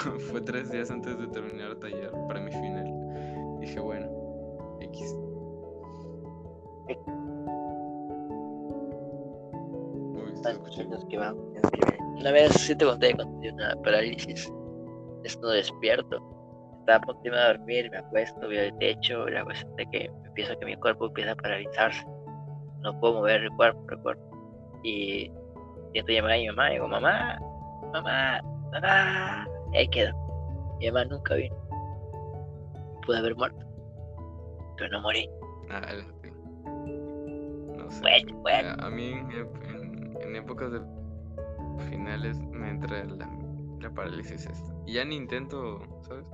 fue 0.30 0.40
tres 0.40 0.70
días 0.70 0.90
antes 0.90 1.18
de 1.18 1.26
terminar 1.28 1.74
taller 1.76 2.10
para 2.28 2.40
mi 2.40 2.50
final. 2.50 3.58
Dije, 3.60 3.80
bueno, 3.80 4.06
X. 4.80 5.16
Una 12.16 12.32
vez 12.32 12.52
sí 12.52 12.74
te 12.74 12.84
conté 12.84 13.14
cuando 13.14 13.34
tuve 13.38 13.52
una 13.52 13.74
parálisis. 13.82 14.52
Estando 15.24 15.50
despierto. 15.50 16.16
estaba 16.80 16.96
a 16.96 17.00
punto 17.00 17.20
de 17.22 17.28
irme 17.28 17.38
a 17.38 17.48
dormir, 17.48 17.90
me 17.90 17.98
acuesto, 17.98 18.48
veo 18.48 18.64
el 18.64 18.78
techo, 18.78 19.28
la 19.28 19.44
cuestión 19.44 19.76
de 19.76 19.86
que 19.86 20.10
empiezo 20.26 20.58
que 20.58 20.66
mi 20.66 20.76
cuerpo 20.76 21.06
empieza 21.06 21.32
a 21.32 21.36
paralizarse. 21.36 22.06
No 22.80 22.98
puedo 23.00 23.14
mover 23.14 23.42
el 23.42 23.50
cuerpo, 23.50 23.84
el 23.90 23.98
cuerpo. 23.98 24.80
Y 24.82 25.30
siento 25.92 26.12
llamar 26.12 26.32
a 26.32 26.36
mi 26.36 26.46
mamá, 26.48 26.70
y 26.70 26.72
digo, 26.74 26.88
mamá, 26.88 27.38
mamá, 27.92 28.40
mamá. 28.72 29.49
Y 29.72 29.76
ahí 29.76 29.88
quedo. 29.88 30.12
Mi 30.78 30.86
mamá 30.90 31.04
nunca 31.04 31.34
vino. 31.34 31.56
Pude 33.06 33.18
haber 33.18 33.36
muerto. 33.36 33.66
Pero 34.76 34.90
no 34.90 35.00
morí. 35.02 35.28
Ah. 35.70 35.80
No 37.76 37.90
sé. 37.90 38.00
Bueno, 38.00 38.38
bueno. 38.38 38.76
A 38.78 38.90
mí 38.90 39.12
en, 40.20 40.36
épocas 40.36 40.72
de 40.72 40.80
finales 41.88 42.38
me 42.38 42.70
entra 42.70 43.04
la, 43.04 43.28
la 43.80 43.90
parálisis 43.90 44.46
esta. 44.46 44.74
Y 44.86 44.94
ya 44.94 45.04
ni 45.04 45.16
intento, 45.16 45.80
¿sabes? 46.02 46.24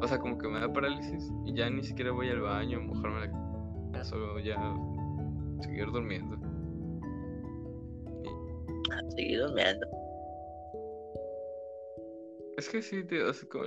O 0.00 0.08
sea, 0.08 0.18
como 0.18 0.36
que 0.36 0.48
me 0.48 0.58
da 0.58 0.72
parálisis 0.72 1.30
y 1.44 1.54
ya 1.54 1.70
ni 1.70 1.82
siquiera 1.82 2.10
voy 2.10 2.28
al 2.28 2.40
baño, 2.40 2.80
mojarme 2.80 3.20
la 3.20 3.30
cara, 3.92 4.04
solo 4.04 4.38
ya 4.40 4.56
seguir 5.60 5.86
durmiendo. 5.92 6.36
Seguí 9.16 9.36
durmiendo. 9.36 9.86
Es 12.62 12.68
que 12.68 12.80
sí, 12.80 13.02
te- 13.02 13.18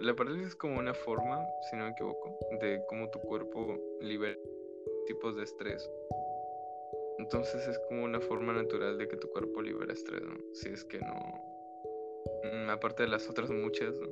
la 0.01 0.15
parálisis 0.15 0.47
es 0.47 0.55
como 0.55 0.79
una 0.79 0.93
forma, 0.93 1.45
si 1.69 1.75
no 1.75 1.83
me 1.83 1.91
equivoco, 1.91 2.39
de 2.61 2.81
cómo 2.87 3.09
tu 3.09 3.19
cuerpo 3.19 3.77
libera 3.99 4.37
tipos 5.05 5.35
de 5.35 5.43
estrés. 5.43 5.85
Entonces 7.19 7.67
es 7.67 7.77
como 7.89 8.05
una 8.05 8.21
forma 8.21 8.53
natural 8.53 8.97
de 8.97 9.09
que 9.09 9.17
tu 9.17 9.27
cuerpo 9.27 9.61
libera 9.61 9.91
estrés, 9.91 10.21
¿no? 10.21 10.37
Si 10.53 10.69
es 10.69 10.85
que 10.85 10.99
no... 10.99 11.13
mm, 12.45 12.69
aparte 12.69 13.03
de 13.03 13.09
las 13.09 13.29
otras 13.29 13.49
muchas, 13.49 13.99
¿no? 13.99 14.07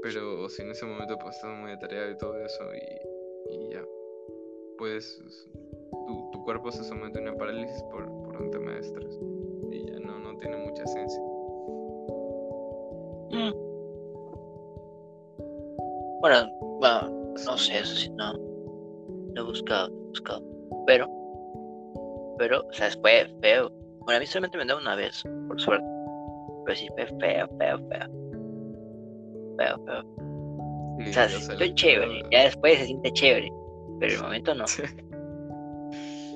Pero 0.00 0.48
si 0.48 0.62
en 0.62 0.70
ese 0.70 0.86
momento 0.86 1.18
pues 1.18 1.34
estás 1.34 1.58
muy 1.58 1.72
atareado 1.72 2.12
y 2.12 2.18
todo 2.18 2.38
eso 2.38 2.62
y, 2.76 3.56
y 3.56 3.72
ya, 3.72 3.84
pues 4.78 5.20
tu, 6.06 6.30
tu 6.30 6.44
cuerpo 6.44 6.70
se 6.70 6.84
somete 6.84 7.18
a 7.18 7.22
una 7.22 7.36
parálisis 7.36 7.82
por, 7.90 8.04
por 8.22 8.40
un 8.40 8.48
tema 8.52 8.74
de 8.74 8.78
estrés. 8.78 9.18
Y 9.72 9.90
ya 9.90 9.98
no, 9.98 10.20
no 10.20 10.36
tiene 10.38 10.56
mucha 10.56 10.84
esencia. 10.84 11.20
Bueno, 16.28 16.50
bueno, 16.78 17.34
no 17.46 17.56
sé, 17.56 17.78
eso 17.78 17.94
sí, 17.94 18.10
no. 18.10 18.34
No 19.34 19.40
he 19.40 19.44
buscado, 19.44 19.88
no 19.88 19.96
he 19.96 20.08
buscado. 20.08 20.42
Pero, 20.86 21.08
pero, 22.38 22.60
o 22.68 22.72
sea, 22.74 22.90
fue 23.00 23.26
feo. 23.40 23.70
Bueno, 24.00 24.18
a 24.18 24.20
mí 24.20 24.26
solamente 24.26 24.58
me 24.58 24.64
dio 24.66 24.76
una 24.76 24.94
vez, 24.94 25.22
por 25.48 25.58
suerte. 25.58 25.86
Pero 26.66 26.76
sí 26.76 26.86
fue 26.94 27.06
feo, 27.18 27.48
feo, 27.58 27.78
feo. 27.78 28.08
Feo, 29.56 29.84
feo. 29.86 30.02
Sí, 30.98 31.08
O 31.08 31.12
sea, 31.14 31.24
o 31.24 31.28
sea, 31.30 31.52
estoy 31.54 31.74
chévere. 31.74 32.22
Ya 32.30 32.42
después 32.44 32.78
se 32.78 32.84
siente 32.86 33.10
chévere. 33.12 33.50
Pero 33.98 34.12
en 34.12 34.18
el 34.18 34.22
momento 34.24 34.54
no. 34.54 34.64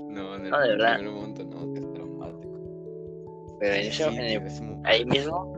No, 0.08 0.34
en 0.36 0.44
el 0.46 0.50
No, 0.50 0.58
de 0.60 0.68
verdad. 0.70 0.96
primer 0.96 1.14
momento 1.14 1.44
no, 1.44 1.74
que 1.74 1.80
es 1.80 1.92
traumático. 1.92 3.56
Pero 3.60 3.74
en 3.74 3.82
Sí, 3.82 3.88
ese, 3.88 4.04
sí, 4.10 4.16
en 4.16 4.24
el- 4.24 4.46
es 4.46 4.60
muy- 4.62 4.76
ahí 4.84 5.04
mismo, 5.04 5.52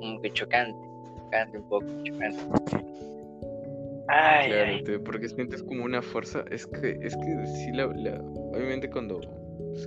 como 0.00 0.20
que 0.20 0.32
chocante. 0.32 0.78
Chocante 1.24 1.58
un 1.58 1.64
poco, 1.68 1.86
chocante. 2.04 2.79
Ay, 4.12 4.48
Claro, 4.48 4.70
ay. 4.72 4.84
te- 4.84 4.98
porque 4.98 5.28
sientes 5.28 5.62
como 5.62 5.84
una 5.84 6.02
fuerza. 6.02 6.44
Es 6.50 6.66
que, 6.66 6.98
es 7.02 7.14
que 7.16 7.46
sí, 7.46 7.70
la, 7.72 7.86
la- 7.86 8.20
obviamente 8.20 8.90
cuando. 8.90 9.20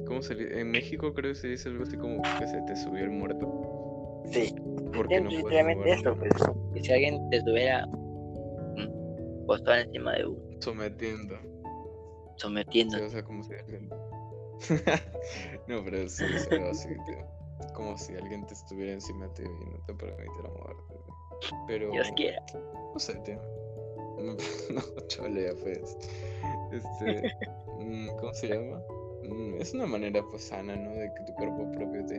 ¿Cómo 0.08 0.22
se 0.22 0.34
le- 0.36 0.60
En 0.62 0.72
México 0.72 1.14
creo 1.14 1.34
que 1.34 1.36
se 1.40 1.48
dice 1.50 1.68
algo 1.70 1.84
así 1.84 1.98
como 1.98 2.22
que 2.40 2.48
se 2.48 2.62
te 2.62 2.76
subió 2.76 3.04
el 3.04 3.12
muerto. 3.12 4.22
Sí. 4.32 4.56
Porque 4.96 5.20
no 5.20 5.30
Es 5.30 5.42
puedes 5.42 5.66
literalmente 5.66 5.92
eso, 5.92 6.10
¿no? 6.12 6.18
pues. 6.20 6.32
Que 6.74 6.82
si 6.84 6.94
alguien 6.94 7.30
te 7.30 7.38
estuviera 7.38 7.86
mm, 7.88 9.46
postado 9.46 9.78
encima 9.80 10.14
de 10.14 10.26
uno, 10.28 10.40
Sometiendo. 10.62 11.36
sometiendo. 12.38 12.98
Sí, 12.98 13.04
o 13.04 13.10
sea, 13.10 13.24
como 13.24 13.44
si 13.44 13.54
alguien. 13.56 13.90
no, 15.68 15.84
pero 15.84 16.08
sí, 16.08 16.24
es 16.34 16.48
algo 16.52 16.70
así. 16.70 16.88
tío. 17.06 17.74
Como 17.74 17.98
si 17.98 18.16
alguien 18.16 18.46
te 18.46 18.54
estuviera 18.54 18.94
encima 18.94 19.28
de 19.28 19.34
ti 19.34 19.44
y 19.44 19.66
no 19.72 19.80
te 19.86 19.94
permitiera 19.94 20.50
moverte. 20.50 20.94
tío. 20.94 21.58
Pero. 21.68 21.92
Dios 21.92 22.12
quiera. 22.16 22.42
No 22.94 23.00
sé, 23.00 23.16
tío. 23.26 23.40
No, 24.74 24.82
chole, 25.08 25.44
ya 25.44 25.54
pues. 25.62 25.98
Este. 26.72 27.32
mm, 27.80 28.10
¿Cómo 28.20 28.34
se 28.34 28.48
llama? 28.48 28.82
Mm, 29.24 29.56
Es 29.60 29.74
una 29.74 29.86
manera 29.86 30.24
pues 30.30 30.44
sana, 30.44 30.76
¿no? 30.76 30.92
De 30.92 31.12
que 31.14 31.24
tu 31.24 31.34
cuerpo 31.34 31.72
propio 31.72 32.06
ti. 32.06 32.16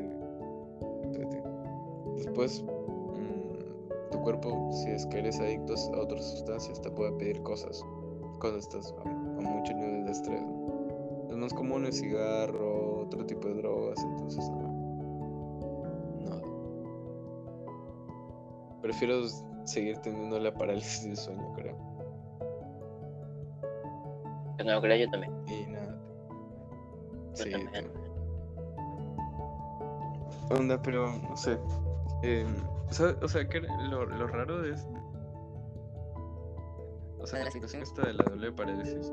Después, 2.16 2.62
mm, 2.62 4.11
tu 4.11 4.20
cuerpo, 4.20 4.70
si 4.72 4.90
es 4.90 5.07
que 5.07 5.18
eres 5.18 5.38
adicto 5.40 5.74
a 5.95 6.01
otras 6.01 6.24
sustancias, 6.30 6.80
te 6.80 6.90
puede 6.90 7.12
pedir 7.12 7.42
cosas 7.42 7.84
cuando 8.40 8.59
estás 8.59 8.95
a 9.05 9.05
mucho 9.40 9.72
nivel 9.74 10.05
de 10.05 10.12
estrés. 10.12 10.42
¿no? 10.42 11.28
Es 11.30 11.36
más 11.36 11.55
común 11.55 11.84
el 11.86 11.92
cigarro, 11.92 13.01
otro 13.03 13.24
tipo 13.26 13.49
de 13.49 13.55
drogas, 13.55 13.99
entonces 14.03 14.49
no. 14.51 14.68
No. 16.20 16.42
Prefiero 18.82 19.26
seguir 19.65 19.99
teniendo 19.99 20.39
la 20.39 20.53
parálisis 20.55 21.05
del 21.05 21.17
sueño, 21.17 21.53
creo. 21.55 21.77
Que 24.59 24.65
no 24.65 24.75
lo 24.75 24.81
creo 24.81 24.97
yo 25.05 25.11
también. 25.11 25.33
Y 25.49 25.67
nada. 25.73 25.99
Yo 27.31 27.45
Sí, 27.45 27.51
también. 27.51 27.71
tío. 27.91 28.05
Onda, 30.51 30.81
pero 30.83 31.07
no 31.29 31.37
sé. 31.37 31.59
Eh, 32.23 32.47
¿sabe- 32.91 33.17
o 33.23 33.29
sea, 33.29 33.49
que 33.49 33.61
lo, 33.61 34.07
lo 34.07 34.27
raro 34.27 34.61
de 34.62 34.73
es. 34.75 34.87
O 37.21 37.27
sea, 37.27 37.43
la 37.45 37.51
situación. 37.51 37.83
esta 37.83 38.03
de 38.07 38.12
la 38.12 38.25
doble 38.25 38.53
parálisis 38.53 39.11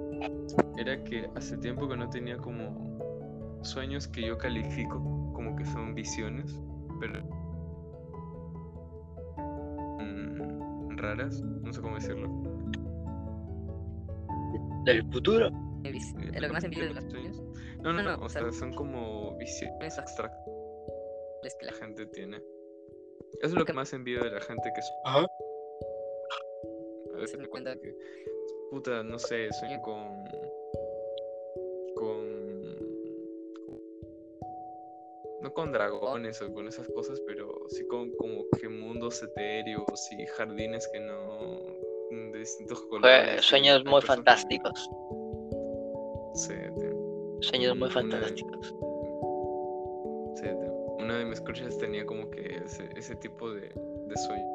era 0.78 1.02
que 1.06 1.30
hace 1.36 1.58
tiempo 1.58 1.88
que 1.88 1.96
no 1.96 2.10
tenía 2.10 2.38
como 2.38 3.00
sueños 3.62 4.06
que 4.08 4.22
yo 4.28 4.38
califico 4.38 5.00
como 5.34 5.56
que 5.56 5.66
son 5.66 5.96
visiones, 5.96 6.60
pero 7.00 7.22
raras, 11.02 11.42
no 11.42 11.74
sé 11.74 11.82
cómo 11.82 11.96
decirlo. 11.96 12.30
Del 14.86 15.04
futuro. 15.12 15.50
Es 15.84 16.14
lo 16.14 16.48
que 16.48 16.54
más 16.54 16.64
envidio 16.64 16.88
de 16.88 16.94
los 16.94 17.12
sueños-. 17.12 17.42
No, 17.82 17.94
no, 17.94 17.94
No, 17.94 18.04
no, 18.04 18.18
no, 18.18 18.26
o 18.26 18.30
sea, 18.30 18.42
sea, 18.44 18.52
son 18.52 18.74
como 18.74 19.36
visiones 19.38 19.94
es 19.94 20.00
abstractas 20.00 20.52
que 21.60 21.66
la 21.66 21.74
gente 21.74 22.06
tiene. 22.08 22.38
Eso 23.40 23.48
es 23.48 23.54
lo 23.54 23.66
que 23.66 23.74
más 23.74 23.92
envidio 23.94 24.24
de 24.24 24.32
la 24.32 24.42
gente 24.42 24.72
que 24.74 24.80
es 24.80 24.92
Ajá. 25.06 25.26
A 27.16 27.18
veces 27.18 27.40
me 27.40 27.48
cuenta 27.48 27.76
que, 27.76 27.96
puta, 28.70 29.04
no 29.04 29.18
sé, 29.18 29.52
sueño 29.54 29.82
con. 29.82 30.24
No 35.42 35.54
con 35.54 35.72
dragones 35.72 36.42
o 36.42 36.54
con 36.54 36.68
esas 36.68 36.88
cosas, 36.90 37.20
pero 37.26 37.52
sí 37.70 37.86
con 37.88 38.12
como 38.12 38.46
que 38.60 38.70
mundos 38.70 39.22
etéreos 39.24 40.12
y 40.12 40.26
jardines 40.28 40.88
que 40.94 41.00
no. 41.00 41.60
de 42.32 42.40
distintos 42.40 42.82
colores. 42.84 43.44
sueños 43.44 43.84
muy 43.86 44.02
personas 44.02 44.04
que- 44.06 44.60
fantásticos. 44.60 44.90
Sí, 46.34 46.54
tío, 46.80 47.38
Sueños 47.42 47.76
muy 47.78 47.86
Una- 47.88 47.94
fantásticos. 47.94 48.68
sí, 50.36 50.44
tío. 50.44 50.74
Una 51.00 51.18
de 51.18 51.26
mis 51.26 51.40
crushes 51.42 51.78
tenía 51.78 52.06
como 52.06 52.30
que 52.30 52.58
ese, 52.66 52.90
ese 52.96 53.16
tipo 53.16 53.52
de, 53.54 53.62
de 54.08 54.18
sueño. 54.18 54.46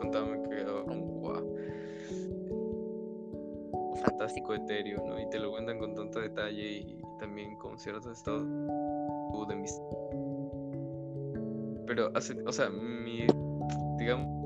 Contaba 0.00 0.26
me 0.26 0.48
quedaba 0.48 0.84
como, 0.84 1.04
wow. 1.20 1.56
fantástico, 4.02 4.54
etéreo, 4.54 5.02
¿no? 5.06 5.18
Y 5.20 5.28
te 5.30 5.38
lo 5.38 5.50
cuentan 5.50 5.78
con 5.78 5.94
tanto 5.94 6.20
detalle 6.20 6.62
y 6.62 7.02
también 7.18 7.56
con 7.56 7.78
cierto 7.78 8.12
estado 8.12 8.44
de 9.48 9.56
mis... 9.56 9.80
Pero 11.86 12.10
hace, 12.14 12.36
o 12.46 12.52
sea, 12.52 12.68
mi, 12.68 13.26
digamos, 13.98 14.36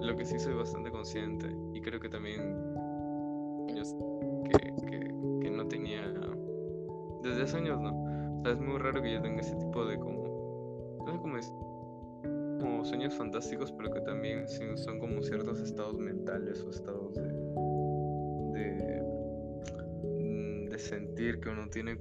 lo 0.00 0.16
que 0.16 0.24
sí 0.24 0.38
soy 0.38 0.54
bastante 0.54 0.90
consciente 0.90 1.46
y 1.74 1.80
creo 1.80 2.00
que 2.00 2.08
también 2.08 2.74
que, 3.68 5.02
que, 5.40 5.50
no 5.50 5.66
tenía 5.68 6.02
desde 7.22 7.42
hace 7.42 7.56
años, 7.58 7.80
¿no? 7.80 7.90
O 8.38 8.42
sea, 8.42 8.52
es 8.52 8.60
muy 8.60 8.78
raro 8.78 9.02
que 9.02 9.12
yo 9.12 9.20
tenga 9.20 9.40
ese 9.40 9.54
tipo 9.56 9.84
de 9.84 9.98
como, 9.98 10.96
no 11.06 11.12
sé 11.12 11.18
cómo 11.20 11.36
es, 11.36 11.52
como 12.60 12.84
sueños 12.84 13.14
fantásticos, 13.14 13.72
pero 13.72 13.92
que 13.92 14.00
también 14.00 14.46
son 14.48 14.98
como 14.98 15.22
ciertos 15.22 15.60
estados 15.60 15.98
mentales 15.98 16.62
o 16.62 16.70
estados 16.70 17.14
de, 17.14 17.32
de, 18.52 19.02
mm, 20.18 20.70
de 20.70 20.78
sentir 20.78 21.40
que 21.40 21.50
uno 21.50 21.68
tiene 21.70 21.98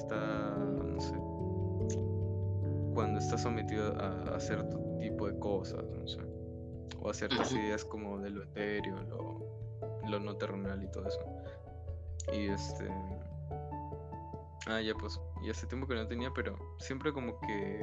está, 0.00 0.56
no 0.56 1.00
sé, 1.00 1.14
cuando 2.94 3.18
está 3.18 3.38
sometido 3.38 3.94
a, 4.00 4.36
a 4.36 4.40
cierto 4.40 4.78
tipo 4.98 5.26
de 5.26 5.38
cosas, 5.38 5.84
no 5.90 6.06
sé, 6.06 6.20
o 7.00 7.10
a 7.10 7.14
ciertas 7.14 7.52
ideas 7.52 7.84
como 7.84 8.18
de 8.18 8.30
lo 8.30 8.42
etéreo, 8.42 8.96
lo, 9.04 10.08
lo 10.08 10.20
no 10.20 10.36
terrenal 10.36 10.82
y 10.82 10.90
todo 10.90 11.06
eso. 11.06 11.20
Y 12.32 12.48
este. 12.48 12.88
Ah, 14.66 14.80
ya 14.80 14.94
pues. 14.94 15.18
Y 15.42 15.50
hace 15.50 15.66
tiempo 15.66 15.86
que 15.86 15.94
no 15.94 16.06
tenía, 16.06 16.30
pero 16.34 16.56
siempre 16.78 17.12
como 17.12 17.40
que 17.40 17.82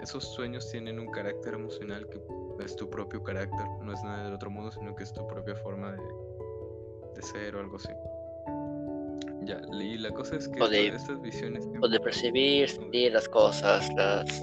esos 0.00 0.24
sueños 0.34 0.70
tienen 0.70 0.98
un 0.98 1.08
carácter 1.10 1.54
emocional 1.54 2.08
que 2.08 2.20
es 2.64 2.76
tu 2.76 2.88
propio 2.90 3.22
carácter, 3.22 3.66
no 3.80 3.92
es 3.92 4.02
nada 4.02 4.24
del 4.24 4.34
otro 4.34 4.50
mundo, 4.50 4.70
sino 4.70 4.94
que 4.94 5.04
es 5.04 5.12
tu 5.12 5.26
propia 5.26 5.54
forma 5.56 5.92
de, 5.92 6.02
de 7.14 7.22
ser 7.22 7.56
o 7.56 7.60
algo 7.60 7.76
así. 7.76 7.92
Ya, 9.48 9.60
y 9.72 9.96
la 9.98 10.10
cosa 10.10 10.36
es 10.36 10.46
que 10.48 10.62
O 10.62 10.68
de- 10.68 10.88
todas 10.90 11.02
estas 11.02 11.20
visiones... 11.22 11.66
que- 11.66 11.78
O 11.80 11.88
de 11.88 11.98
percibir, 12.00 12.68
sentir 12.68 13.12
las 13.12 13.28
cosas, 13.28 13.88
las. 13.96 14.40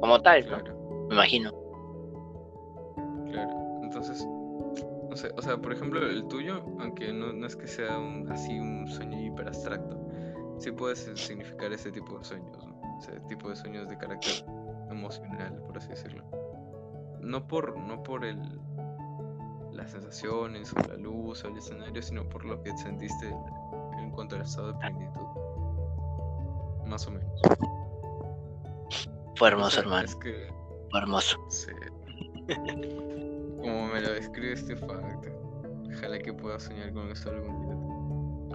como 0.00 0.20
tal, 0.20 0.44
¿no? 0.50 1.06
Me 1.08 1.14
imagino. 1.14 1.50
Claro, 3.30 3.50
entonces, 3.82 4.26
no 5.08 5.16
sé, 5.16 5.30
o 5.36 5.40
sea, 5.42 5.56
por 5.56 5.72
ejemplo, 5.72 6.06
el 6.06 6.26
tuyo, 6.28 6.62
aunque 6.78 7.12
no, 7.12 7.32
no 7.32 7.46
es 7.46 7.56
que 7.56 7.66
sea 7.66 7.98
un, 7.98 8.30
así 8.30 8.58
un 8.58 8.86
sueño 8.88 9.18
hiper 9.20 9.48
abstracto, 9.48 9.98
sí 10.58 10.70
puede 10.72 10.94
significar 10.96 11.72
ese 11.72 11.90
tipo 11.90 12.18
de 12.18 12.24
sueños, 12.24 12.66
¿no? 12.66 12.80
Ese 13.00 13.18
tipo 13.28 13.48
de 13.48 13.56
sueños 13.56 13.88
de 13.88 13.96
carácter 13.96 14.44
emocional, 14.90 15.54
por 15.66 15.78
así 15.78 15.88
decirlo. 15.88 16.22
No 17.20 17.46
por, 17.46 17.78
no 17.78 18.02
por 18.02 18.24
el, 18.24 18.38
las 19.72 19.90
sensaciones 19.92 20.72
o 20.74 20.88
la 20.88 20.96
luz 20.96 21.44
o 21.44 21.48
el 21.48 21.56
escenario, 21.56 22.02
sino 22.02 22.28
por 22.28 22.44
lo 22.44 22.62
que 22.62 22.76
sentiste 22.76 23.34
al 24.20 24.42
estado 24.42 24.72
de 24.72 24.78
plenitud. 24.78 25.20
Más 26.86 27.06
o 27.06 27.10
menos. 27.10 27.40
Fue 29.36 29.48
O 29.48 29.52
hermoso, 29.52 29.70
sea, 29.70 29.80
hermano. 29.82 30.04
Es 30.04 30.14
que 30.16 30.52
Fue 30.90 31.00
hermoso. 31.00 31.38
Sí. 31.48 31.72
Como 33.60 33.86
me 33.88 34.00
lo 34.00 34.12
describe 34.12 34.52
este 34.52 34.76
facto. 34.76 35.28
Ojalá 35.88 36.18
que 36.18 36.32
pueda 36.32 36.58
soñar 36.60 36.92
con 36.92 37.10
eso 37.10 37.30
algún 37.30 37.62
día. 37.62 37.76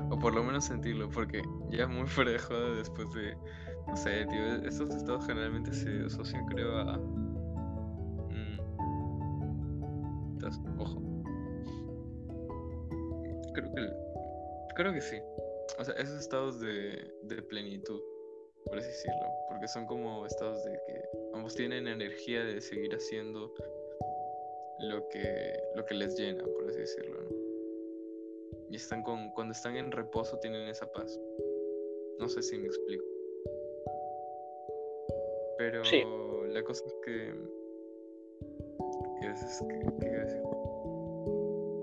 O 0.10 0.20
por 0.20 0.34
lo 0.36 0.44
menos 0.44 0.66
sentirlo, 0.66 1.10
porque 1.10 1.42
ya 1.70 1.84
es 1.84 1.90
muy 1.90 2.08
fuera 2.08 2.32
de 2.32 2.40
joda 2.40 2.76
después 2.76 3.12
de. 3.14 3.36
No 3.88 3.96
sé, 3.96 4.26
tío. 4.28 4.56
Estos 4.68 4.90
estados 4.92 5.26
generalmente 5.26 5.74
se 5.74 6.06
asocian, 6.06 6.46
creo, 6.48 6.78
a. 6.78 6.98
mm, 8.30 8.60
entonces, 10.34 10.62
ojo. 10.78 11.02
Creo 13.54 13.74
que. 13.74 13.90
Creo 14.76 14.94
que 14.94 15.02
sí. 15.02 15.18
O 15.80 15.84
sea, 15.84 15.94
esos 15.96 16.20
estados 16.20 16.60
de, 16.60 17.14
de 17.24 17.42
plenitud, 17.44 18.02
por 18.66 18.78
así 18.78 18.88
decirlo. 18.88 19.28
Porque 19.50 19.68
son 19.68 19.86
como 19.86 20.26
estados 20.26 20.64
de 20.66 20.72
que 20.88 21.02
ambos 21.34 21.56
tienen 21.56 21.88
energía 21.88 22.44
de 22.44 22.60
seguir 22.62 22.94
haciendo 22.96 23.54
lo 24.80 25.08
que, 25.10 25.60
lo 25.76 25.86
que 25.86 25.94
les 25.96 26.16
llena, 26.18 26.44
por 26.44 26.68
así 26.68 26.80
decirlo, 26.80 27.22
¿no? 27.22 27.30
Y 28.70 28.76
están 28.76 29.02
con, 29.04 29.30
cuando 29.32 29.54
están 29.54 29.78
en 29.78 29.92
reposo 29.92 30.38
tienen 30.40 30.68
esa 30.68 30.92
paz. 30.92 31.20
No 32.20 32.28
sé 32.28 32.42
si 32.42 32.58
me 32.58 32.68
explico. 32.68 33.06
Pero 35.58 35.84
Sí. 35.86 36.04
la 36.50 36.64
cosa 36.64 36.86
es 36.86 36.94
que... 37.06 37.34
¿Qué 39.22 39.28
es? 39.32 39.64
¿Qué, 39.70 39.80
qué 40.00 40.08
iba 40.12 40.22
a 40.22 40.26
decir? 40.26 40.42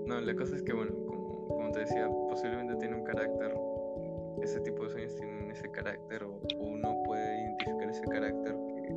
No, 0.05 0.21
la 0.21 0.35
cosa 0.35 0.55
es 0.55 0.63
que, 0.63 0.73
bueno, 0.73 0.93
como, 1.05 1.47
como 1.49 1.71
te 1.71 1.79
decía, 1.79 2.07
posiblemente 2.29 2.75
tiene 2.75 2.95
un 2.95 3.03
carácter, 3.03 3.53
ese 4.41 4.59
tipo 4.61 4.83
de 4.83 4.89
sueños 4.89 5.15
tienen 5.15 5.51
ese 5.51 5.69
carácter, 5.71 6.23
o, 6.23 6.39
uno 6.59 7.01
puede 7.05 7.41
identificar 7.41 7.89
ese 7.89 8.03
carácter 8.03 8.53
que 8.53 8.95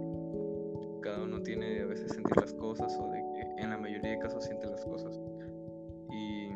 cada 1.02 1.22
uno 1.22 1.42
tiene 1.42 1.70
de 1.70 1.82
a 1.82 1.86
veces 1.86 2.12
sentir 2.12 2.36
las 2.36 2.52
cosas, 2.54 2.96
o 2.98 3.10
de 3.10 3.18
que 3.34 3.62
en 3.62 3.70
la 3.70 3.78
mayoría 3.78 4.10
de 4.10 4.18
casos 4.18 4.44
siente 4.44 4.66
las 4.66 4.84
cosas. 4.84 5.18
Y 6.10 6.50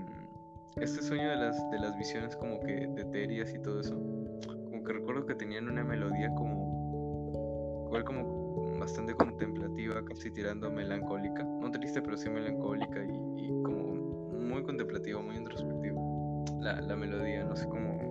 este 0.77 1.03
sueño 1.03 1.31
de 1.31 1.37
las, 1.37 1.71
de 1.71 1.79
las 1.79 1.97
visiones 1.97 2.37
como 2.37 2.61
que 2.61 2.87
de 2.89 3.03
etéreas 3.03 3.55
y 3.55 3.59
todo 3.61 3.81
eso, 3.81 3.95
como 3.95 4.85
que 4.85 4.93
recuerdo 4.93 5.27
que 5.27 5.35
tenían 5.35 5.69
una 5.69 5.85
melodía 5.85 6.29
como, 6.35 7.85
igual 7.87 8.05
como 8.05 8.79
bastante 8.79 9.15
contemplativa, 9.15 10.05
casi 10.05 10.31
tirando 10.33 10.71
melancólica, 10.71 11.45
no 11.45 11.71
triste, 11.71 12.03
pero 12.03 12.17
sí 12.17 12.29
melancólica 12.29 13.05
y, 13.05 13.47
y 13.47 13.63
como 13.63 13.95
muy 14.41 14.63
contemplativa, 14.65 15.21
muy 15.21 15.37
introspectiva. 15.37 16.01
La, 16.61 16.81
la 16.81 16.97
melodía, 16.97 17.45
no 17.45 17.57
sé 17.57 17.69
cómo, 17.69 18.02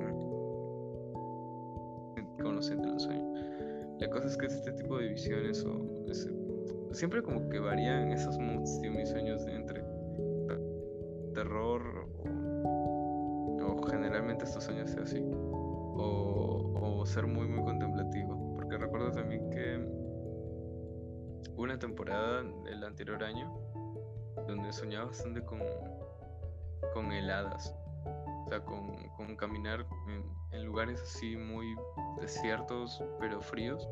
lo 2.62 2.68
sienten 2.68 2.94
los 2.94 3.04
sueños. 3.04 3.40
La 4.00 4.10
cosa 4.10 4.28
es 4.28 4.38
que 4.38 4.46
este 4.46 4.72
tipo 4.74 5.00
de 5.00 5.08
visiones 5.08 5.66
o 5.66 6.04
siempre 6.94 7.24
como 7.24 7.50
que 7.50 7.60
varían 7.60 8.12
esos 8.12 8.38
moods 8.38 8.82
de 8.82 8.90
mis 8.92 9.10
sueños 9.10 9.44
de 9.46 9.56
entre 9.56 9.84
terror 11.34 11.82
o, 12.24 13.66
o 13.66 13.88
generalmente 13.88 14.46
estos 14.46 14.66
sueños 14.66 14.92
sea 14.92 15.04
así 15.04 15.24
o, 15.24 17.00
o 17.00 17.06
ser 17.06 17.26
muy 17.26 17.48
muy 17.48 17.64
contemplativo 17.64 18.54
porque 18.56 18.78
recuerdo 18.78 19.12
también 19.12 19.50
que 19.50 19.80
una 21.56 21.80
temporada 21.80 22.44
el 22.70 22.84
anterior 22.84 23.24
año 23.24 23.50
donde 24.48 24.74
soñaba 24.74 25.06
bastante 25.06 25.42
con 25.46 25.62
con 26.94 27.12
heladas 27.14 27.74
con, 28.60 28.92
con 29.16 29.36
caminar 29.38 29.86
en, 30.08 30.24
en 30.52 30.66
lugares 30.66 31.02
así 31.02 31.38
muy 31.38 31.76
desiertos 32.20 33.02
pero 33.20 33.42
fríos 33.42 33.88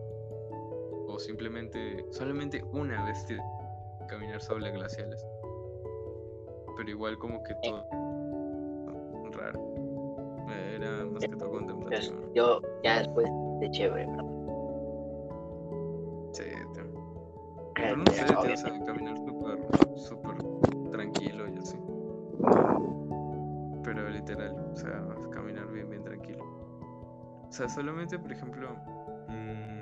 o 1.07 1.17
simplemente 1.17 2.05
solamente 2.11 2.63
una 2.73 3.03
vez 3.05 3.25
te- 3.25 3.39
caminar 4.07 4.41
sobre 4.41 4.71
glaciales. 4.71 5.23
Pero 6.77 6.89
igual 6.89 7.17
como 7.17 7.41
que 7.43 7.53
todo 7.63 7.85
raro. 9.31 9.59
Era 10.75 11.05
más 11.05 11.21
que 11.21 11.35
todo 11.35 11.51
contemplativo 11.51 12.15
¿no? 12.21 12.33
yo 12.33 12.61
ya 12.83 12.99
después 12.99 13.27
de 13.59 13.69
chévere, 13.71 14.05
¿verdad? 14.07 14.25
Sí, 16.33 16.43
Pero 17.75 17.97
no 17.97 18.05
sé, 18.11 18.23
de- 18.25 18.53
o 18.53 18.57
sea, 18.57 18.85
caminar 18.85 19.15
sea, 27.59 27.67
solamente, 27.67 28.17
por 28.17 28.31
ejemplo, 28.31 28.73
mm, 29.27 29.81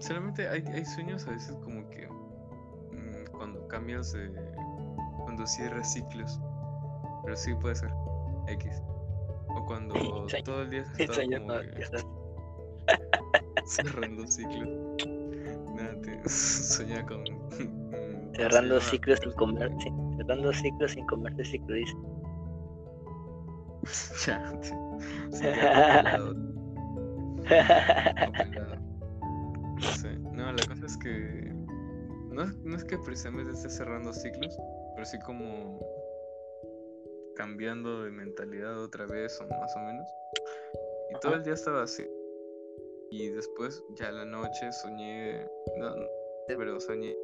solamente 0.00 0.48
hay, 0.48 0.64
hay 0.74 0.84
sueños 0.84 1.24
a 1.28 1.30
veces 1.30 1.54
como 1.62 1.88
que 1.90 2.08
mm, 2.08 3.26
cuando 3.30 3.68
cambias 3.68 4.12
de, 4.12 4.28
cuando 5.22 5.46
cierras 5.46 5.92
ciclos, 5.92 6.40
pero 7.22 7.36
sí 7.36 7.54
puede 7.54 7.76
ser 7.76 7.92
X. 8.48 8.82
O 9.56 9.64
cuando 9.64 9.94
todo 10.44 10.62
el 10.62 10.70
día 10.70 10.80
estado 10.98 11.14
Sueño 11.14 11.38
como 11.40 11.60
que- 11.60 11.86
Cerrando 13.66 14.26
ciclos. 14.26 14.68
Nada, 15.76 16.00
te 16.02 16.28
soñaba 16.28 17.06
con. 17.06 17.20
mm, 17.22 17.26
¿cómo 17.28 18.30
se 18.32 18.36
cerrando 18.36 18.80
ciclos 18.80 19.20
sin 19.20 19.32
comer, 19.32 19.70
sí, 19.78 19.90
cerrando 20.16 20.52
ciclos 20.52 20.90
sin 20.90 21.06
comerse 21.06 21.44
ciclo, 21.44 21.74
dice. 21.74 21.94
Pelado. 25.40 26.34
No 29.74 29.80
sé. 29.80 30.18
No, 30.32 30.52
la 30.52 30.66
cosa 30.66 30.86
es 30.86 30.96
que. 30.98 31.52
No 32.30 32.42
es, 32.42 32.54
no 32.64 32.76
es 32.76 32.84
que 32.84 32.98
precisamente 32.98 33.52
esté 33.52 33.70
cerrando 33.70 34.12
ciclos, 34.12 34.56
pero 34.94 35.06
sí 35.06 35.18
como. 35.20 35.80
cambiando 37.36 38.04
de 38.04 38.10
mentalidad 38.10 38.82
otra 38.82 39.06
vez, 39.06 39.40
o 39.40 39.46
más 39.48 39.76
o 39.76 39.80
menos. 39.80 40.08
Y 41.10 41.20
todo 41.20 41.34
el 41.34 41.44
día 41.44 41.54
estaba 41.54 41.82
así. 41.82 42.04
Y 43.10 43.28
después, 43.28 43.82
ya 43.94 44.10
la 44.10 44.24
noche, 44.24 44.72
soñé. 44.72 45.46
No, 45.78 45.94
no, 45.94 46.06
pero 46.48 46.80
soñé. 46.80 47.16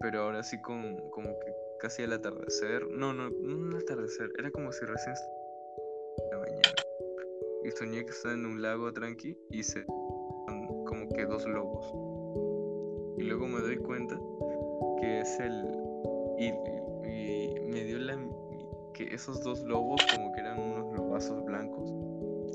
Pero 0.00 0.22
ahora 0.22 0.42
sí 0.42 0.60
con 0.62 0.96
como 1.10 1.28
que 1.38 1.51
casi 1.82 2.04
al 2.04 2.12
atardecer. 2.12 2.88
No, 2.92 3.12
no, 3.12 3.28
no 3.28 3.76
al 3.76 3.82
atardecer. 3.82 4.32
Era 4.38 4.52
como 4.52 4.70
si 4.70 4.84
recién 4.84 5.14
la 6.30 6.38
mañana. 6.38 6.74
Y 7.64 7.70
soñé 7.72 8.04
que 8.04 8.12
estaba 8.12 8.34
en 8.34 8.46
un 8.46 8.62
lago 8.62 8.92
tranqui 8.92 9.36
y 9.50 9.64
se 9.64 9.84
como 9.84 11.08
que 11.08 11.26
dos 11.26 11.44
lobos. 11.44 11.92
Y 13.18 13.24
luego 13.24 13.48
me 13.48 13.60
doy 13.60 13.78
cuenta 13.78 14.16
que 15.00 15.20
es 15.20 15.40
el 15.40 15.66
y 16.38 16.52
me 17.68 17.84
dio 17.84 17.98
la 17.98 18.16
que 18.94 19.12
esos 19.14 19.42
dos 19.42 19.62
lobos 19.64 20.00
como 20.14 20.32
que 20.32 20.40
eran 20.40 20.60
unos 20.60 20.96
lobazos 20.96 21.44
blancos, 21.44 21.90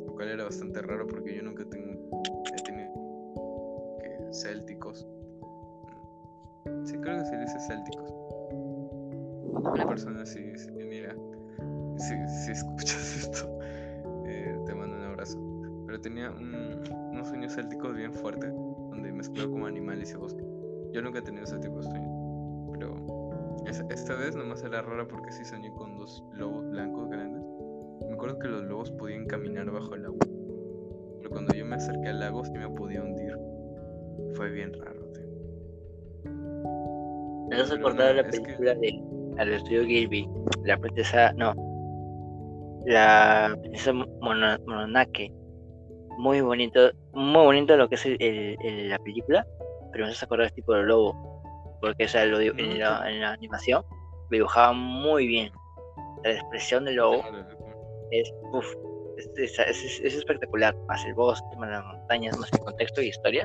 lo 0.06 0.14
cual 0.14 0.30
era 0.30 0.46
bastante 0.46 0.82
raro 0.82 1.06
porque 1.06 1.36
yo 1.36 1.44
nunca 1.44 1.66
tengo 1.66 2.22
he 2.54 2.62
tenido 2.64 2.94
que 4.00 4.34
célticos. 4.34 5.06
Sí, 6.86 6.98
creo 7.00 7.20
que 7.20 7.26
se 7.26 7.38
dice 7.38 7.60
célticos. 7.68 8.17
Una 9.58 9.88
persona 9.88 10.26
si, 10.26 10.58
si 10.58 10.72
mira, 10.72 11.16
si, 11.98 12.14
si 12.28 12.52
escuchas 12.52 13.18
esto, 13.24 13.60
eh, 14.26 14.58
te 14.66 14.76
mando 14.76 14.98
un 14.98 15.04
abrazo. 15.04 15.40
Pero 15.86 16.00
tenía 16.02 16.32
un- 16.32 16.82
unos 17.14 17.28
sueños 17.30 17.54
célticos 17.56 17.96
bien 17.96 18.14
fuertes, 18.14 18.52
donde 18.54 19.12
mezcló 19.12 19.50
como 19.50 19.66
animales 19.68 20.12
y 20.12 20.18
bosque. 20.18 20.44
Yo 20.94 21.02
nunca 21.02 21.20
he 21.20 21.22
tenido 21.22 21.44
ese 21.46 21.58
tipo 21.60 21.78
de 21.78 21.84
sueños. 21.84 22.12
Pero 22.74 22.96
esta 23.90 24.16
vez 24.16 24.36
nomás 24.36 24.64
era 24.64 24.82
rara 24.82 25.08
porque 25.08 25.32
sí 25.32 25.44
soñé 25.44 25.72
con 25.74 25.98
dos 25.98 26.24
lobos 26.34 26.70
blancos 26.70 27.10
grandes. 27.10 27.44
Me 28.08 28.14
acuerdo 28.14 28.40
que 28.40 28.48
los 28.48 28.64
lobos 28.64 28.92
podían 28.92 29.26
caminar 29.26 29.70
bajo 29.72 29.96
el 29.96 30.06
agua. 30.06 30.20
Pero 31.18 31.30
cuando 31.32 31.54
yo 31.54 31.66
me 31.66 31.76
acerqué 31.76 32.10
al 32.10 32.20
lago 32.20 32.46
sí 32.46 32.52
me 32.54 32.70
podía 32.70 33.02
hundir 33.04 33.38
fue 34.36 34.50
bien 34.52 34.72
raro, 34.74 35.02
tío. 35.14 35.26
¿No 36.26 37.56
has 37.56 37.70
Pero 37.70 37.80
acordado 37.88 38.10
no, 38.14 38.22
la 38.22 38.30
que- 38.30 38.40
película 38.42 38.76
de 38.76 38.97
al 39.38 39.54
estudio 39.54 39.86
Gilby? 39.86 40.28
La 40.64 40.78
princesa, 40.78 41.32
no. 41.34 41.54
La 42.86 43.56
princesa 43.62 43.94
Mono- 43.94 44.58
Mononoke. 44.66 45.32
Muy 46.18 46.42
bonito, 46.42 46.90
muy 47.14 47.44
bonito 47.46 47.76
lo 47.78 47.88
que 47.90 47.96
es 47.96 48.06
el, 48.06 48.18
el- 48.22 48.58
el- 48.64 48.90
la 48.90 48.98
película, 49.00 49.46
pero 49.92 50.06
me 50.06 50.12
hace 50.12 50.26
acordar 50.26 50.50
tipo 50.52 50.74
de 50.74 50.84
lobo. 50.84 51.14
Porque 51.82 52.06
o 52.06 52.08
sea, 52.08 52.26
lo 52.26 52.40
en, 52.40 52.80
la, 52.80 53.08
en 53.10 53.22
la 53.22 53.34
animación 53.34 53.84
lo 54.30 54.36
dibujaba 54.36 54.74
muy 54.74 55.28
bien. 55.28 55.52
La 56.24 56.32
expresión 56.32 56.86
del 56.86 56.96
lobo 56.96 57.22
es, 58.12 58.34
uf, 58.52 58.66
es, 59.18 59.30
es- 59.38 59.60
es- 59.60 60.02
es 60.04 60.16
espectacular. 60.16 60.76
Más 60.88 61.06
el 61.06 61.14
bosque, 61.14 61.46
más 61.60 61.70
las 61.70 61.86
montañas, 61.86 62.38
más 62.40 62.52
el 62.54 62.60
contexto 62.60 63.02
y 63.02 63.10
historia. 63.10 63.44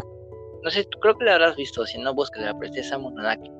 No 0.62 0.70
sé, 0.70 0.86
creo 1.00 1.18
que 1.18 1.24
la 1.24 1.34
habrás 1.34 1.56
visto, 1.56 1.84
si 1.84 1.98
no, 2.00 2.14
busca 2.14 2.40
la 2.40 2.56
princesa 2.56 2.96
Mononoke. 2.96 3.50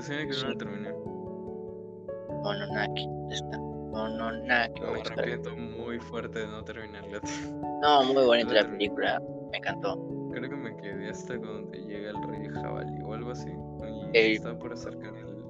Alucina 0.00 0.18
que 0.26 0.42
no 0.42 0.48
la 0.48 0.56
terminé. 0.56 0.90
¿dónde 2.42 3.34
está? 3.34 3.58
Mononoke, 3.58 4.80
Me 4.80 5.00
arrepiento 5.00 5.56
muy 5.56 5.98
fuerte 5.98 6.38
de 6.38 6.46
no 6.46 6.64
terminarla. 6.64 7.20
No, 7.82 8.04
muy 8.04 8.24
bonita 8.24 8.54
la 8.54 8.70
película, 8.70 9.20
me 9.50 9.58
encantó. 9.58 9.98
Creo 10.32 10.48
que 10.48 10.56
me 10.56 10.74
quedé 10.76 11.10
hasta 11.10 11.36
cuando 11.38 11.72
llega 11.72 12.10
el 12.10 12.22
rey 12.28 12.48
jabalí 12.48 13.02
o 13.02 13.12
algo 13.12 13.32
así. 13.32 13.50
Y 14.14 14.18
El- 14.18 14.32
estaba 14.36 14.58
por 14.58 14.72
acercar 14.72 15.14
el. 15.16 15.44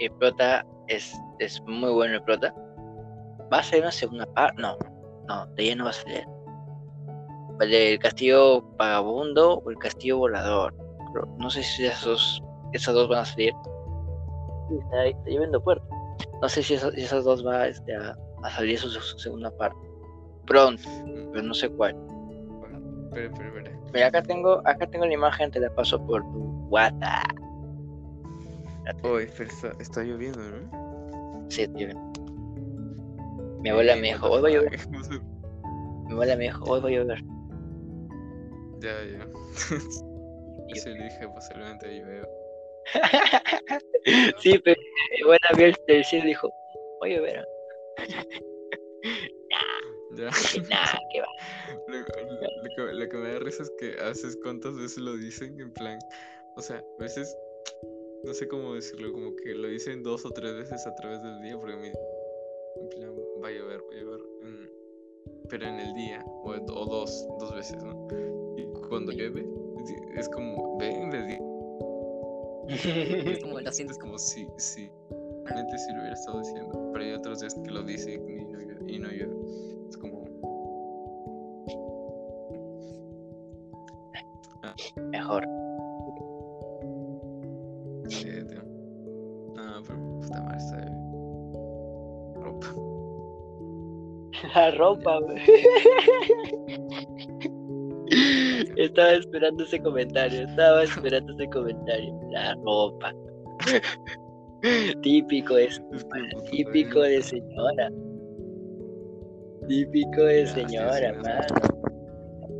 El 0.00 0.10
prota 0.18 0.66
es, 0.88 1.16
es 1.38 1.62
muy 1.66 1.90
bueno 1.92 2.16
el 2.16 2.22
prota. 2.24 2.52
Va 3.50 3.58
a 3.58 3.62
ser 3.62 3.80
una 3.80 3.92
segunda 3.92 4.26
parte, 4.34 4.60
no, 4.60 4.76
no, 5.28 5.46
de 5.54 5.62
ella 5.62 5.76
no 5.76 5.84
va 5.84 5.90
a 5.90 5.94
salir. 5.94 6.24
Vale, 7.58 7.92
el 7.92 7.98
castillo 8.00 8.60
vagabundo 8.76 9.60
o 9.64 9.70
el 9.70 9.78
castillo 9.78 10.18
volador. 10.18 10.74
No 11.38 11.48
sé 11.48 11.62
si 11.62 11.86
esos, 11.86 12.42
esos 12.72 12.92
dos 12.94 13.08
van 13.08 13.20
a 13.20 13.24
salir. 13.24 13.54
Está, 14.70 15.06
está 15.06 15.30
lloviendo 15.30 15.60
fuerte. 15.62 15.84
No 16.40 16.48
sé 16.48 16.62
si 16.62 16.74
esos 16.74 17.24
dos 17.24 17.42
van 17.42 17.68
este, 17.68 17.94
a, 17.96 18.16
a 18.42 18.50
salir 18.50 18.78
su, 18.78 18.88
su 18.90 19.18
segunda 19.18 19.50
parte. 19.56 19.78
Pronto, 20.46 20.82
pero 21.32 21.42
no 21.42 21.54
sé 21.54 21.68
cuál. 21.70 21.96
Espera, 23.06 23.26
espera, 23.26 23.48
espera. 23.48 23.70
Mira, 23.92 24.06
acá 24.08 24.22
tengo, 24.22 24.60
acá 24.66 24.86
tengo 24.86 25.06
la 25.06 25.14
imagen, 25.14 25.50
te 25.50 25.60
la 25.60 25.70
paso 25.74 26.04
por 26.04 26.22
tu 26.22 26.66
WhatsApp. 26.68 27.24
Oh, 29.02 29.18
está, 29.18 29.44
está 29.80 30.02
lloviendo, 30.02 30.40
¿no? 30.40 31.46
Sí, 31.48 31.66
tío. 31.68 31.88
Mi 33.60 33.70
abuela 33.70 33.94
Eh, 33.94 34.00
me 34.00 34.08
dijo, 34.08 34.28
hoy 34.28 34.42
va 34.42 34.48
a 34.48 34.52
llover. 34.52 34.78
Mi 36.06 36.12
abuela 36.12 36.36
me 36.36 36.44
dijo, 36.44 36.64
hoy 36.66 36.80
va 36.80 36.88
a 36.88 36.92
llover. 36.92 37.24
Ya, 38.80 38.92
ya. 39.04 39.24
Yo, 39.24 40.74
Sí, 40.74 40.88
le 40.90 41.04
dije, 41.04 41.28
posiblemente 41.34 41.86
veo. 42.04 42.26
sí, 44.40 44.58
pero 44.64 44.80
mi 45.12 45.22
abuela 45.22 45.48
vio 45.56 45.66
el, 45.66 45.76
el 45.88 46.04
cielo 46.04 46.26
dijo, 46.26 46.50
voy 47.00 47.14
a 47.14 47.16
llover. 47.16 47.44
Ya. 50.16 50.28
Dije, 50.30 50.60
nah, 50.70 50.98
que 51.12 51.20
va. 51.20 51.26
Lo, 51.88 51.98
lo- 51.98 52.92
lo 52.92 53.00
que, 53.00 53.08
que 53.08 53.16
me 53.16 53.32
da 53.32 53.38
risa 53.40 53.62
es 53.62 53.72
que 53.78 53.96
a 54.00 54.08
veces 54.08 54.38
cuántas 54.42 54.76
veces 54.76 54.98
lo 54.98 55.16
dicen 55.16 55.58
en 55.60 55.72
plan, 55.72 55.98
o 56.56 56.62
sea, 56.62 56.76
a 56.78 57.02
veces, 57.02 57.34
no 58.24 58.32
sé 58.32 58.46
cómo 58.48 58.74
decirlo, 58.74 59.12
como 59.12 59.34
que 59.36 59.54
lo 59.54 59.68
dicen 59.68 60.02
dos 60.02 60.24
o 60.24 60.30
tres 60.30 60.54
veces 60.54 60.86
a 60.86 60.94
través 60.94 61.22
del 61.22 61.40
día, 61.42 61.56
porque 61.58 61.76
me, 61.76 61.88
en 61.88 62.88
plan, 62.90 63.14
va 63.42 63.48
a 63.48 63.52
llover, 63.52 63.80
va 63.80 63.96
a 63.96 64.00
llover, 64.00 64.20
mm, 64.42 64.68
pero 65.48 65.66
en 65.66 65.80
el 65.80 65.94
día, 65.94 66.22
o, 66.26 66.50
o 66.50 66.86
dos, 66.86 67.26
dos 67.40 67.54
veces, 67.54 67.82
¿no? 67.82 68.06
Y 68.56 68.64
cuando 68.88 69.12
llueve, 69.12 69.40
es- 69.84 70.18
es 70.20 70.28
como, 70.28 70.78
ven, 70.78 71.10
les 71.10 71.26
digo, 71.26 71.53
Es 72.68 73.42
como 73.42 73.60
lo 73.60 73.72
siento. 73.72 73.92
es 73.92 73.98
como 73.98 74.18
si, 74.18 74.46
si, 74.56 74.90
realmente 75.44 75.78
si 75.78 75.92
lo 75.92 76.00
hubiera 76.00 76.14
estado 76.14 76.40
diciendo, 76.40 76.90
pero 76.92 77.04
hay 77.04 77.12
otros 77.12 77.40
días 77.40 77.54
que 77.54 77.70
lo 77.70 77.82
dicen 77.82 78.22
y 78.88 78.98
no 78.98 79.12
y 79.12 79.26
no 79.26 79.34
es 79.88 79.96
como... 79.96 80.24
Mejor. 85.10 85.44
Sí, 88.08 88.30
tío. 88.48 88.62
No, 89.54 89.82
pero 89.86 89.98
puta 90.20 90.42
madre 90.42 90.58
está 90.58 90.76
de 90.76 90.90
ropa. 92.40 92.66
La 94.54 94.70
ropa, 94.78 95.20
güey. 95.20 95.40
Estaba 98.84 99.12
esperando 99.12 99.64
ese 99.64 99.80
comentario, 99.80 100.46
estaba 100.46 100.82
esperando 100.84 101.32
ese 101.34 101.48
comentario. 101.48 102.14
La 102.32 102.54
ropa. 102.64 103.14
Típico 105.02 105.56
es, 105.56 105.80
típico 106.50 107.00
de 107.00 107.22
señora. 107.22 107.90
Típico 109.68 110.22
de 110.22 110.46
señora, 110.46 111.12
mano. 111.14 111.46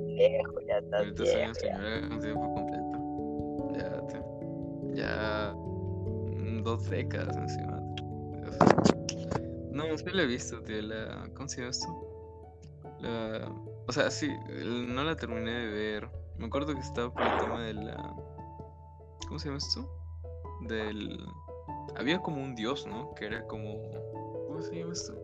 Viejo, 0.06 0.60
ya 0.66 0.78
estás 0.78 1.00
Ahorita 1.00 1.26
soy 1.26 1.34
viejo. 1.34 1.44
una 1.44 1.54
señora 1.54 2.08
con 2.08 2.20
tiempo 2.20 2.54
completo. 2.54 3.74
Ya, 3.76 4.06
tío. 4.06 4.94
Ya. 4.94 5.54
Dos 6.62 6.88
décadas 6.88 7.36
encima. 7.36 7.80
No, 9.72 9.98
sí 9.98 10.04
la 10.12 10.22
he 10.22 10.26
visto, 10.26 10.60
tío. 10.62 10.80
La... 10.82 11.28
¿Cómo 11.34 11.48
se 11.48 11.58
llama 11.58 11.70
esto? 11.70 11.88
La... 13.00 13.52
O 13.86 13.92
sea, 13.92 14.10
sí, 14.10 14.30
no 14.48 15.04
la 15.04 15.16
terminé 15.16 15.50
de 15.50 15.68
ver. 15.68 16.08
Me 16.36 16.46
acuerdo 16.46 16.74
que 16.74 16.80
estaba 16.80 17.12
por 17.12 17.22
el 17.22 17.38
tema 17.38 17.62
de 17.62 17.74
la. 17.74 18.14
¿Cómo 19.26 19.38
se 19.38 19.46
llama 19.46 19.58
esto? 19.58 19.88
Del. 20.62 21.24
Había 21.96 22.18
como 22.18 22.42
un 22.42 22.54
dios, 22.54 22.86
¿no? 22.86 23.14
Que 23.14 23.26
era 23.26 23.46
como. 23.46 23.82
¿Cómo 24.48 24.62
se 24.62 24.74
llama 24.74 24.92
esto? 24.92 25.14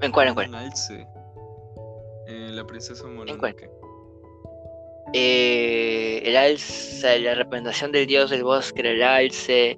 ¿En 0.00 0.12
cuál, 0.12 0.28
en 0.28 0.34
cuál? 0.34 0.54
Alce. 0.54 1.06
Eh, 2.26 2.50
la 2.52 2.66
princesa 2.66 3.02
cuál? 3.02 3.16
Mononoke. 3.16 3.70
Eh, 5.12 6.20
el 6.24 6.36
alce, 6.36 7.20
la 7.20 7.34
representación 7.34 7.92
del 7.92 8.06
dios 8.06 8.30
del 8.30 8.42
bosque 8.42 8.80
era 8.80 8.90
el 8.90 9.02
alce, 9.02 9.76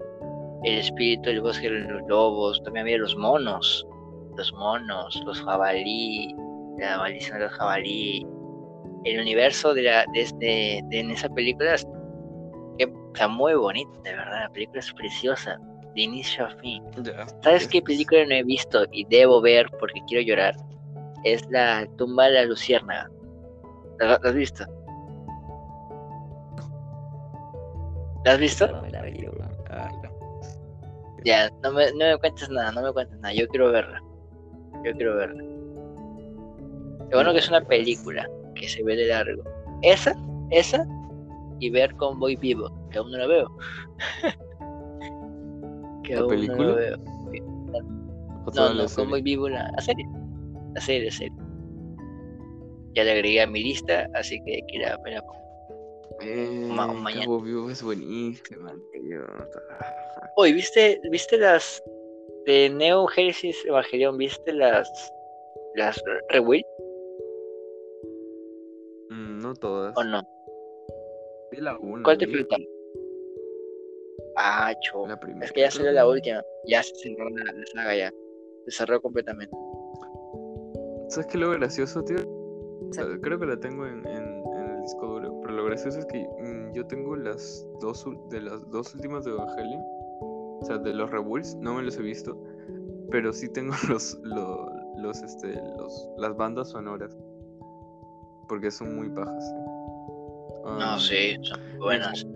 el 0.64 0.78
espíritu 0.78 1.28
del 1.28 1.42
bosque 1.42 1.66
eran 1.66 1.92
los 1.92 2.08
lobos, 2.08 2.62
también 2.64 2.84
había 2.84 2.98
los 2.98 3.14
monos, 3.14 3.86
los 4.36 4.52
monos, 4.54 5.22
los 5.26 5.40
jabalí, 5.42 6.34
la 6.78 6.98
maldición 6.98 7.38
de 7.38 7.44
los 7.44 7.52
jabalí. 7.54 8.26
El 9.04 9.20
universo 9.20 9.74
de, 9.74 9.82
la, 9.82 10.04
de, 10.12 10.20
este, 10.22 10.80
de 10.88 11.00
en 11.00 11.10
esa 11.10 11.28
película 11.30 11.74
es- 11.74 11.86
que, 12.78 12.84
o 12.86 13.12
sea, 13.14 13.28
muy 13.28 13.54
bonito, 13.54 13.90
de 14.02 14.14
verdad, 14.14 14.42
la 14.44 14.50
película 14.50 14.80
es 14.80 14.92
preciosa, 14.92 15.58
de 15.94 16.02
inicio 16.02 16.46
a 16.46 16.50
fin. 16.56 16.84
¿Sabes 17.42 17.66
qué 17.68 17.80
película 17.82 18.24
no 18.26 18.34
he 18.34 18.42
visto 18.44 18.84
y 18.92 19.04
debo 19.06 19.40
ver 19.40 19.66
porque 19.78 20.00
quiero 20.06 20.24
llorar? 20.26 20.54
Es 21.24 21.44
la 21.50 21.86
tumba 21.96 22.26
de 22.26 22.32
la 22.34 22.44
luciérnaga. 22.44 23.08
¿La, 23.98 24.06
la 24.08 24.14
has 24.22 24.34
visto? 24.34 24.64
¿La 28.24 28.32
has 28.32 28.38
visto? 28.38 28.66
No, 28.66 28.86
la 28.88 29.00
película. 29.02 29.48
Ah, 29.70 29.88
no. 30.02 30.10
Ya, 31.24 31.50
no 31.62 31.72
me, 31.72 31.90
no 31.92 31.98
me 32.06 32.18
cuentes 32.18 32.48
nada, 32.50 32.70
no 32.72 32.82
me 32.82 32.92
cuentes 32.92 33.18
nada. 33.18 33.34
Yo 33.34 33.48
quiero 33.48 33.72
verla. 33.72 34.00
Yo 34.84 34.92
quiero 34.92 35.16
verla. 35.16 35.42
Lo 37.10 37.18
bueno 37.18 37.32
que 37.32 37.38
es 37.38 37.48
una 37.48 37.60
película 37.64 38.28
que 38.54 38.68
se 38.68 38.82
ve 38.84 38.96
de 38.96 39.06
largo. 39.06 39.42
Esa, 39.82 40.14
esa 40.50 40.86
y 41.60 41.70
ver 41.70 41.94
Convoy 41.96 42.36
Vivo, 42.36 42.70
que 42.90 42.98
aún 42.98 43.10
no 43.10 43.18
la 43.18 43.26
veo. 43.26 43.48
que 46.04 46.14
¿La 46.14 46.20
aún 46.20 46.28
no 46.28 46.28
película? 46.28 46.68
la 46.68 46.74
veo. 46.74 46.96
O 48.46 48.50
toda 48.50 48.68
No, 48.70 48.74
la 48.74 48.82
no. 48.84 48.88
Convoy 48.94 49.22
Vivo, 49.22 49.48
la, 49.48 49.70
la 49.74 49.80
serie. 49.82 50.04
La 50.74 50.80
serie, 50.80 51.04
la 51.06 51.10
serie. 51.12 51.32
Ya 52.94 53.04
la 53.04 53.12
agregué 53.12 53.42
a 53.42 53.46
mi 53.46 53.62
lista, 53.62 54.08
así 54.14 54.40
que 54.44 54.60
quiera 54.68 54.96
verla. 55.04 55.22
Eh, 56.20 56.66
ma- 56.68 56.86
mañana. 56.92 57.24
Cabo 57.24 57.40
Vivo 57.40 57.70
es 57.70 57.82
buenísima, 57.82 58.72
tío. 58.92 59.20
Oye, 60.36 60.52
¿viste, 60.52 61.00
¿viste 61.10 61.38
las 61.38 61.82
de 62.46 62.70
Neo 62.70 63.06
Genesis 63.06 63.56
Evangelion? 63.66 64.16
¿Viste 64.18 64.52
las 64.52 64.90
las 65.74 66.02
Rewill 66.30 66.64
no 66.77 66.77
todas. 69.58 69.96
o 69.96 70.04
no? 70.04 70.22
Vi 71.50 71.58
la 71.60 71.76
una, 71.78 72.02
¿Cuál 72.02 72.18
te 72.18 72.26
vi 72.26 72.34
falta? 72.36 72.56
Ah, 74.36 74.72
cho. 74.82 75.06
La 75.06 75.18
primera. 75.18 75.44
Es 75.46 75.52
que 75.52 75.60
ya 75.62 75.70
salió 75.70 75.92
la 75.92 76.06
última. 76.06 76.42
Ya 76.66 76.82
se 76.82 76.94
cerró 76.96 77.28
la, 77.30 77.44
la 77.52 77.66
saga 77.74 77.96
ya. 77.96 78.10
Se 78.66 78.70
cerró 78.78 79.00
completamente. 79.00 79.54
¿Sabes 81.08 81.26
qué 81.26 81.38
es 81.38 81.40
lo 81.40 81.50
gracioso, 81.52 82.02
tío? 82.04 82.18
O 82.88 82.92
sea, 82.92 83.04
Sí. 83.04 83.10
creo 83.22 83.38
que 83.38 83.46
la 83.46 83.58
tengo 83.58 83.86
en, 83.86 84.06
en, 84.06 84.42
en 84.46 84.70
el 84.76 84.82
disco 84.82 85.06
duro. 85.06 85.40
Pero 85.42 85.54
lo 85.54 85.64
gracioso 85.64 85.98
es 85.98 86.06
que 86.06 86.18
mm, 86.40 86.72
yo 86.74 86.86
tengo 86.86 87.16
las 87.16 87.66
dos 87.80 88.04
de 88.30 88.40
las 88.42 88.70
dos 88.70 88.94
últimas 88.94 89.24
de 89.24 89.32
Evangelion. 89.32 89.82
O 90.60 90.64
sea, 90.64 90.78
de 90.78 90.92
los 90.92 91.10
Rebulls, 91.10 91.54
no 91.56 91.74
me 91.74 91.82
los 91.82 91.96
he 91.98 92.02
visto. 92.02 92.36
Pero 93.10 93.32
sí 93.32 93.48
tengo 93.48 93.72
los, 93.88 94.18
los, 94.22 94.70
los, 94.98 95.22
este, 95.22 95.54
los, 95.78 96.10
las 96.18 96.36
bandas 96.36 96.68
sonoras. 96.70 97.16
Porque 98.48 98.70
son 98.70 98.96
muy 98.96 99.08
bajas. 99.08 99.54
No, 100.64 100.80
Ah, 100.80 100.98
sí, 100.98 101.36
son 101.42 101.60
muy 101.70 101.78
buenas. 101.78 102.26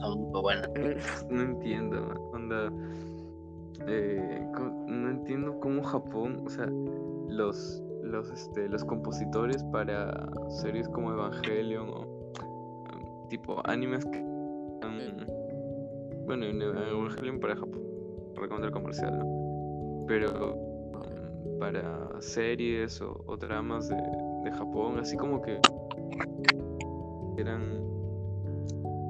Son 0.00 0.20
muy 0.30 0.40
buenas. 0.42 0.68
No 1.30 1.42
entiendo, 1.42 2.00
man, 2.02 2.18
onda. 2.32 2.72
eh, 3.88 4.46
no 4.88 5.10
entiendo 5.10 5.58
cómo 5.60 5.82
Japón, 5.82 6.42
o 6.46 6.50
sea, 6.50 6.66
los, 7.28 7.82
los, 8.02 8.30
este, 8.30 8.68
los 8.68 8.84
compositores 8.84 9.62
para 9.64 10.28
series 10.48 10.88
como 10.88 11.12
Evangelion 11.12 11.88
o 11.88 12.00
um, 12.02 13.28
tipo 13.28 13.60
animes 13.68 14.04
que. 14.06 14.18
um, 14.20 16.26
bueno, 16.26 16.46
en 16.46 16.62
Evangelion 16.62 17.40
para 17.40 17.56
Japón, 17.56 17.82
recontra 18.36 18.70
comercial, 18.70 19.18
¿no? 19.18 20.04
Pero 20.06 20.54
um, 20.54 20.75
para 21.58 22.20
series 22.20 23.00
o, 23.00 23.22
o 23.26 23.36
dramas 23.36 23.88
de, 23.88 23.96
de 23.96 24.50
Japón, 24.52 24.98
así 24.98 25.16
como 25.16 25.40
que 25.42 25.60
eran 27.38 27.80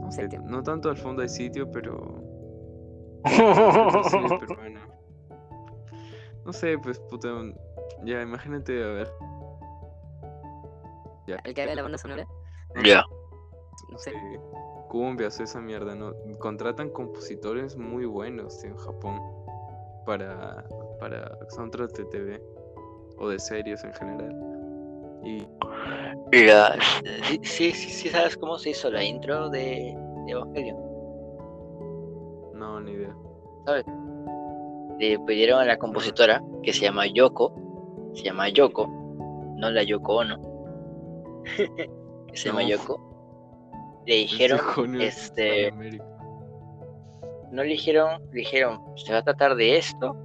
No 0.03 0.11
sé, 0.11 0.28
no 0.45 0.62
tanto 0.62 0.89
al 0.91 0.97
fondo 0.97 1.22
hay 1.22 1.28
sitio, 1.28 1.70
pero. 1.70 2.22
pero 3.24 4.05
sí, 4.05 4.18
pero 4.41 4.57
bueno. 4.57 4.80
No 6.45 6.53
sé, 6.53 6.78
pues 6.78 6.99
puta. 7.01 7.28
Ya, 8.05 8.22
imagínate, 8.22 8.84
a 8.84 8.89
ver. 8.89 9.12
Ya. 11.26 11.37
El 11.45 11.55
que 11.55 11.62
haga 11.62 11.74
la 11.74 11.82
banda 11.82 11.99
sonora, 11.99 12.24
Ya. 12.84 13.03
no 13.91 13.99
sé. 13.99 14.12
cumbias, 14.89 15.41
esa 15.41 15.61
mierda, 15.61 15.97
¿no? 15.97 16.12
Contratan 16.39 16.91
compositores 16.91 17.76
muy 17.76 18.05
buenos 18.07 18.61
tío, 18.61 18.70
en 18.70 18.76
Japón 18.76 19.20
para, 20.05 20.64
para 20.99 21.36
soundtracks 21.51 21.94
de 21.94 22.05
TV 22.07 22.42
o 23.18 23.28
de 23.28 23.38
series 23.38 23.82
en 23.84 23.92
general. 23.94 24.34
Y 25.24 25.47
Mira, 26.32 26.76
sí, 27.24 27.40
sí, 27.42 27.72
sí, 27.72 27.90
sí 27.90 28.09
sabes 28.09 28.36
cómo 28.36 28.59
se 28.59 28.70
hizo 28.70 28.90
la 28.90 29.03
intro 29.03 29.49
de, 29.49 29.97
de 30.26 30.32
Evangelion. 30.32 30.76
no, 32.55 32.80
ni 32.80 32.92
idea. 32.92 33.16
Le 34.99 35.18
pidieron 35.20 35.61
a 35.61 35.64
la 35.64 35.76
compositora, 35.76 36.42
que 36.62 36.72
se 36.72 36.82
llama 36.82 37.07
Yoko, 37.07 37.53
se 38.14 38.24
llama 38.24 38.49
Yoko, 38.49 38.86
no 39.57 39.70
la 39.70 39.82
Yoko 39.82 40.16
Ono, 40.16 40.38
que 42.26 42.36
se 42.36 42.49
llama 42.49 42.62
No. 42.62 42.68
Yoko. 42.68 44.03
Le 44.07 44.14
dijeron, 44.14 44.61
este, 45.01 45.72
no 47.51 47.62
le 47.62 47.70
dijeron, 47.70 48.22
le 48.30 48.40
dijeron, 48.40 48.80
se 48.97 49.12
va 49.12 49.18
a 49.18 49.22
tratar 49.22 49.55
de 49.57 49.76
esto. 49.76 50.16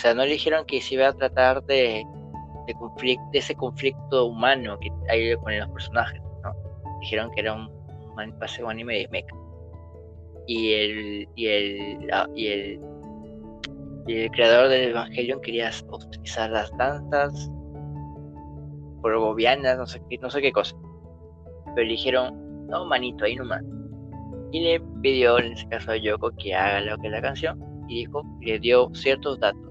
O 0.00 0.02
sea, 0.02 0.14
no 0.14 0.24
le 0.24 0.30
dijeron 0.30 0.64
que 0.64 0.80
se 0.80 0.94
iba 0.94 1.08
a 1.08 1.12
tratar 1.12 1.62
de, 1.64 2.02
de, 2.66 2.74
conflic- 2.74 3.30
de 3.32 3.38
ese 3.38 3.54
conflicto 3.54 4.24
humano 4.24 4.78
que 4.80 4.90
hay 5.10 5.36
con 5.36 5.58
los 5.58 5.68
personajes, 5.68 6.22
¿no? 6.42 6.54
Dijeron 7.02 7.30
que 7.32 7.42
era 7.42 7.52
un, 7.52 7.68
un 7.68 8.70
anime 8.70 8.94
de 8.94 9.08
mecha. 9.08 9.34
Y 10.46 10.72
el, 10.72 11.28
y 11.34 11.46
el, 11.48 12.10
y 12.34 12.46
el, 12.46 12.80
y 14.06 14.14
el 14.22 14.30
creador 14.30 14.68
del 14.70 14.88
Evangelion 14.88 15.38
quería 15.42 15.70
utilizar 15.90 16.48
las 16.48 16.74
danzas 16.78 17.50
progovianas, 19.02 19.76
no 19.76 19.84
sé 19.86 20.00
qué, 20.08 20.16
no 20.16 20.30
sé 20.30 20.40
qué 20.40 20.50
cosa. 20.50 20.74
Pero 21.74 21.86
le 21.86 21.92
dijeron, 21.92 22.68
no, 22.68 22.86
manito, 22.86 23.26
ahí 23.26 23.36
nomás 23.36 23.62
y 24.52 24.60
le 24.60 24.80
pidió 25.02 25.38
en 25.38 25.52
ese 25.52 25.68
caso 25.68 25.92
a 25.92 25.96
Yoko 25.98 26.30
que 26.38 26.54
haga 26.54 26.80
lo 26.80 26.96
que 26.96 27.08
es 27.08 27.12
la 27.12 27.20
canción 27.20 27.62
y 27.86 27.96
dijo 28.06 28.24
le 28.40 28.58
dio 28.58 28.88
ciertos 28.94 29.38
datos 29.38 29.69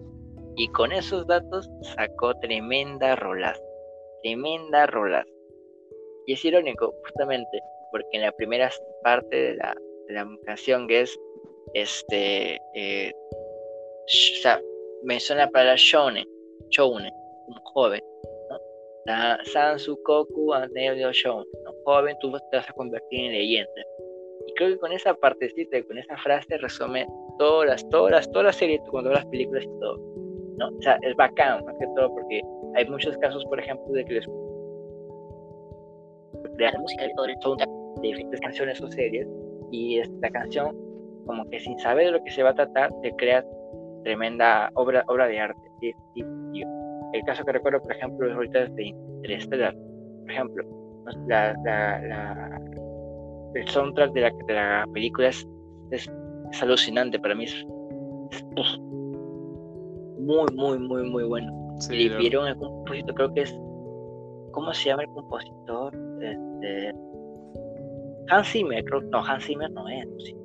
y 0.59 0.67
con 0.73 0.91
esos 0.91 1.25
datos 1.25 1.69
sacó 1.95 2.37
tremenda 2.41 3.15
rolas 3.15 3.59
tremenda 4.21 4.85
rolas 4.87 5.25
y 6.27 6.33
es 6.33 6.43
irónico 6.43 6.93
justamente 7.05 7.61
porque 7.91 8.09
en 8.11 8.21
la 8.23 8.31
primera 8.33 8.69
parte 9.01 9.35
de 9.35 9.55
la, 9.55 9.73
de 10.07 10.13
la 10.13 10.27
canción 10.45 10.85
que 10.87 11.01
es 11.01 11.17
este 11.73 12.59
eh, 12.75 13.13
o 13.15 14.41
sea, 14.41 14.61
menciona 15.03 15.45
la 15.45 15.51
palabra 15.51 15.75
shounen 15.77 16.27
shounen 16.71 17.13
un 17.47 17.55
joven 17.73 18.01
¿no? 18.49 18.59
La 19.05 19.39
Sansu 19.45 19.97
Koku 20.03 20.53
Anebio 20.53 21.13
Shounen 21.13 21.47
un 21.67 21.83
joven 21.85 22.17
tú 22.19 22.33
te 22.51 22.57
vas 22.57 22.69
a 22.69 22.73
convertir 22.73 23.25
en 23.25 23.31
leyenda. 23.31 23.81
Y 24.45 24.53
creo 24.53 24.69
que 24.69 24.77
con 24.79 24.91
esa 24.91 25.13
partecita, 25.13 25.81
con 25.83 25.97
esa 25.97 26.17
frase 26.17 26.57
resume 26.57 27.07
todas 27.37 27.69
las, 27.69 27.89
todas 27.89 28.11
las, 28.11 28.31
todas 28.31 28.45
las 28.45 28.55
series, 28.55 28.81
cuando 28.89 29.11
ves 29.11 29.19
las 29.19 29.27
películas 29.27 29.63
y 29.63 29.79
todo, 29.79 30.18
¿no? 30.59 30.67
O 30.67 30.81
sea, 30.81 30.97
es 31.01 31.15
bacán, 31.15 31.65
más 31.65 31.75
que 31.79 31.87
todo, 31.95 32.13
porque 32.13 32.41
hay 32.75 32.87
muchos 32.87 33.17
casos, 33.17 33.43
por 33.45 33.59
ejemplo, 33.59 33.91
de 33.93 34.05
que 34.05 34.13
les 34.13 34.25
crean 36.55 36.73
la 36.73 36.79
música 36.79 37.05
y 37.05 37.13
todo 37.13 37.25
el 37.25 37.35
de 37.57 38.07
diferentes 38.07 38.39
canciones 38.41 38.81
o 38.81 38.87
series, 38.91 39.27
y 39.71 39.99
es- 39.99 40.09
la 40.21 40.29
canción, 40.29 40.75
como 41.25 41.49
que 41.49 41.59
sin 41.59 41.77
saber 41.79 42.07
de 42.07 42.11
lo 42.13 42.23
que 42.23 42.31
se 42.31 42.43
va 42.43 42.51
a 42.51 42.53
tratar, 42.53 42.91
te 43.01 43.11
crea 43.15 43.43
tremenda 44.03 44.69
obra, 44.75 45.03
obra 45.07 45.27
de 45.27 45.39
arte. 45.39 45.59
Sí. 45.81 45.93
El 47.13 47.23
caso 47.25 47.43
que 47.43 47.53
recuerdo, 47.53 47.81
por 47.81 47.91
ejemplo, 47.91 48.29
es 48.29 48.35
ahorita 48.35 48.65
de 48.67 48.83
Interstellar. 48.83 49.75
Por 50.21 50.31
ejemplo, 50.31 50.63
el 53.55 53.67
soundtrack 53.67 54.11
de 54.13 54.21
la, 54.21 54.31
de 54.47 54.53
la 54.53 54.85
película 54.93 55.29
es, 55.29 55.47
alucinante 56.61 57.19
para 57.19 57.35
mí. 57.35 57.45
Es, 57.45 57.65
muy, 60.29 60.45
muy, 60.55 60.79
muy, 60.79 61.09
muy 61.09 61.23
bueno. 61.23 61.75
Sí, 61.79 61.95
y 61.95 62.09
pidieron 62.09 62.45
al 62.45 62.57
compositor, 62.57 63.15
creo 63.15 63.33
que 63.33 63.41
es. 63.41 63.51
¿Cómo 64.51 64.73
se 64.73 64.89
llama 64.89 65.03
el 65.03 65.09
compositor? 65.09 65.93
Este, 66.21 66.93
Hans 68.29 68.47
Zimmer, 68.51 68.83
creo- 68.85 69.01
no, 69.01 69.19
Hans 69.23 69.45
Zimmer 69.45 69.71
no 69.71 69.87
es. 69.89 70.07
sí. 70.23 70.35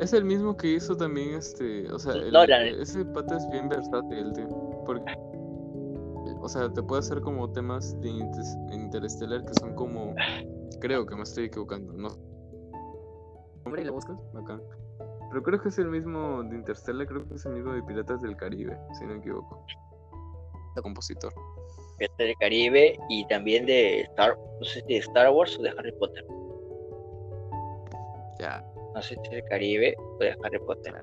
Es 0.00 0.12
el 0.12 0.24
mismo 0.24 0.56
que 0.56 0.74
hizo 0.74 0.96
también 0.96 1.34
este, 1.34 1.90
o 1.92 1.98
sea, 1.98 2.12
el- 2.14 2.32
ese 2.80 3.04
pata 3.04 3.36
es 3.36 3.48
bien 3.50 3.68
versátil, 3.68 4.32
tío, 4.32 4.48
porque, 4.86 5.12
o 6.40 6.48
sea, 6.48 6.72
te 6.72 6.82
puede 6.82 7.00
hacer 7.00 7.20
como 7.20 7.50
temas 7.50 8.00
de 8.00 8.08
Inter- 8.10 8.44
Interstellar 8.72 9.44
que 9.44 9.54
son 9.54 9.74
como, 9.74 10.14
creo 10.80 11.04
que 11.06 11.14
me 11.16 11.22
estoy 11.22 11.44
equivocando, 11.46 11.92
no 11.92 12.08
hombre, 13.64 13.84
lo 13.84 13.92
busco. 13.92 14.20
bacán, 14.32 14.60
pero 15.30 15.42
creo 15.42 15.60
que 15.60 15.68
es 15.68 15.78
el 15.78 15.88
mismo 15.88 16.42
de 16.42 16.56
Interstellar, 16.56 17.06
creo 17.06 17.28
que 17.28 17.34
es 17.34 17.44
el 17.46 17.52
mismo 17.54 17.72
de 17.72 17.82
Piratas 17.82 18.22
del 18.22 18.36
Caribe, 18.36 18.76
si 18.98 19.04
no 19.04 19.14
me 19.14 19.18
equivoco, 19.18 19.64
el 20.76 20.82
compositor. 20.82 21.32
Piratas 21.98 22.18
del 22.18 22.36
Caribe 22.38 22.98
y 23.08 23.26
también 23.26 23.66
de 23.66 24.00
Star, 24.02 24.36
no 24.58 24.64
sé 24.64 24.80
si 24.80 24.86
de 24.94 24.96
Star 24.98 25.30
Wars 25.30 25.58
o 25.58 25.62
de 25.62 25.70
Harry 25.70 25.92
Potter. 25.98 26.24
Ya, 28.40 28.64
No 28.94 29.02
sé 29.02 29.16
si 29.22 29.30
del 29.30 29.44
Caribe 29.44 29.94
o 29.98 30.18
de 30.18 30.30
Harry 30.44 30.58
Potter. 30.60 30.94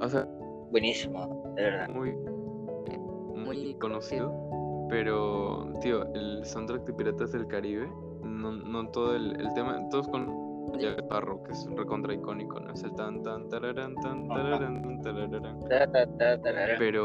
o 0.00 0.08
sea, 0.08 0.26
Buenísimo, 0.70 1.52
de 1.56 1.62
verdad. 1.64 1.88
muy, 1.88 2.12
muy 2.12 3.44
Muy 3.44 3.74
conocido, 3.74 4.32
pero, 4.88 5.72
tío, 5.80 6.04
el 6.14 6.44
soundtrack 6.44 6.84
de 6.84 6.92
Piratas 6.92 7.32
del 7.32 7.46
Caribe, 7.48 7.90
no, 8.22 8.52
no 8.52 8.88
todo 8.90 9.16
el, 9.16 9.38
el 9.40 9.52
tema, 9.54 9.88
todos 9.90 10.06
con 10.08 10.49
Ya 10.78 10.90
el 10.90 10.98
Sparrow, 11.00 11.42
que 11.42 11.52
es 11.52 11.66
un 11.66 11.76
recontra 11.76 12.14
icónico, 12.14 12.60
¿no? 12.60 12.72
Es 12.72 12.82
el 12.82 12.94
tan 12.94 13.22
tan 13.22 13.48
tararán 13.48 13.94
tan 13.96 14.28
tararán 14.28 14.82
tan 15.02 15.04
tararán. 15.04 15.58
Pero 16.78 17.04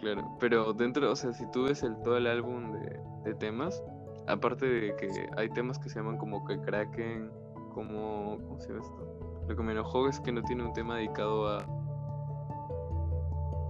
claro, 0.00 0.36
pero 0.38 0.72
dentro, 0.72 1.10
o 1.10 1.16
sea, 1.16 1.32
si 1.32 1.50
tú 1.50 1.64
ves 1.64 1.82
el 1.82 1.96
todo 2.02 2.16
el 2.16 2.26
álbum 2.26 2.72
de, 2.72 3.00
de 3.24 3.34
temas, 3.34 3.82
aparte 4.26 4.66
de 4.66 4.94
que 4.96 5.08
hay 5.36 5.48
temas 5.50 5.78
que 5.78 5.88
se 5.88 5.98
llaman 5.98 6.18
como 6.18 6.44
que 6.44 6.60
Kraken, 6.60 7.30
como 7.74 8.38
¿cómo 8.46 8.60
se 8.60 8.68
llama 8.68 8.80
esto? 8.84 9.44
Lo 9.48 9.56
que 9.56 9.62
me 9.62 9.72
enojó 9.72 10.08
es 10.08 10.20
que 10.20 10.32
no 10.32 10.42
tiene 10.42 10.64
un 10.64 10.72
tema 10.72 10.96
dedicado 10.96 11.48
a 11.48 11.58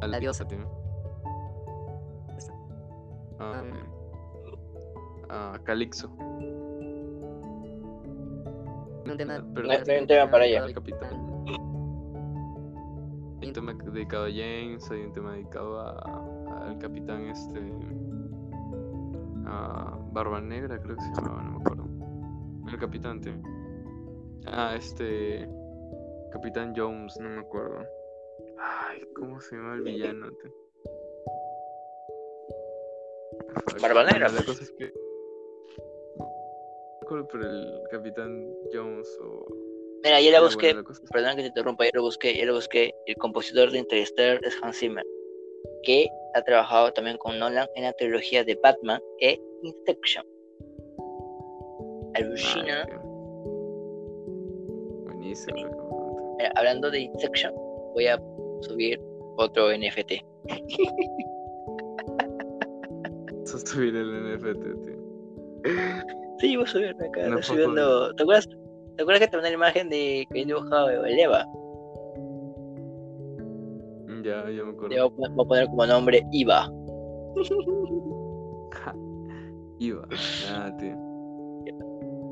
a 0.03 0.07
La 0.07 0.18
diosa. 0.18 0.47
tío. 0.47 0.59
A, 3.39 3.62
Ah. 5.29 5.53
a 5.55 5.59
Calixto. 5.64 6.09
Un 9.11 9.16
tema, 9.16 9.44
Pero 9.54 9.66
No 9.66 9.72
hay- 9.72 9.82
no 9.86 9.92
hay 9.92 9.98
un 10.00 10.07
tema 10.07 10.30
para 10.30 10.44
ella. 10.46 10.64
al 10.64 10.74
capitán. 10.74 11.11
Hay 13.40 13.48
un 13.48 13.52
tema 13.54 13.74
dedicado 13.74 14.24
a 14.24 14.28
James, 14.30 14.90
hay 14.90 15.00
un 15.02 15.12
tema 15.12 15.32
dedicado 15.34 15.78
a, 15.80 16.66
al 16.66 16.78
capitán 16.78 17.26
este 17.26 17.61
a 19.46 19.96
Barba 20.12 20.40
Negra, 20.40 20.80
creo 20.80 20.96
que 20.96 21.02
se 21.02 21.12
llamaba, 21.14 21.42
no 21.42 21.50
me 21.52 21.57
acuerdo. 21.61 21.84
El 22.68 22.78
capitán, 22.78 23.20
tío. 23.20 23.34
Ah, 24.46 24.74
este 24.76 25.48
Capitán 26.32 26.72
Jones, 26.76 27.16
no 27.20 27.28
me 27.28 27.40
acuerdo. 27.40 27.84
Ay, 28.59 29.02
¿cómo 29.14 29.40
se 29.40 29.57
llama 29.57 29.74
el 29.74 29.82
villano? 29.82 30.28
tío? 30.32 30.52
Barba 33.80 34.04
Negra, 34.04 34.28
La 34.28 34.42
cosa 34.44 34.62
es 34.62 34.70
que 34.72 34.86
no 34.86 35.05
acuerdo, 37.07 37.28
pero 37.30 37.48
el 37.48 37.82
Capitán 37.90 38.52
Jones 38.72 39.09
o 39.22 39.46
Mira, 40.04 40.20
ya 40.20 40.30
la 40.30 40.40
busqué, 40.40 40.74
perdón 41.11 41.36
que 41.36 41.42
te 41.42 41.48
interrumpa, 41.48 41.84
ya 41.84 41.90
lo 41.94 42.02
busqué, 42.02 42.36
ya 42.36 42.44
lo 42.44 42.54
busqué. 42.54 42.94
El 43.07 43.16
compositor 43.16 43.70
de 43.72 43.78
Interstellar 43.78 44.40
es 44.44 44.57
Hans 44.62 44.78
Zimmer. 44.78 45.04
que 45.82 46.09
ha 46.34 46.42
trabajado 46.42 46.92
también 46.92 47.16
con 47.18 47.38
Nolan 47.38 47.66
en 47.74 47.84
la 47.84 47.92
trilogía 47.94 48.44
de 48.44 48.57
Batman 48.62 49.00
e 49.20 49.40
Inception. 49.62 50.24
Alucina. 52.14 52.86
Buenísimo. 55.07 56.36
eh, 56.40 56.50
hablando 56.54 56.90
de 56.90 57.00
Inception, 57.00 57.52
voy 57.94 58.07
a 58.07 58.20
subir 58.61 59.00
otro 59.38 59.70
NFT. 59.76 60.12
Subir 63.46 63.96
el 63.96 64.36
NFT, 64.36 64.62
tío. 64.84 64.96
Sí, 66.39 66.57
voy 66.57 66.64
a 66.64 66.68
subir 66.68 66.89
acá, 66.91 67.28
foto 67.30 67.43
subiendo. 67.43 68.14
¿Te 68.14 68.22
acuerdas? 68.22 68.49
¿Te 68.97 69.03
acuerdas 69.03 69.20
que 69.20 69.28
te 69.28 69.37
mandé 69.37 69.51
la 69.51 69.55
imagen 69.57 69.89
de 69.91 70.26
que 70.32 70.43
el 70.43 70.51
Eva? 71.18 71.45
Ya, 74.22 74.49
ya 74.51 74.64
me 74.64 74.70
acuerdo. 74.72 74.89
Le 74.89 75.01
voy 75.01 75.07
a 75.07 75.11
poner- 75.14 75.30
voy 75.32 75.45
a 75.45 75.49
poner 75.49 75.66
como 75.68 75.87
nombre 75.87 76.22
Iva. 76.32 76.70
Iba. 79.78 80.09
Ah, 80.51 80.72
tío. 80.78 80.97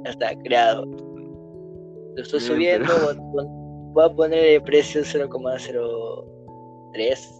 Ya 0.05 0.11
está 0.11 0.35
creado. 0.43 0.85
Lo 0.87 2.23
estoy 2.23 2.41
Bien, 2.41 2.49
subiendo, 2.87 2.95
pero- 3.33 3.47
voy 3.93 4.05
a 4.05 4.09
poner 4.09 4.45
el 4.45 4.63
precio 4.63 5.03
0,03. 5.03 7.31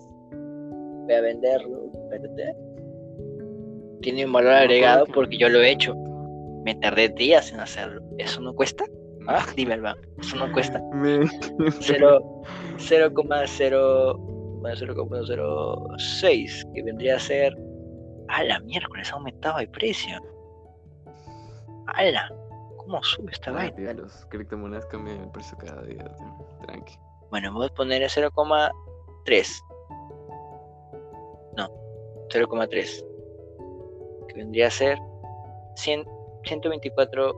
Voy 1.05 1.15
a 1.15 1.21
venderlo. 1.21 1.91
Tiene 4.03 4.27
un 4.27 4.33
valor 4.33 4.53
agregado 4.53 5.07
que- 5.07 5.13
porque 5.15 5.39
yo 5.39 5.49
lo 5.49 5.61
he 5.61 5.71
hecho. 5.73 5.95
Me 6.65 6.75
tardé 6.77 7.09
días 7.11 7.53
en 7.53 7.61
hacerlo. 7.61 8.01
¿Eso 8.19 8.41
no 8.41 8.55
cuesta? 8.55 8.85
Ah, 9.29 9.45
dime, 9.57 9.75
Alba. 9.75 9.97
¿Eso 10.19 10.37
no 10.37 10.51
cuesta? 10.53 10.81
Me... 10.93 11.27
Cero- 11.81 12.43
0,0 12.79 14.31
0,06 14.65 16.73
que 16.75 16.83
vendría 16.83 17.17
a 17.17 17.19
ser 17.19 17.55
a 18.29 18.43
la 18.45 18.59
miércoles 18.61 19.13
ha 19.13 19.17
aumentado 19.17 19.59
el 19.59 19.69
precio 19.69 20.17
¡Hala! 21.89 22.33
¿Cómo 22.79 23.03
sube 23.03 23.31
esta 23.33 23.51
Ah, 23.51 23.55
vaina? 23.55 23.93
los 23.93 24.25
criptomonedas 24.27 24.87
cambian 24.87 25.21
el 25.21 25.29
precio 25.31 25.57
cada 25.59 25.83
día, 25.83 26.03
tío. 26.17 26.59
Tranqui. 26.63 26.95
Bueno, 27.31 27.53
voy 27.53 27.67
a 27.67 27.75
poner 27.75 28.03
el 28.03 28.09
0,3 28.09 29.63
no 31.57 31.69
0,3 32.31 33.05
que 34.29 34.35
vendría 34.35 34.69
a 34.69 34.71
ser 34.71 34.99
100 35.77 36.05
124 36.45 37.35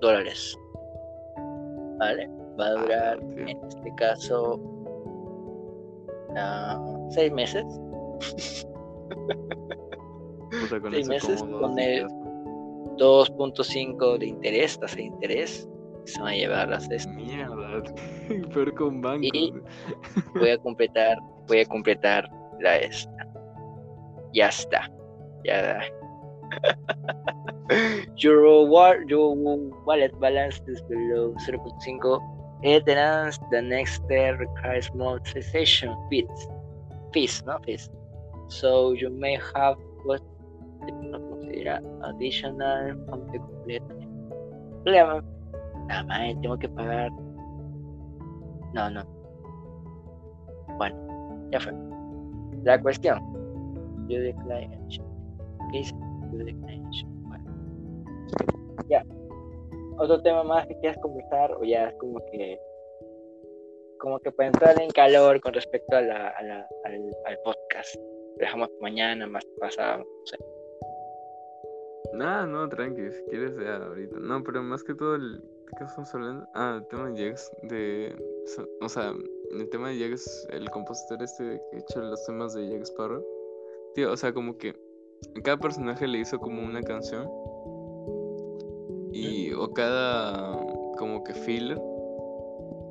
dólares 0.00 0.56
vale 1.98 2.28
va 2.58 2.66
a 2.66 2.68
Ah, 2.68 2.74
durar 2.74 3.18
en 3.48 3.48
este 3.48 3.94
caso 3.96 4.60
6 7.10 7.32
meses 7.32 7.64
Puta, 10.60 10.80
con 10.80 10.92
Seis 10.92 11.08
meses 11.08 11.42
con 11.42 11.78
el- 11.78 12.06
días, 12.06 12.12
pues. 12.12 12.24
2.5 12.98 14.18
de 14.18 14.26
interés, 14.26 14.78
tasa 14.78 14.94
de 14.96 15.02
interés. 15.02 15.68
Se 16.04 16.20
van 16.20 16.30
a 16.32 16.36
llevar 16.36 16.68
las 16.68 16.88
de 16.88 16.98
Mierda, 17.08 17.82
tío. 18.28 18.48
Peor 18.54 18.72
con 18.74 19.00
bancos. 19.02 19.30
Y-. 19.32 19.52
Voy 20.38 20.50
a 20.50 20.58
completar, 20.62 21.18
voy 21.48 21.60
a 21.60 21.64
completar 21.66 22.30
la 22.60 22.76
esta. 22.78 23.10
Ya 24.32 24.48
está. 24.48 24.88
Ya. 25.44 25.80
Your, 28.16 28.66
wa- 28.68 28.96
your 29.06 29.34
wallet 29.84 30.18
balance 30.20 30.60
is 30.66 30.80
below 30.82 31.34
0.5. 31.46 32.20
Maintenance 32.62 33.38
the 33.50 33.60
next 33.60 34.02
step 34.04 34.38
requires 34.38 34.90
monetization 34.94 35.94
fees. 36.10 36.26
Fees, 37.12 37.42
no 37.46 37.58
fees. 37.64 37.88
So 38.48 38.92
you 38.92 39.10
may 39.10 39.38
have 39.54 39.76
what 40.04 40.22
additional 42.04 42.94
fuente 43.06 43.38
completa. 43.38 43.94
Tengo 46.42 46.58
que 46.58 46.68
pagar. 46.68 47.10
No, 48.74 48.90
no. 48.90 49.02
Bueno, 50.78 50.96
ya 51.52 51.60
fue. 51.60 51.72
La 52.64 52.80
cuestión. 52.80 53.20
Yo 54.08 54.20
decline. 54.20 54.70
Ya. 58.88 59.04
Otro 59.98 60.20
tema 60.22 60.42
más 60.42 60.66
que 60.66 60.76
quieras 60.80 60.98
conversar 61.00 61.52
o 61.52 61.64
ya 61.64 61.88
es 61.88 61.94
como 61.96 62.18
que 62.30 62.58
como 63.98 64.18
que 64.20 64.32
para 64.32 64.48
entrar 64.48 64.80
en 64.82 64.90
calor 64.90 65.40
con 65.40 65.54
respecto 65.54 65.96
a 65.96 66.00
la, 66.02 66.28
a 66.28 66.42
la- 66.42 66.68
al, 66.84 67.10
al 67.24 67.38
podcast. 67.44 67.94
Dejamos 68.36 68.68
mañana, 68.80 69.26
más 69.26 69.44
pasado, 69.58 69.98
no 69.98 70.26
sé. 70.26 70.36
No, 72.12 72.68
tranqui, 72.68 73.10
si 73.10 73.22
quieres 73.30 73.56
ya 73.56 73.76
ahorita. 73.76 74.18
No, 74.18 74.42
pero 74.44 74.62
más 74.62 74.84
que 74.84 74.94
todo, 74.94 75.14
el... 75.14 75.40
¿de 75.40 75.72
qué 75.78 75.84
estamos 75.84 76.14
hablando? 76.14 76.46
Ah, 76.54 76.78
el 76.80 76.86
tema 76.88 77.10
de 77.10 77.28
Jax, 77.28 77.52
de... 77.62 78.16
O 78.82 78.88
sea, 78.88 79.14
el 79.52 79.70
tema 79.70 79.88
de 79.88 79.98
Jax, 79.98 80.48
el 80.50 80.68
compositor 80.70 81.22
este 81.22 81.60
que 81.70 81.76
ha 81.76 81.80
hecho 81.80 82.00
los 82.00 82.24
temas 82.26 82.54
de 82.54 82.68
Jack 82.68 82.82
Sparrow. 82.82 83.24
Tío, 83.94 84.12
o 84.12 84.16
sea, 84.16 84.32
como 84.34 84.58
que 84.58 84.74
cada 85.42 85.56
personaje 85.56 86.06
le 86.06 86.18
hizo 86.18 86.38
como 86.38 86.62
una 86.62 86.82
canción. 86.82 87.26
Y, 89.14 89.52
o 89.52 89.72
cada, 89.72 90.58
como 90.98 91.22
que 91.24 91.34
filler. 91.34 91.80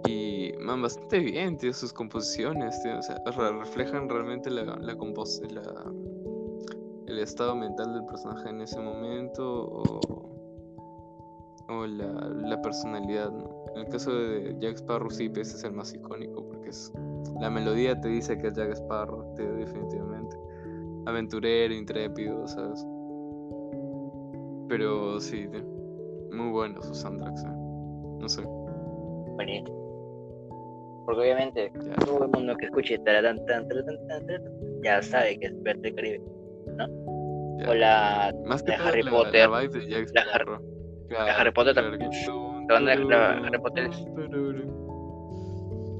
Y, 0.06 0.52
man, 0.60 0.82
bastante 0.82 1.20
bien, 1.20 1.58
tío, 1.58 1.74
sus 1.74 1.94
composiciones, 1.94 2.82
tío. 2.82 2.98
O 2.98 3.02
sea, 3.02 3.18
re- 3.26 3.60
reflejan 3.60 4.10
realmente 4.10 4.50
la, 4.50 4.64
la, 4.64 4.96
compos 4.96 5.42
la 5.52 5.62
el 7.08 7.20
estado 7.20 7.56
mental 7.56 7.94
del 7.94 8.06
personaje 8.06 8.50
en 8.50 8.62
ese 8.62 8.80
momento 8.80 9.66
o, 9.66 10.00
o 11.70 11.86
la, 11.86 12.08
la 12.30 12.62
personalidad, 12.62 13.32
¿no? 13.32 13.66
En 13.76 13.82
el 13.82 13.90
caso 13.90 14.14
de 14.14 14.56
Jack 14.60 14.78
Sparrow 14.78 15.10
sí, 15.10 15.30
pues 15.30 15.54
es 15.54 15.64
el 15.64 15.74
más 15.74 15.94
icónico 15.94 16.46
porque 16.48 16.70
es 16.70 16.92
la 17.40 17.50
melodía 17.50 18.00
te 18.00 18.08
dice 18.08 18.38
que 18.38 18.48
es 18.48 18.54
Jack 18.54 18.72
Sparrow, 18.72 19.34
tío, 19.36 19.54
definitivamente. 19.56 20.38
Aventurero, 21.06 21.74
intrépido, 21.74 22.48
¿sabes? 22.48 22.86
Pero 24.70 25.20
sí, 25.20 25.48
tío, 25.50 25.62
muy 26.34 26.52
buenos 26.52 26.86
sus 26.86 26.98
soundtracks, 27.00 27.44
¿eh? 27.44 27.48
No 28.20 28.30
sé, 28.30 28.42
Bonito. 29.36 29.72
Porque 31.06 31.22
obviamente 31.22 31.72
todo 32.06 32.26
el 32.26 32.32
mundo 32.32 32.56
que 32.56 32.66
escuche 32.66 32.98
taratán, 33.00 33.46
tan, 33.46 33.68
taratán, 33.68 33.98
ya 34.84 35.02
sabe 35.02 35.38
que 35.40 35.48
es 35.48 35.54
Piratas 35.54 35.82
del 35.82 35.96
Caribe. 35.96 36.22
ya. 36.78 37.70
O 37.70 37.74
la, 37.74 38.34
Más 38.46 38.64
que 38.64 38.74
todo 38.74 38.88
Harry 38.88 39.04
la, 39.04 39.12
Potter, 39.12 39.50
la 39.50 39.62
vibe 39.62 39.80
de 39.80 39.88
Jack 39.90 40.10
la 40.14 40.22
Har-. 40.22 40.62
Claro, 41.10 41.32
Harry 41.38 41.52
Potter 41.52 41.74
claro, 41.74 41.92
también. 41.92 42.12
La 42.68 42.74
banda 42.74 42.96
de 42.96 43.04
la 43.04 43.32
Harry 43.46 43.60
Potter 43.60 43.90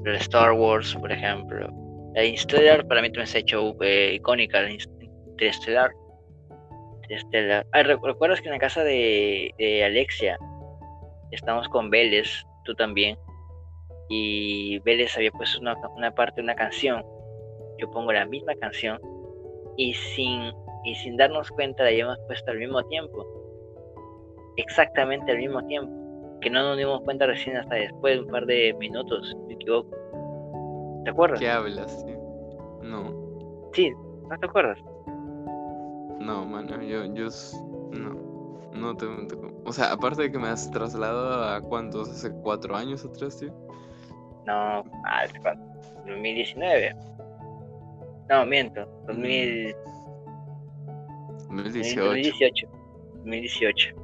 la 0.04 0.18
Star 0.18 0.52
Wars, 0.52 0.94
por 0.96 1.10
ejemplo. 1.12 1.68
La 2.14 2.24
Interstellar 2.24 2.86
para 2.86 3.02
mí 3.02 3.08
también 3.08 3.26
se 3.26 3.38
ha 3.38 3.40
hecho 3.40 3.74
eh, 3.82 4.14
icónica, 4.14 4.62
la 4.62 4.70
Interstellar. 4.70 5.90
Interstellar. 7.14 7.66
Ah, 7.72 7.82
¿recu- 7.82 8.06
¿recuerdas 8.06 8.40
que 8.40 8.48
en 8.48 8.54
la 8.54 8.58
casa 8.58 8.82
de, 8.84 9.54
de 9.58 9.84
Alexia 9.84 10.36
estamos 11.30 11.68
con 11.68 11.90
Vélez, 11.90 12.28
tú 12.64 12.74
también? 12.74 13.18
Y 14.08 14.78
Vélez 14.80 15.16
había 15.16 15.30
puesto 15.32 15.60
una, 15.60 15.74
una 15.96 16.10
parte 16.14 16.36
de 16.36 16.42
una 16.42 16.54
canción. 16.54 17.04
Yo 17.78 17.90
pongo 17.90 18.12
la 18.12 18.26
misma 18.26 18.54
canción 18.56 18.98
y 19.76 19.94
sin, 19.94 20.52
y 20.84 20.94
sin 20.96 21.16
darnos 21.16 21.50
cuenta 21.50 21.82
la 21.84 21.88
habíamos 21.90 22.18
puesto 22.26 22.50
al 22.50 22.58
mismo 22.58 22.82
tiempo. 22.84 23.26
Exactamente 24.56 25.32
al 25.32 25.38
mismo 25.38 25.64
tiempo. 25.66 25.92
Que 26.40 26.50
no 26.50 26.62
nos 26.62 26.76
dimos 26.76 27.00
cuenta 27.02 27.26
recién 27.26 27.56
hasta 27.56 27.74
después 27.76 28.14
de 28.16 28.20
un 28.20 28.28
par 28.30 28.46
de 28.46 28.74
minutos, 28.78 29.28
si 29.30 29.36
me 29.46 29.54
equivoco. 29.54 29.90
¿Te 31.04 31.10
acuerdas? 31.10 31.40
¿Qué 31.40 31.48
hablas? 31.50 32.04
No. 32.82 33.12
Sí, 33.72 33.90
¿no 34.28 34.38
te 34.38 34.46
acuerdas? 34.46 34.78
No, 36.20 36.44
mano, 36.46 36.80
yo, 36.82 37.04
yo, 37.06 37.28
no, 37.90 38.68
no 38.72 38.96
te, 38.96 39.06
te- 39.26 39.36
o 39.64 39.72
sea, 39.72 39.92
aparte 39.92 40.22
de 40.22 40.32
que 40.32 40.38
me 40.38 40.48
has 40.48 40.70
trasladado 40.70 41.44
a 41.54 41.60
cuántos, 41.60 42.08
hace 42.10 42.30
cuatro 42.42 42.76
años 42.76 43.04
atrás, 43.04 43.38
tío. 43.38 43.52
No, 44.46 44.52
ah, 45.04 45.20
¿hace 45.22 45.38
cuánto? 45.40 45.64
2019. 46.06 46.94
No, 48.28 48.46
miento, 48.46 48.86
2000, 49.06 49.74
2018, 51.48 52.04
2018. 52.04 52.66
2018. 53.18 53.94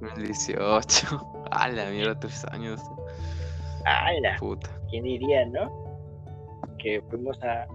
2018, 0.00 1.46
a 1.50 1.68
la 1.68 1.90
mierda, 1.90 2.18
tres 2.18 2.44
años, 2.46 2.82
tío. 2.82 3.06
¡Hala! 3.86 4.36
puta. 4.38 4.68
¿Quién 4.90 5.04
diría, 5.04 5.46
no? 5.46 5.70
Que 6.78 7.00
fuimos 7.08 7.40
a, 7.42 7.66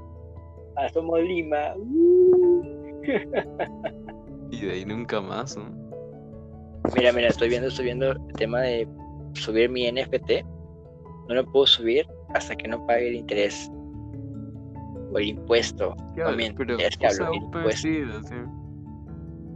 a 0.76 0.90
Somolima. 0.90 1.74
¡uh! 1.78 2.81
Y 4.52 4.66
de 4.66 4.72
ahí 4.72 4.86
nunca 4.86 5.22
más, 5.22 5.56
¿no? 5.58 5.66
Mira, 6.96 7.14
mira, 7.14 7.30
estoy 7.30 7.50
viendo, 7.50 7.68
estoy 7.70 7.86
viendo 7.86 8.12
el 8.12 8.34
tema 8.38 8.62
de 8.62 8.88
subir 9.34 9.70
mi 9.70 9.90
NFT. 9.92 10.44
No 11.30 11.36
lo 11.36 11.46
puedo 11.52 11.66
subir 11.66 12.06
hasta 12.34 12.56
que 12.56 12.68
no 12.68 12.86
pague 12.86 13.10
el 13.10 13.16
interés. 13.16 13.70
o 15.14 15.18
el 15.18 15.28
impuesto. 15.30 15.96
Miento, 16.36 16.58
Pero, 16.58 16.78
es 16.80 16.98
que 16.98 17.08
hablo, 17.08 17.28
el 17.30 17.36
impuesto. 17.36 17.82
Sí. 17.82 18.02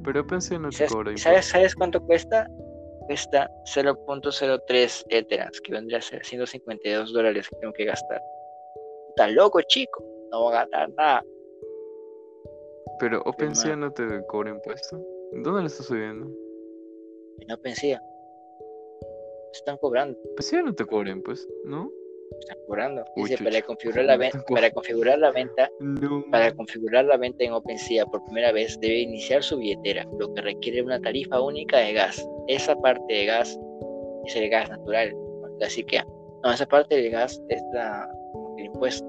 Pero 0.03 0.21
OpenSea 0.21 0.59
no 0.59 0.69
te 0.69 0.75
¿Sabes, 0.77 0.93
cobra 0.93 1.17
¿sabes, 1.17 1.45
sabes 1.45 1.75
cuánto 1.75 2.01
cuesta? 2.01 2.47
Cuesta 3.07 3.49
0.03 3.75 5.05
Ethereum, 5.09 5.49
que 5.63 5.71
vendría 5.71 5.97
a 5.97 6.01
ser 6.01 6.23
152 6.23 7.11
dólares 7.13 7.49
que 7.49 7.55
tengo 7.57 7.73
que 7.73 7.85
gastar. 7.85 8.21
Está 9.09 9.27
loco, 9.29 9.61
chico. 9.63 10.03
No 10.31 10.41
voy 10.41 10.53
a 10.53 10.59
gastar 10.61 10.89
nada. 10.97 11.23
Pero 12.99 13.21
OpenSea 13.25 13.75
no 13.75 13.91
te 13.91 14.03
cobra 14.27 14.51
impuestos. 14.51 14.99
¿Dónde 15.33 15.61
lo 15.61 15.67
estás 15.67 15.85
subiendo? 15.87 16.29
Y 17.39 17.45
no 17.45 17.57
pensé. 17.57 17.99
Están 19.53 19.77
cobrando, 19.77 20.17
OpenSea 20.33 20.61
no 20.63 20.73
te 20.73 20.85
cobra 20.85 21.11
impuestos, 21.11 21.53
¿no? 21.65 21.89
están 22.39 22.57
cobrando. 22.67 23.05
Uy, 23.15 23.29
Dice, 23.29 23.43
para 23.43 23.61
configurar 23.61 24.05
la 24.05 24.17
venta, 24.17 24.43
para 24.49 24.71
configurar 24.71 25.19
la 25.19 25.31
venta, 25.31 25.69
No. 25.79 26.23
para 26.31 26.53
configurar 26.53 27.05
la 27.05 27.17
venta 27.17 27.43
en 27.43 27.53
OpenSea 27.53 28.05
por 28.07 28.23
primera 28.25 28.51
vez 28.51 28.77
debe 28.79 28.99
iniciar 28.99 29.43
su 29.43 29.57
billetera, 29.57 30.05
lo 30.19 30.33
que 30.33 30.41
requiere 30.41 30.81
una 30.81 30.99
tarifa 30.99 31.39
única 31.41 31.77
de 31.77 31.93
gas. 31.93 32.27
Esa 32.47 32.75
parte 32.75 33.13
de 33.13 33.25
gas 33.25 33.57
es 34.25 34.35
el 34.35 34.49
gas 34.49 34.69
natural, 34.69 35.15
así 35.61 35.83
que 35.83 36.01
no, 36.43 36.51
esa 36.51 36.65
parte 36.65 36.95
del 36.95 37.11
gas 37.11 37.41
es 37.49 37.61
la, 37.73 38.09
el 38.57 38.65
impuesto 38.65 39.07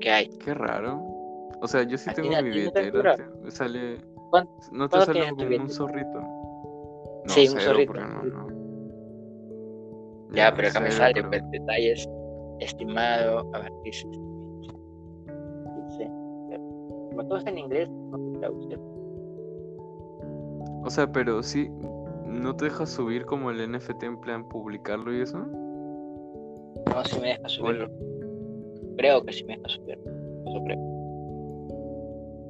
que 0.00 0.10
hay. 0.10 0.28
Qué 0.44 0.54
raro. 0.54 1.02
O 1.60 1.66
sea, 1.66 1.82
yo 1.82 1.98
sí 1.98 2.08
¿A 2.10 2.14
ti 2.14 2.22
tengo 2.22 2.34
no- 2.36 2.42
mi 2.42 2.48
no 2.50 2.54
billetera. 2.54 3.16
te- 3.16 3.50
sale. 3.50 3.98
¿Cuán- 4.30 4.48
¿No 4.72 4.88
te 4.88 5.00
sale 5.00 5.28
como 5.30 5.42
un 5.62 5.70
zorrito? 5.70 6.20
No, 6.20 7.28
Sí, 7.34 7.48
un 7.48 7.54
cero, 7.58 7.72
zorrito, 7.72 7.94
no, 7.94 8.22
no. 8.22 8.48
Ya, 10.34 10.52
pero 10.54 10.68
acá 10.68 10.80
me 10.80 10.90
sale 10.90 11.14
pero- 11.14 11.28
pues, 11.30 11.42
detalles 11.50 12.08
estimado. 12.60 13.50
A 13.54 13.58
ver, 13.60 13.72
dice. 13.84 14.06
Dice. 15.88 16.04
Como 17.10 17.26
todo 17.26 17.38
está 17.38 17.50
en 17.50 17.58
inglés, 17.58 17.88
no 17.90 18.18
se 18.18 18.38
traduce. 18.38 18.76
O 20.84 20.90
sea, 20.90 21.10
pero 21.10 21.42
sí. 21.42 21.70
¿No 22.26 22.54
te 22.54 22.66
deja 22.66 22.84
subir 22.84 23.24
como 23.24 23.50
el 23.50 23.58
NFT 23.72 24.02
en 24.04 24.20
plan 24.20 24.46
publicarlo 24.48 25.14
y 25.14 25.22
eso? 25.22 25.38
No, 25.38 27.04
si 27.04 27.18
me 27.20 27.28
deja 27.28 27.48
subirlo. 27.48 27.88
Creo 28.98 29.22
que 29.24 29.32
sí 29.32 29.44
me 29.44 29.56
deja 29.56 29.68
subirlo. 29.70 30.04
Eso 30.46 30.62
creo. 30.64 30.78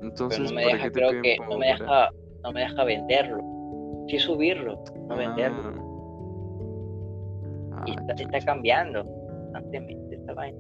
Entonces, 0.03 0.39
Pero 0.39 0.51
no 0.51 0.57
me 0.57 0.63
¿para 0.65 0.77
deja, 0.77 0.91
creo 0.91 1.23
que 1.23 1.37
no 1.49 1.59
me 1.59 1.67
deja, 1.67 2.11
no 2.43 2.53
me 2.53 2.61
deja 2.61 2.85
venderlo. 2.85 3.39
Sí 4.09 4.19
subirlo, 4.19 4.83
no 5.09 5.17
venderlo. 5.17 5.73
Ah. 7.73 7.85
Y 7.87 7.91
está, 7.91 8.13
Ah, 8.13 8.17
está 8.19 8.41
cambiando 8.41 9.05
constantemente 9.05 10.17
esta 10.17 10.35
vaina. 10.35 10.59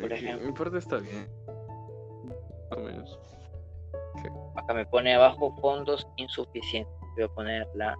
Por 0.00 0.12
ejemplo. 0.12 0.46
Mi 0.46 0.52
parte 0.52 0.78
está 0.78 0.98
bien. 0.98 1.28
O 2.70 2.80
menos. 2.80 3.18
Acá 4.56 4.74
me 4.74 4.86
pone 4.86 5.14
abajo 5.14 5.54
fondos 5.60 6.06
insuficientes. 6.16 6.92
Voy 7.14 7.24
a 7.24 7.28
poner 7.28 7.68
la. 7.74 7.96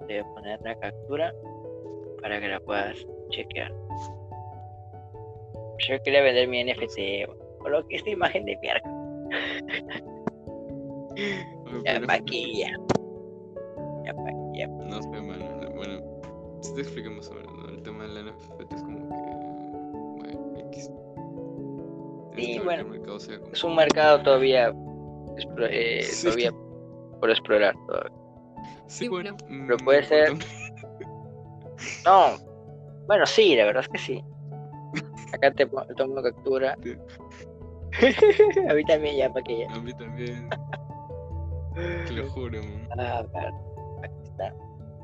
Voy 0.00 0.18
a 0.18 0.24
poner 0.34 0.60
la 0.62 0.78
captura 0.78 1.32
para 2.20 2.40
que 2.40 2.48
la 2.48 2.60
puedas 2.60 2.96
chequear. 3.30 3.72
Yo 5.78 5.96
quería 6.04 6.22
vender 6.22 6.48
mi 6.48 6.62
NFT. 6.64 7.26
Coloqué 7.58 7.96
esta 7.96 8.10
imagen 8.10 8.44
de 8.44 8.56
mierda. 8.58 8.82
Ya 11.84 12.00
maquilla. 12.00 12.70
Ya 14.04 14.14
maquilla. 14.14 14.66
No 14.68 15.02
sé, 15.02 15.08
mano. 15.20 15.70
Bueno, 15.74 16.00
si 16.60 16.74
te 16.74 16.80
explico 16.82 17.10
más 17.10 17.28
o 17.30 17.34
menos, 17.34 17.52
¿no? 17.54 17.68
El 17.68 17.82
tema 17.82 18.06
del 18.06 18.26
NFT 18.26 18.72
es 18.74 18.82
como 18.82 18.98
que. 18.98 20.32
Bueno, 20.32 20.58
X. 20.68 20.90
Sí, 22.36 22.46
que 22.46 22.52
que 22.54 22.60
bueno, 22.60 22.82
el 22.82 22.88
mercado 22.88 23.20
sea 23.20 23.38
como- 23.38 23.52
Es 23.52 23.64
un 23.64 23.76
mercado 23.76 24.22
todavía. 24.22 24.72
eh, 25.70 26.02
Sí. 26.04 26.24
todavía 26.26 26.52
por 27.20 27.30
explorar. 27.30 27.74
todavía. 27.86 28.12
Sí, 28.86 29.08
bueno. 29.08 29.36
Pero 29.48 29.76
mm, 29.76 29.84
puede 29.84 30.02
ser-. 30.04 30.34
No, 32.06 32.36
bueno, 33.06 33.26
sí, 33.26 33.56
la 33.56 33.64
verdad 33.64 33.82
es 33.82 33.88
que 33.88 33.98
sí. 33.98 34.24
Acá 35.34 35.50
te 35.52 35.66
tomo 35.66 36.22
captura. 36.22 36.76
Sí. 36.82 36.94
A 38.68 38.74
mí 38.74 38.84
también 38.84 39.16
ya, 39.16 39.32
para 39.32 39.44
que 39.44 39.58
ya. 39.60 39.72
A 39.74 39.80
mí 39.80 39.92
también. 39.94 40.48
Te 42.06 42.12
lo 42.12 42.28
juro, 42.30 42.60
man. 42.62 43.00
A 43.00 43.22
ver, 43.22 43.52
aquí 44.02 44.14
está. 44.24 44.54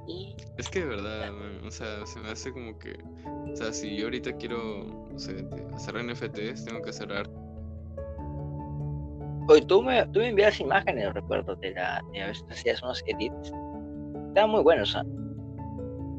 Y 0.06 0.34
Es 0.56 0.68
que 0.68 0.80
de 0.80 0.86
verdad, 0.86 1.32
man, 1.32 1.66
o 1.66 1.70
sea, 1.70 2.04
se 2.06 2.18
me 2.20 2.30
hace 2.30 2.52
como 2.52 2.76
que, 2.78 2.98
o 3.52 3.56
sea, 3.56 3.72
si 3.72 3.96
yo 3.96 4.04
ahorita 4.06 4.32
quiero, 4.36 4.84
no 5.12 5.18
sé, 5.18 5.34
de- 5.34 5.66
hacer 5.74 5.96
NFTs, 5.96 6.64
tengo 6.64 6.82
que 6.82 6.92
cerrar. 6.92 7.28
Oye, 9.48 9.62
tú 9.62 9.82
me, 9.82 10.04
tú 10.06 10.20
me 10.20 10.28
envías 10.28 10.60
imágenes, 10.60 11.12
recuerdo, 11.14 11.56
de 11.56 11.72
la. 11.72 12.02
De 12.12 12.22
a 12.22 12.26
veces 12.28 12.44
hacías 12.50 12.82
unos 12.82 13.02
edits. 13.06 13.52
Estaban 14.28 14.50
muy 14.50 14.62
buenos, 14.62 14.94
¿ah? 14.96 15.04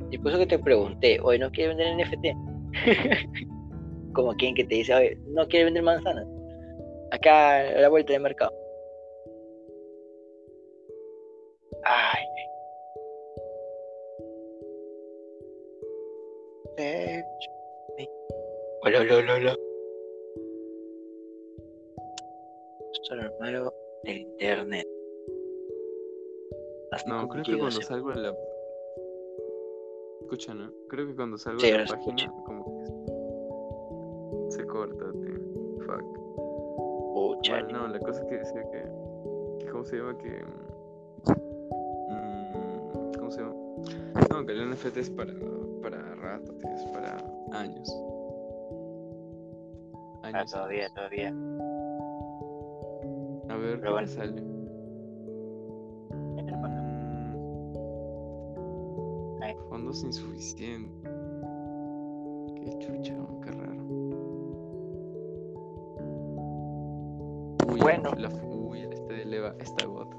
Y 0.10 0.18
por 0.18 0.32
eso 0.32 0.40
que 0.40 0.48
te 0.48 0.60
pregunté, 0.60 1.20
oye, 1.22 1.40
¿no 1.40 1.50
quieres 1.52 1.78
vender 1.78 2.06
NFT? 2.06 2.36
Como 4.14 4.34
quien 4.34 4.56
que 4.56 4.64
te 4.66 4.76
dice, 4.76 4.94
oye, 4.94 5.18
¿no 5.28 5.48
quieres 5.48 5.68
vender 5.68 5.84
manzanas? 5.84 6.28
Acá 7.12 7.60
a 7.60 7.82
la 7.82 7.90
vuelta 7.90 8.14
del 8.14 8.22
mercado. 8.22 8.54
Ay. 11.84 12.24
Hola, 18.84 19.00
hola, 19.02 19.16
hola, 19.18 19.34
hola. 19.36 19.52
Esto 22.94 23.16
es 23.16 23.24
lo 23.24 23.40
malo 23.40 23.74
del 24.04 24.18
internet. 24.18 24.88
Así 26.92 27.06
No, 27.08 27.28
creo 27.30 27.44
que 27.44 27.58
cuando 27.58 27.82
salgo 27.82 28.12
en 28.12 28.24
la... 28.24 28.36
Escucha, 30.22 30.54
¿no? 30.54 30.72
Creo 30.90 31.08
que 31.08 31.16
cuando 31.16 31.38
salgo 31.38 31.60
Sí, 31.60 31.68
en 31.68 31.78
la 31.78 31.86
página, 31.86 32.24
escucho. 32.24 32.44
como 32.46 32.66
que 32.66 33.11
se 34.62 34.68
corta, 34.68 35.06
tío. 35.12 35.40
Fuck. 35.86 36.04
Pucha, 37.14 37.54
Bueno, 37.64 37.80
no, 37.80 37.88
la 37.88 38.00
cosa 38.00 38.22
es 38.22 38.28
que 38.28 38.38
decía 38.38 38.64
que, 38.72 38.84
que 39.60 39.66
¿cómo 39.72 39.84
se 39.84 39.98
llama? 39.98 40.18
Que... 40.18 40.44
mm, 42.10 43.12
¿Cómo 43.18 43.32
se 43.32 43.42
llama? 43.42 43.56
No, 44.30 44.46
que 44.46 44.52
el 44.54 44.70
NFT 44.72 44.98
es 44.98 45.10
para, 45.10 45.34
para 45.82 46.16
rato, 46.16 46.54
tío, 46.54 46.70
es 46.72 46.84
para 46.88 47.18
años. 47.52 47.90
Ah, 50.24 50.28
Años. 50.28 50.52
todavía, 50.52 50.84
años. 50.86 50.94
todavía. 50.94 51.30
A 53.50 53.58
ver, 53.58 53.80
Pero 53.80 53.82
¿qué 53.82 53.90
bueno. 53.92 54.08
sale? 54.08 54.42
Mm. 54.42 54.62
Fondos 59.70 60.04
insuficientes. 60.04 61.12
Qué 62.56 62.78
chucha, 62.80 63.16
qué 63.44 63.52
raro. 63.52 63.61
La, 68.22 68.30
uy, 68.30 68.82
este 68.92 69.22
eleva, 69.24 69.56
esta 69.60 69.86
bot. 69.88 70.10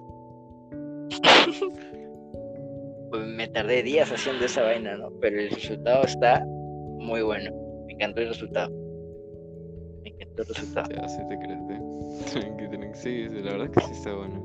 Pues 3.10 3.26
me 3.26 3.46
tardé 3.48 3.82
días 3.82 4.10
haciendo 4.10 4.44
esa 4.46 4.62
vaina, 4.62 4.96
¿no? 4.96 5.10
Pero 5.20 5.38
el 5.40 5.50
resultado 5.50 6.04
está 6.04 6.44
muy 6.46 7.22
bueno. 7.22 7.50
Me 7.86 7.92
encantó 7.94 8.20
el 8.22 8.28
resultado. 8.28 8.70
Me 10.02 10.10
encantó 10.10 10.42
el 10.42 10.48
resultado. 10.48 10.88
Ya, 10.90 11.08
sí 11.08 11.20
te 11.28 11.38
crees, 11.38 11.60
¿eh? 11.70 12.92
Sí, 12.94 13.28
la 13.42 13.52
verdad 13.52 13.70
que 13.70 13.80
sí 13.82 13.92
está 13.92 14.14
bueno. 14.14 14.40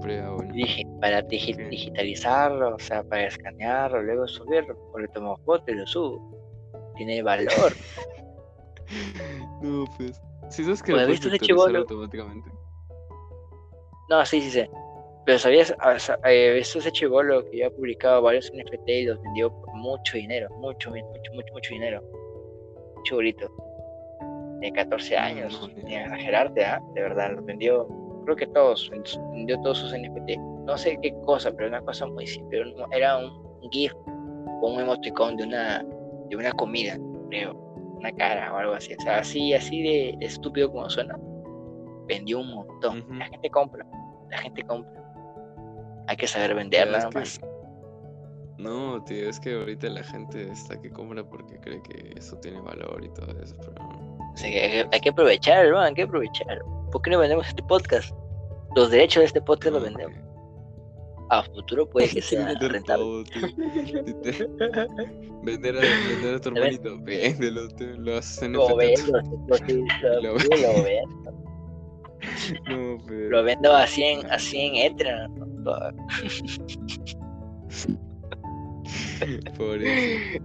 bueno. 0.00 0.52
Dije, 0.52 0.82
para 1.00 1.22
digi- 1.22 1.56
Sí. 1.56 1.62
digitalizarlo, 1.64 2.74
o 2.76 2.78
sea, 2.78 3.02
para 3.02 3.26
escanearlo, 3.26 4.02
luego 4.02 4.28
subirlo, 4.28 4.76
o 4.92 4.98
le 4.98 5.08
tomo 5.08 5.36
foto 5.38 5.70
y 5.70 5.74
lo 5.74 5.86
subo. 5.86 6.20
Tiene 6.96 7.22
valor. 7.22 7.72
No, 9.62 9.84
pues. 9.96 10.20
Si 10.50 10.64
sabes 10.64 10.82
que 10.82 10.92
lo 10.92 11.06
¿viste 11.06 11.28
automáticamente. 11.78 12.50
No, 14.08 14.24
sí, 14.24 14.40
sí, 14.40 14.50
sí. 14.50 14.68
Pero 15.24 15.38
sabías, 15.40 15.74
sa- 15.98 16.18
eh, 16.24 16.58
esto 16.58 16.78
ese 16.78 16.92
chivolo 16.92 17.44
que 17.50 17.58
ya 17.58 17.66
ha 17.66 17.70
publicado 17.70 18.22
varios 18.22 18.50
NFT 18.54 18.88
y 18.88 19.04
los 19.06 19.20
vendió 19.22 19.50
por 19.50 19.74
mucho 19.74 20.16
dinero, 20.16 20.48
mucho, 20.58 20.90
mucho, 20.90 21.32
mucho, 21.34 21.52
mucho 21.52 21.74
dinero. 21.74 22.00
Chibolito. 23.02 23.50
De 24.60 24.70
14 24.72 25.16
años, 25.16 25.60
no, 25.60 25.82
ni- 25.82 25.96
exagerarte, 25.96 26.64
¿ah? 26.64 26.80
De 26.94 27.02
verdad, 27.02 27.32
los 27.34 27.44
vendió, 27.44 27.88
creo 28.24 28.36
que 28.36 28.46
todos, 28.46 28.88
vendió 29.32 29.60
todos 29.62 29.78
sus 29.78 29.92
NFT. 29.92 30.36
No 30.64 30.78
sé 30.78 30.96
qué 31.02 31.12
cosa, 31.24 31.50
pero 31.52 31.68
una 31.68 31.80
cosa 31.82 32.06
muy 32.06 32.26
simple. 32.26 32.62
era 32.92 33.18
un- 33.18 33.44
GIF 33.72 33.92
con 34.60 34.74
un 34.74 34.80
emoticón 34.80 35.36
de 35.36 35.42
una, 35.44 35.84
de 36.30 36.36
una 36.36 36.52
comida, 36.52 36.96
creo. 37.30 37.52
Una 38.06 38.16
cara 38.16 38.54
o 38.54 38.56
algo 38.56 38.74
así. 38.74 38.94
O 38.94 39.00
sea, 39.02 39.18
así, 39.18 39.52
así 39.52 39.82
de, 39.82 40.14
de 40.18 40.26
estúpido 40.26 40.70
como 40.70 40.88
suena. 40.88 41.18
Vendió 42.06 42.38
un 42.40 42.54
montón. 42.54 43.04
La 43.18 43.26
gente 43.26 43.50
compra. 43.50 43.84
La 44.30 44.38
gente 44.38 44.62
compra. 44.62 45.02
Hay 46.06 46.16
que 46.16 46.28
saber 46.28 46.54
vender 46.54 46.88
que-. 46.88 47.56
No, 48.58 49.02
tío, 49.04 49.28
es 49.28 49.40
que 49.40 49.54
ahorita 49.54 49.88
la 49.88 50.02
gente 50.04 50.50
está 50.50 50.80
que 50.80 50.90
compra 50.90 51.28
porque 51.28 51.58
cree 51.60 51.82
que 51.82 52.12
eso 52.16 52.38
tiene 52.38 52.60
valor 52.60 53.04
y 53.04 53.08
todo 53.10 53.38
eso, 53.42 53.56
pero. 53.58 53.84
O 54.32 54.36
sea, 54.36 54.50
que 54.50 54.86
hay, 54.92 55.00
que- 55.00 55.08
aprovechar, 55.10 55.66
hermano, 55.66 55.86
hay 55.86 55.94
que 55.94 56.02
aprovechar. 56.02 56.60
¿Por 56.92 57.02
qué 57.02 57.10
no 57.10 57.18
vendemos 57.18 57.48
este 57.48 57.62
podcast? 57.64 58.14
Los 58.76 58.90
derechos 58.90 59.22
de 59.22 59.26
este 59.26 59.42
podcast 59.42 59.74
los 59.74 59.82
No, 59.82 59.88
vendemos. 59.88 60.25
A 61.30 61.42
futuro 61.42 61.88
puede 61.88 62.08
que 62.08 62.22
sea 62.22 62.54
rentable. 62.54 63.24
Vender 65.42 65.76
a, 65.76 65.80
vender 65.80 66.34
a 66.34 66.40
tu 66.40 66.48
A 66.48 66.52
hermanito, 66.52 66.98
véndelo, 67.02 67.68
lo 67.98 68.16
haces 68.16 68.42
en 68.42 68.52
Lo 68.54 68.76
vendo, 68.76 69.12
lo, 69.12 70.34
vendo. 70.84 71.26
No, 72.68 72.98
pero... 73.06 73.28
Lo 73.28 73.42
vendo 73.42 73.72
a 73.72 73.86
100, 73.86 74.30
a 74.30 74.38
100 74.38 74.74
Ethereum. 74.76 75.34
¿no? 75.36 75.46
Por 79.56 79.82
eso. 79.82 80.38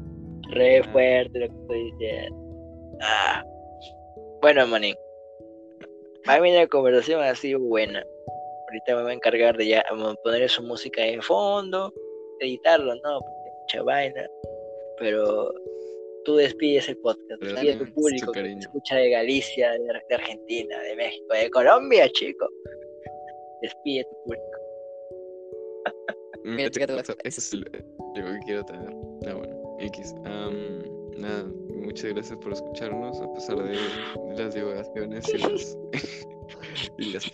Re 0.52 0.84
fuerte 0.91 1.40
lo 1.40 1.48
que 1.48 1.56
estoy 1.62 1.91
diciendo. 1.91 2.38
Ah. 3.02 3.44
Bueno, 4.41 4.68
manín. 4.68 4.95
Para 6.26 6.41
mí 6.41 6.52
la 6.53 6.68
conversación 6.68 7.22
ha 7.22 7.36
sido 7.36 7.60
buena. 7.60 8.03
Ahorita 8.72 8.95
me 8.95 9.02
voy 9.02 9.11
a 9.11 9.15
encargar 9.15 9.57
de 9.57 9.68
ya 9.68 9.84
poner 10.23 10.49
su 10.49 10.64
música 10.64 11.06
en 11.06 11.22
fondo, 11.22 11.93
editarlo, 12.39 12.95
¿no? 12.95 13.19
Porque 13.19 13.49
hay 13.49 13.60
mucha 13.60 13.84
vaina. 13.84 14.30
Pero 14.98 15.53
tú 16.23 16.38
despides 16.38 16.88
el 16.88 16.98
podcast, 16.99 17.41
Pero 17.41 17.52
despide 17.52 17.73
a 17.73 17.80
tu 17.80 17.93
público 17.93 18.31
que 18.31 18.53
escucha 18.53 18.95
de 18.95 19.10
Galicia, 19.10 19.72
de, 19.72 19.80
de 20.07 20.15
Argentina, 20.15 20.80
de 20.84 20.95
México, 20.95 21.34
de 21.34 21.49
Colombia, 21.49 22.10
chico. 22.14 22.48
Despide 23.61 24.02
a 24.02 24.03
tu 24.06 24.15
público. 24.23 24.45
Mira, 26.45 26.69
Mira, 26.73 26.95
las- 26.95 27.10
Ese 27.26 27.39
es 27.41 27.53
lo 27.53 27.65
que 27.65 28.39
quiero 28.45 28.64
tener. 28.64 28.89
Ah, 29.27 29.34
bueno, 29.34 29.77
X. 29.81 30.14
Nada, 31.18 31.43
muchas 31.76 32.14
gracias 32.14 32.39
por 32.39 32.53
escucharnos 32.53 33.19
a 33.19 33.34
pesar 33.34 33.57
de, 33.57 33.72
de 33.73 34.43
las 34.43 34.56
divagaciones 34.56 35.27
y 35.27 35.38
las. 35.39 35.77
y 36.98 37.11
las 37.11 37.31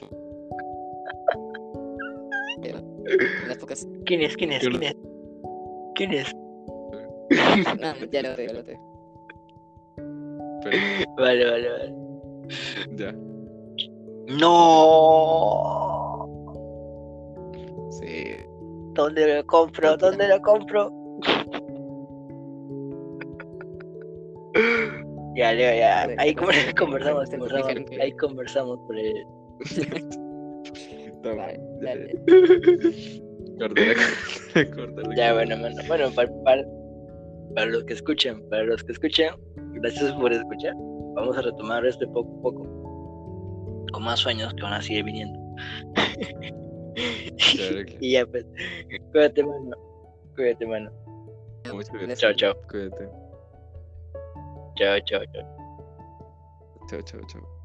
Las 3.47 3.57
pocas. 3.57 3.87
¿Quién 4.05 4.21
es? 4.21 4.35
¿Quién 4.35 4.51
es? 4.53 4.59
¿Quién 4.67 4.83
es? 4.83 4.95
¿Quién 5.95 6.13
es? 6.13 6.31
No, 7.81 7.93
ya 8.11 8.21
lo 8.21 8.35
ya 8.37 8.53
lo 8.53 8.63
pero 10.63 10.77
Vale, 11.17 11.45
vale, 11.49 11.69
vale. 11.69 11.93
ya. 12.95 13.11
No. 14.39 15.67
Sí. 17.91 18.35
¿Dónde 18.93 19.35
lo 19.35 19.45
compro? 19.45 19.97
¿Dónde 19.97 20.27
lo 20.27 20.41
compro? 20.41 20.91
Ya, 25.37 25.53
Leo, 25.53 25.75
ya. 25.75 26.07
Ahí 26.17 26.33
conversamos, 26.75 27.29
conversamos. 27.29 27.29
Ahí 28.01 28.11
conversamos 28.13 28.79
por 28.87 28.97
el. 28.97 29.23
Toma, 31.23 31.47
dale. 31.81 32.13
Ya, 35.15 35.33
bueno, 35.33 35.57
mano. 35.57 35.75
Bueno, 35.87 36.11
para, 36.15 36.29
para, 36.43 36.63
para 37.55 37.67
los 37.67 37.83
que 37.85 37.93
escuchan, 37.93 38.41
para 38.49 38.63
los 38.65 38.83
que 38.83 38.91
escuchan, 38.91 39.35
gracias 39.73 40.13
por 40.13 40.31
escuchar. 40.31 40.73
Vamos 41.15 41.35
a 41.37 41.41
retomar 41.41 41.83
esto 41.85 42.05
poco 42.13 42.37
a 42.37 42.41
poco. 42.43 43.87
Con 43.93 44.03
más 44.03 44.19
sueños 44.19 44.53
que 44.53 44.61
van 44.63 44.73
a 44.73 44.81
seguir 44.81 45.03
viniendo. 45.05 45.39
Claro 47.55 47.85
que- 47.85 47.97
y 47.99 48.11
ya, 48.13 48.25
pues. 48.25 48.45
Cuídate, 49.11 49.43
mano. 49.43 49.71
Cuídate, 50.35 50.65
mano. 50.65 50.91
Muchas 51.71 51.93
gracias. 51.93 52.19
Chao, 52.19 52.33
chao. 52.33 52.55
Cuídate. 52.69 53.07
Chao, 54.75 54.99
chao, 55.05 55.21
chao. 55.33 55.57
Chao, 56.89 57.01
chao, 57.01 57.21
chao. 57.27 57.56